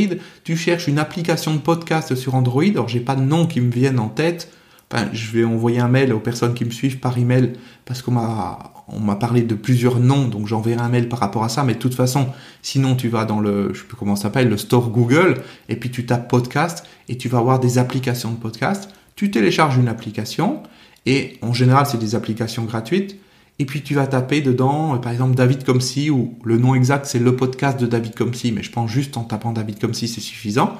tu 0.43 0.57
cherches 0.57 0.87
une 0.87 0.97
application 0.97 1.53
de 1.53 1.59
podcast 1.59 2.15
sur 2.15 2.33
Android. 2.33 2.63
Alors, 2.63 2.89
j'ai 2.89 2.99
pas 2.99 3.15
de 3.15 3.21
nom 3.21 3.45
qui 3.45 3.61
me 3.61 3.71
vienne 3.71 3.99
en 3.99 4.09
tête. 4.09 4.51
Enfin, 4.91 5.07
je 5.13 5.31
vais 5.31 5.43
envoyer 5.43 5.79
un 5.79 5.87
mail 5.87 6.13
aux 6.13 6.19
personnes 6.19 6.55
qui 6.55 6.65
me 6.65 6.71
suivent 6.71 6.99
par 6.99 7.17
email 7.17 7.53
parce 7.85 8.01
qu'on 8.01 8.11
m'a 8.11 8.73
on 8.87 8.99
m'a 8.99 9.15
parlé 9.15 9.41
de 9.41 9.55
plusieurs 9.55 9.99
noms, 9.99 10.27
donc 10.27 10.47
j'enverrai 10.47 10.81
un 10.81 10.89
mail 10.89 11.09
par 11.09 11.19
rapport 11.19 11.43
à 11.43 11.49
ça. 11.49 11.63
Mais 11.63 11.73
de 11.73 11.79
toute 11.79 11.95
façon, 11.95 12.27
sinon 12.61 12.95
tu 12.95 13.07
vas 13.09 13.25
dans 13.25 13.39
le, 13.39 13.73
je 13.73 13.79
sais 13.79 13.85
plus 13.85 13.97
comment 13.97 14.15
ça 14.15 14.23
s'appelle, 14.23 14.49
le 14.49 14.57
store 14.57 14.89
Google, 14.89 15.41
et 15.69 15.75
puis 15.75 15.89
tu 15.91 16.05
tapes 16.05 16.29
podcast, 16.29 16.85
et 17.09 17.17
tu 17.17 17.29
vas 17.29 17.39
avoir 17.39 17.59
des 17.59 17.77
applications 17.77 18.31
de 18.31 18.37
podcast. 18.37 18.89
Tu 19.15 19.31
télécharges 19.31 19.77
une 19.77 19.87
application, 19.87 20.63
et 21.05 21.37
en 21.41 21.53
général 21.53 21.85
c'est 21.85 21.99
des 21.99 22.15
applications 22.15 22.63
gratuites. 22.63 23.17
Et 23.59 23.65
puis 23.65 23.83
tu 23.83 23.93
vas 23.93 24.07
taper 24.07 24.41
dedans, 24.41 24.95
euh, 24.95 24.97
par 24.97 25.11
exemple 25.11 25.35
David 25.35 25.63
Comsi, 25.63 26.09
ou 26.09 26.37
le 26.43 26.57
nom 26.57 26.75
exact 26.75 27.05
c'est 27.05 27.19
le 27.19 27.35
podcast 27.35 27.79
de 27.79 27.85
David 27.85 28.15
Comsi, 28.15 28.51
mais 28.51 28.63
je 28.63 28.71
pense 28.71 28.89
juste 28.89 29.15
en 29.15 29.23
tapant 29.23 29.51
David 29.51 29.79
Comsi 29.79 30.07
c'est 30.07 30.21
suffisant. 30.21 30.77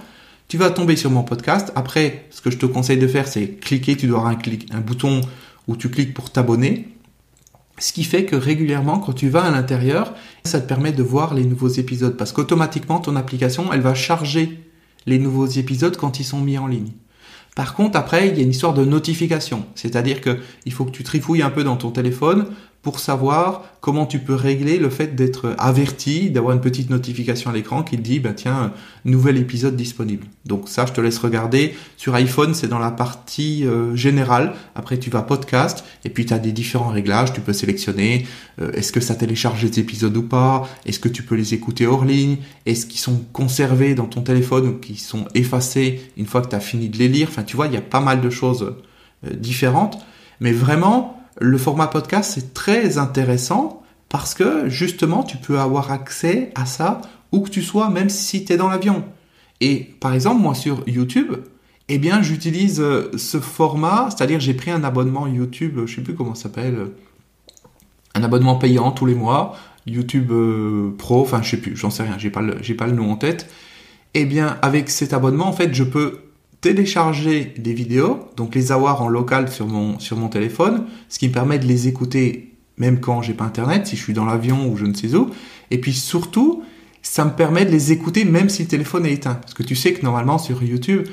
Tu 0.50 0.58
vas 0.58 0.70
tomber 0.70 0.96
sur 0.96 1.10
mon 1.10 1.24
podcast. 1.24 1.72
Après, 1.74 2.26
ce 2.30 2.42
que 2.42 2.52
je 2.52 2.58
te 2.58 2.66
conseille 2.66 2.98
de 2.98 3.08
faire, 3.08 3.28
c'est 3.28 3.60
cliquer. 3.60 3.96
Tu 3.96 4.08
dois 4.08 4.20
avoir 4.20 4.34
un, 4.34 4.78
un 4.78 4.82
bouton 4.82 5.22
où 5.68 5.76
tu 5.76 5.90
cliques 5.90 6.14
pour 6.14 6.30
t'abonner. 6.30 6.93
Ce 7.80 7.92
qui 7.92 8.04
fait 8.04 8.26
que 8.26 8.36
régulièrement, 8.36 9.00
quand 9.00 9.14
tu 9.14 9.30
vas 9.30 9.44
à 9.44 9.52
l'intérieur, 9.52 10.14
ça 10.44 10.62
te 10.62 10.68
permet 10.68 10.92
de 10.92 11.04
voir 11.04 11.34
les 11.34 11.44
nouveaux 11.44 11.70
épisodes 11.70 12.16
parce 12.16 12.32
qu'automatiquement, 12.32 13.00
ton 13.00 13.16
application, 13.16 13.74
elle 13.74 13.82
va 13.82 13.96
charger 13.96 14.60
les 15.06 15.20
nouveaux 15.20 15.48
épisodes 15.48 15.98
quand 15.98 16.20
ils 16.20 16.24
sont 16.24 16.40
mis 16.40 16.58
en 16.58 16.68
ligne. 16.68 16.92
Par 17.56 17.76
contre, 17.76 17.98
après, 17.98 18.30
il 18.30 18.38
y 18.38 18.40
a 18.40 18.44
une 18.44 18.52
histoire 18.52 18.74
de 18.74 18.86
notification. 18.86 19.66
C'est-à-dire 19.76 20.22
qu'il 20.22 20.74
faut 20.74 20.86
que 20.86 20.92
tu 20.92 21.04
trifouilles 21.04 21.42
un 21.42 21.50
peu 21.50 21.64
dans 21.64 21.76
ton 21.76 21.92
téléphone 21.92 22.48
pour 22.84 23.00
savoir 23.00 23.64
comment 23.80 24.06
tu 24.06 24.20
peux 24.20 24.36
régler 24.36 24.78
le 24.78 24.90
fait 24.90 25.16
d'être 25.16 25.56
averti, 25.58 26.30
d'avoir 26.30 26.54
une 26.54 26.62
petite 26.62 26.90
notification 26.90 27.50
à 27.50 27.54
l'écran 27.54 27.82
qui 27.82 27.96
te 27.96 28.02
dit, 28.02 28.20
bah 28.20 28.34
tiens, 28.34 28.74
nouvel 29.06 29.38
épisode 29.38 29.78
disponible. 29.78 30.28
Donc 30.46 30.68
ça, 30.68 30.86
je 30.86 30.92
te 30.92 31.00
laisse 31.00 31.18
regarder. 31.18 31.76
Sur 31.96 32.14
iPhone, 32.16 32.54
c'est 32.54 32.68
dans 32.68 32.80
la 32.80 32.92
partie 32.92 33.66
euh, 33.66 33.96
générale. 33.96 34.54
Après, 34.76 35.00
tu 35.00 35.10
vas 35.10 35.22
podcast 35.22 35.86
et 36.04 36.10
puis 36.10 36.26
tu 36.26 36.34
as 36.34 36.40
des 36.40 36.52
différents 36.52 36.90
réglages. 36.90 37.32
Tu 37.32 37.40
peux 37.40 37.54
sélectionner 37.54 38.28
euh, 38.62 38.74
est-ce 38.74 38.92
que 38.92 39.00
ça 39.00 39.16
télécharge 39.16 39.64
les 39.64 39.80
épisodes 39.80 40.16
ou 40.18 40.24
pas, 40.24 40.68
est-ce 40.86 41.00
que 41.00 41.10
tu 41.10 41.24
peux 41.24 41.36
les 41.36 41.54
écouter 41.54 41.88
hors 41.88 42.04
ligne, 42.04 42.38
est-ce 42.66 42.86
qu'ils 42.86 43.00
sont 43.00 43.24
conservés 43.32 43.96
dans 43.96 44.08
ton 44.08 44.22
téléphone 44.22 44.68
ou 44.68 44.74
qu'ils 44.74 45.00
sont 45.00 45.26
effacés 45.36 46.02
une 46.18 46.26
fois 46.26 46.42
que 46.42 46.50
tu 46.50 46.56
as 46.56 46.60
fini 46.60 46.90
de 46.90 46.98
les 46.98 47.08
lire? 47.08 47.30
Enfin, 47.32 47.44
tu 47.44 47.56
vois, 47.56 47.68
il 47.68 47.74
y 47.74 47.78
a 47.78 47.82
pas 47.82 48.02
mal 48.02 48.20
de 48.20 48.30
choses 48.30 48.76
euh, 49.26 49.34
différentes. 49.34 50.00
Mais 50.42 50.52
vraiment, 50.52 51.23
le 51.40 51.58
format 51.58 51.88
podcast, 51.88 52.32
c'est 52.36 52.54
très 52.54 52.98
intéressant 52.98 53.84
parce 54.10 54.34
que 54.34 54.70
justement, 54.70 55.24
tu 55.24 55.38
peux 55.38 55.60
avoir 55.60 55.92
accès 55.92 56.52
à 56.56 56.66
ça 56.66 57.02
où 57.32 57.42
que 57.42 57.50
tu 57.50 57.64
sois, 57.64 57.90
même 57.90 58.10
si 58.10 58.46
tu 58.46 58.54
es 58.54 58.58
dans 58.58 58.70
l'avion. 58.70 59.04
Et 59.60 59.96
par 60.00 60.14
exemple, 60.14 60.42
moi 60.42 60.54
sur 60.54 60.84
YouTube, 60.88 61.34
eh 61.90 61.98
bien, 61.98 62.22
j'utilise 62.22 62.80
euh, 62.80 63.12
ce 63.18 63.40
format, 63.40 64.10
c'est-à-dire 64.10 64.40
j'ai 64.40 64.54
pris 64.54 64.72
un 64.72 64.84
abonnement 64.84 65.28
YouTube, 65.28 65.80
je 65.86 65.96
sais 65.96 66.02
plus 66.02 66.16
comment 66.16 66.36
ça 66.36 66.44
s'appelle, 66.44 66.88
un 68.16 68.24
abonnement 68.24 68.56
payant 68.56 68.92
tous 68.92 69.06
les 69.06 69.16
mois, 69.16 69.58
YouTube 69.86 70.32
euh, 70.32 70.94
Pro, 70.98 71.22
enfin 71.22 71.42
je 71.42 71.50
sais 71.50 71.58
plus, 71.58 71.76
j'en 71.76 71.90
sais 71.90 72.04
rien, 72.04 72.18
j'ai 72.18 72.30
pas 72.30 72.42
le, 72.42 72.56
pas 72.76 72.88
le 72.88 72.94
nom 72.94 73.12
en 73.12 73.16
tête. 73.16 73.50
Eh 74.14 74.26
bien, 74.26 74.58
avec 74.62 74.90
cet 74.90 75.12
abonnement, 75.14 75.48
en 75.48 75.54
fait, 75.54 75.74
je 75.74 75.84
peux 75.84 76.20
télécharger 76.64 77.54
des 77.58 77.74
vidéos, 77.74 78.30
donc 78.38 78.56
les 78.56 78.72
avoir 78.72 79.02
en 79.02 79.10
local 79.10 79.50
sur 79.52 79.68
mon, 79.68 79.98
téléphone, 80.30 80.86
ce 81.10 81.20
qui 81.20 81.28
me 81.28 81.34
permet 81.34 81.60
de 81.60 81.66
les 81.66 81.90
écouter 81.90 82.56
même 82.78 83.02
quand 83.02 83.22
j'ai 83.22 83.34
pas 83.34 83.44
internet, 83.44 83.86
si 83.86 83.98
je 83.98 84.02
suis 84.02 84.14
dans 84.14 84.26
l'avion 84.26 84.68
ou 84.68 84.78
je 84.78 84.86
ne 84.86 84.94
sais 84.94 85.14
où. 85.14 85.30
Et 85.72 85.78
puis 85.78 85.92
surtout, 85.94 86.64
ça 87.02 87.26
me 87.26 87.32
permet 87.32 87.66
de 87.66 87.70
les 87.70 87.92
écouter 87.92 88.24
même 88.24 88.48
si 88.48 88.64
le 88.64 88.70
téléphone 88.70 89.06
est 89.06 89.12
éteint. 89.12 89.36
Parce 89.36 89.54
que 89.54 89.62
tu 89.62 89.76
sais 89.76 89.92
que 89.92 90.04
normalement 90.04 90.38
sur 90.38 90.64
YouTube, 90.64 91.06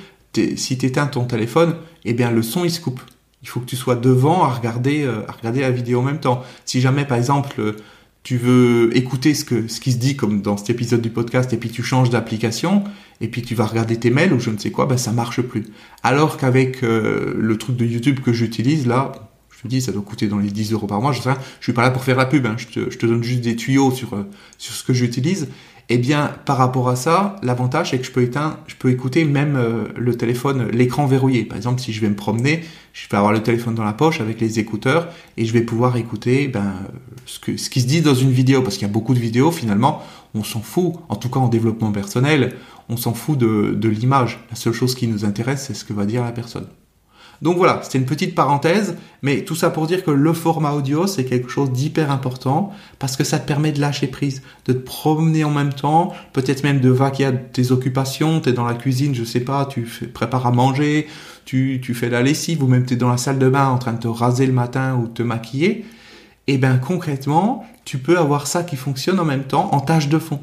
si 0.54 0.78
tu 0.78 0.86
éteins 0.86 1.08
ton 1.08 1.24
téléphone, 1.24 1.74
eh 2.04 2.14
bien 2.14 2.30
le 2.30 2.42
son 2.42 2.64
il 2.64 2.70
se 2.70 2.80
coupe. 2.80 3.00
Il 3.42 3.48
faut 3.48 3.58
que 3.58 3.66
tu 3.66 3.76
sois 3.76 3.96
devant 3.96 4.44
à 4.44 4.50
regarder, 4.50 5.02
euh, 5.02 5.26
à 5.26 5.32
regarder 5.32 5.62
la 5.62 5.72
vidéo 5.72 5.98
en 5.98 6.02
même 6.02 6.20
temps. 6.20 6.44
Si 6.64 6.80
jamais 6.80 7.04
par 7.04 7.18
exemple 7.18 7.74
tu 8.22 8.36
veux 8.36 8.96
écouter 8.96 9.34
ce, 9.34 9.44
que, 9.44 9.68
ce 9.68 9.80
qui 9.80 9.92
se 9.92 9.96
dit 9.96 10.16
comme 10.16 10.42
dans 10.42 10.56
cet 10.56 10.70
épisode 10.70 11.00
du 11.00 11.10
podcast 11.10 11.52
et 11.52 11.56
puis 11.56 11.70
tu 11.70 11.82
changes 11.82 12.10
d'application 12.10 12.84
et 13.20 13.28
puis 13.28 13.42
tu 13.42 13.54
vas 13.54 13.66
regarder 13.66 13.96
tes 13.96 14.10
mails 14.10 14.32
ou 14.32 14.40
je 14.40 14.50
ne 14.50 14.58
sais 14.58 14.70
quoi, 14.70 14.86
ben 14.86 14.96
ça 14.96 15.12
marche 15.12 15.40
plus. 15.40 15.64
Alors 16.02 16.36
qu'avec 16.36 16.82
euh, 16.82 17.34
le 17.36 17.56
truc 17.56 17.76
de 17.76 17.86
YouTube 17.86 18.20
que 18.20 18.32
j'utilise 18.32 18.86
là, 18.86 19.12
je 19.50 19.62
te 19.62 19.68
dis 19.68 19.80
ça 19.80 19.92
doit 19.92 20.02
coûter 20.02 20.26
dans 20.26 20.38
les 20.38 20.50
10 20.50 20.72
euros 20.72 20.86
par 20.86 21.00
mois, 21.00 21.12
je 21.12 21.20
sais 21.20 21.30
je 21.60 21.64
suis 21.64 21.72
pas 21.72 21.82
là 21.82 21.90
pour 21.90 22.04
faire 22.04 22.16
la 22.16 22.26
pub, 22.26 22.46
hein, 22.46 22.56
je, 22.56 22.66
te, 22.66 22.90
je, 22.90 22.98
te, 22.98 23.06
donne 23.06 23.22
juste 23.22 23.40
des 23.40 23.56
tuyaux 23.56 23.90
sur, 23.90 24.14
euh, 24.14 24.26
sur 24.58 24.74
ce 24.74 24.84
que 24.84 24.92
j'utilise 24.92 25.48
eh 25.92 25.98
bien, 25.98 26.32
par 26.44 26.56
rapport 26.56 26.88
à 26.88 26.94
ça, 26.94 27.36
l'avantage 27.42 27.90
c'est 27.90 27.98
que 27.98 28.06
je 28.06 28.12
peux 28.12 28.22
éteindre, 28.22 28.58
je 28.68 28.76
peux 28.76 28.90
écouter 28.90 29.24
même 29.24 29.56
euh, 29.56 29.88
le 29.96 30.16
téléphone, 30.16 30.68
l'écran 30.70 31.06
verrouillé. 31.06 31.44
Par 31.44 31.56
exemple, 31.56 31.80
si 31.80 31.92
je 31.92 32.00
vais 32.00 32.08
me 32.08 32.14
promener, 32.14 32.62
je 32.92 33.08
vais 33.08 33.16
avoir 33.16 33.32
le 33.32 33.42
téléphone 33.42 33.74
dans 33.74 33.84
la 33.84 33.92
poche 33.92 34.20
avec 34.20 34.40
les 34.40 34.60
écouteurs 34.60 35.08
et 35.36 35.44
je 35.44 35.52
vais 35.52 35.62
pouvoir 35.62 35.96
écouter 35.96 36.46
ben, 36.46 36.74
ce, 37.26 37.40
qui 37.40 37.80
se 37.80 37.86
dit 37.86 38.02
dans 38.02 38.14
une 38.14 38.30
vidéo, 38.30 38.62
parce 38.62 38.76
qu'il 38.76 38.86
y 38.86 38.90
a 38.90 38.92
beaucoup 38.92 39.14
de 39.14 39.18
vidéos 39.18 39.50
finalement, 39.50 40.02
on 40.34 40.44
s'en 40.44 40.60
fout. 40.60 40.94
En 41.08 41.16
tout 41.16 41.28
cas, 41.28 41.40
en 41.40 41.48
développement 41.48 41.90
personnel, 41.90 42.54
on 42.88 42.96
s'en 42.96 43.12
fout 43.12 43.36
de 43.36 43.88
l'image. 43.88 44.38
La 44.50 44.56
seule 44.56 44.72
chose 44.72 44.94
qui 44.94 45.08
nous 45.08 45.24
intéresse, 45.24 45.64
c'est 45.66 45.74
ce 45.74 45.84
que 45.84 45.92
va 45.92 46.06
dire 46.06 46.22
la 46.22 46.32
personne. 46.32 46.66
Donc 47.42 47.56
voilà, 47.56 47.80
c'était 47.82 47.98
une 47.98 48.04
petite 48.04 48.34
parenthèse, 48.34 48.96
mais 49.22 49.44
tout 49.44 49.54
ça 49.54 49.70
pour 49.70 49.86
dire 49.86 50.04
que 50.04 50.10
le 50.10 50.32
format 50.34 50.72
audio, 50.72 51.06
c'est 51.06 51.24
quelque 51.24 51.48
chose 51.48 51.72
d'hyper 51.72 52.10
important 52.10 52.70
parce 52.98 53.16
que 53.16 53.24
ça 53.24 53.38
te 53.38 53.46
permet 53.46 53.72
de 53.72 53.80
lâcher 53.80 54.08
prise, 54.08 54.42
de 54.66 54.74
te 54.74 54.78
promener 54.78 55.44
en 55.44 55.50
même 55.50 55.72
temps, 55.72 56.12
peut-être 56.34 56.62
même 56.64 56.80
de 56.80 56.90
vaquer 56.90 57.24
à 57.24 57.32
tes 57.32 57.72
occupations, 57.72 58.40
tu 58.40 58.50
es 58.50 58.52
dans 58.52 58.66
la 58.66 58.74
cuisine, 58.74 59.14
je 59.14 59.24
sais 59.24 59.40
pas, 59.40 59.64
tu 59.64 59.88
prépares 60.12 60.46
à 60.46 60.50
manger, 60.50 61.06
tu, 61.46 61.80
tu 61.82 61.94
fais 61.94 62.10
la 62.10 62.22
lessive 62.22 62.62
ou 62.62 62.66
même 62.66 62.84
tu 62.84 62.94
es 62.94 62.96
dans 62.96 63.10
la 63.10 63.16
salle 63.16 63.38
de 63.38 63.48
bain 63.48 63.68
en 63.68 63.78
train 63.78 63.94
de 63.94 64.00
te 64.00 64.08
raser 64.08 64.46
le 64.46 64.52
matin 64.52 64.96
ou 64.96 65.08
te 65.08 65.22
maquiller. 65.22 65.86
Et 66.46 66.54
eh 66.54 66.58
bien 66.58 66.76
concrètement, 66.78 67.64
tu 67.84 67.98
peux 67.98 68.18
avoir 68.18 68.46
ça 68.46 68.64
qui 68.64 68.76
fonctionne 68.76 69.18
en 69.18 69.24
même 69.24 69.44
temps 69.44 69.70
en 69.72 69.80
tâche 69.80 70.08
de 70.08 70.18
fond 70.18 70.40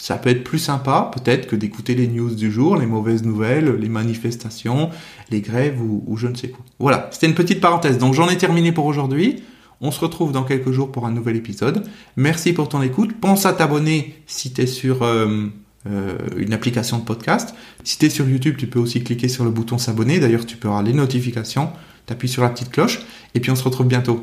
ça 0.00 0.16
peut 0.16 0.30
être 0.30 0.44
plus 0.44 0.58
sympa 0.58 1.10
peut-être 1.14 1.46
que 1.46 1.56
d'écouter 1.56 1.94
les 1.94 2.08
news 2.08 2.34
du 2.34 2.50
jour, 2.50 2.76
les 2.76 2.86
mauvaises 2.86 3.22
nouvelles, 3.22 3.76
les 3.76 3.88
manifestations, 3.88 4.90
les 5.30 5.42
grèves 5.42 5.80
ou, 5.80 6.16
je 6.16 6.26
ne 6.26 6.34
sais 6.34 6.48
quoi. 6.48 6.64
Voilà, 6.78 7.08
c'était 7.12 7.26
une 7.26 7.34
petite 7.34 7.60
parenthèse. 7.60 7.98
Donc 7.98 8.14
j'en 8.14 8.28
ai 8.28 8.38
terminé 8.38 8.72
pour 8.72 8.86
aujourd'hui. 8.86 9.42
On 9.82 9.90
se 9.90 10.00
retrouve 10.00 10.32
dans 10.32 10.44
quelques 10.44 10.70
jours 10.72 10.90
pour 10.90 11.06
un 11.06 11.12
nouvel 11.12 11.36
épisode. 11.36 11.86
Merci 12.16 12.52
pour 12.52 12.68
ton 12.68 12.82
écoute. 12.82 13.12
Pense 13.20 13.46
à 13.46 13.52
t'abonner 13.52 14.14
si 14.26 14.52
tu 14.52 14.62
es 14.62 14.66
sur 14.66 15.02
euh, 15.02 15.46
euh, 15.86 16.16
une 16.36 16.52
application 16.52 16.98
de 16.98 17.04
podcast. 17.04 17.54
Si 17.84 17.98
tu 17.98 18.06
es 18.06 18.10
sur 18.10 18.28
YouTube, 18.28 18.56
tu 18.58 18.66
peux 18.66 18.78
aussi 18.78 19.02
cliquer 19.02 19.28
sur 19.28 19.44
le 19.44 19.50
bouton 19.50 19.78
s'abonner. 19.78 20.18
D'ailleurs, 20.18 20.46
tu 20.46 20.56
peux 20.56 20.68
avoir 20.68 20.82
les 20.82 20.92
notifications. 20.92 21.70
Tu 22.06 22.12
appuies 22.12 22.28
sur 22.28 22.42
la 22.42 22.50
petite 22.50 22.70
cloche. 22.70 23.00
Et 23.34 23.40
puis 23.40 23.50
on 23.50 23.56
se 23.56 23.64
retrouve 23.64 23.86
bientôt. 23.86 24.22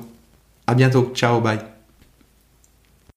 À 0.68 0.76
bientôt. 0.76 1.12
Ciao, 1.16 1.42
bye. 1.42 1.77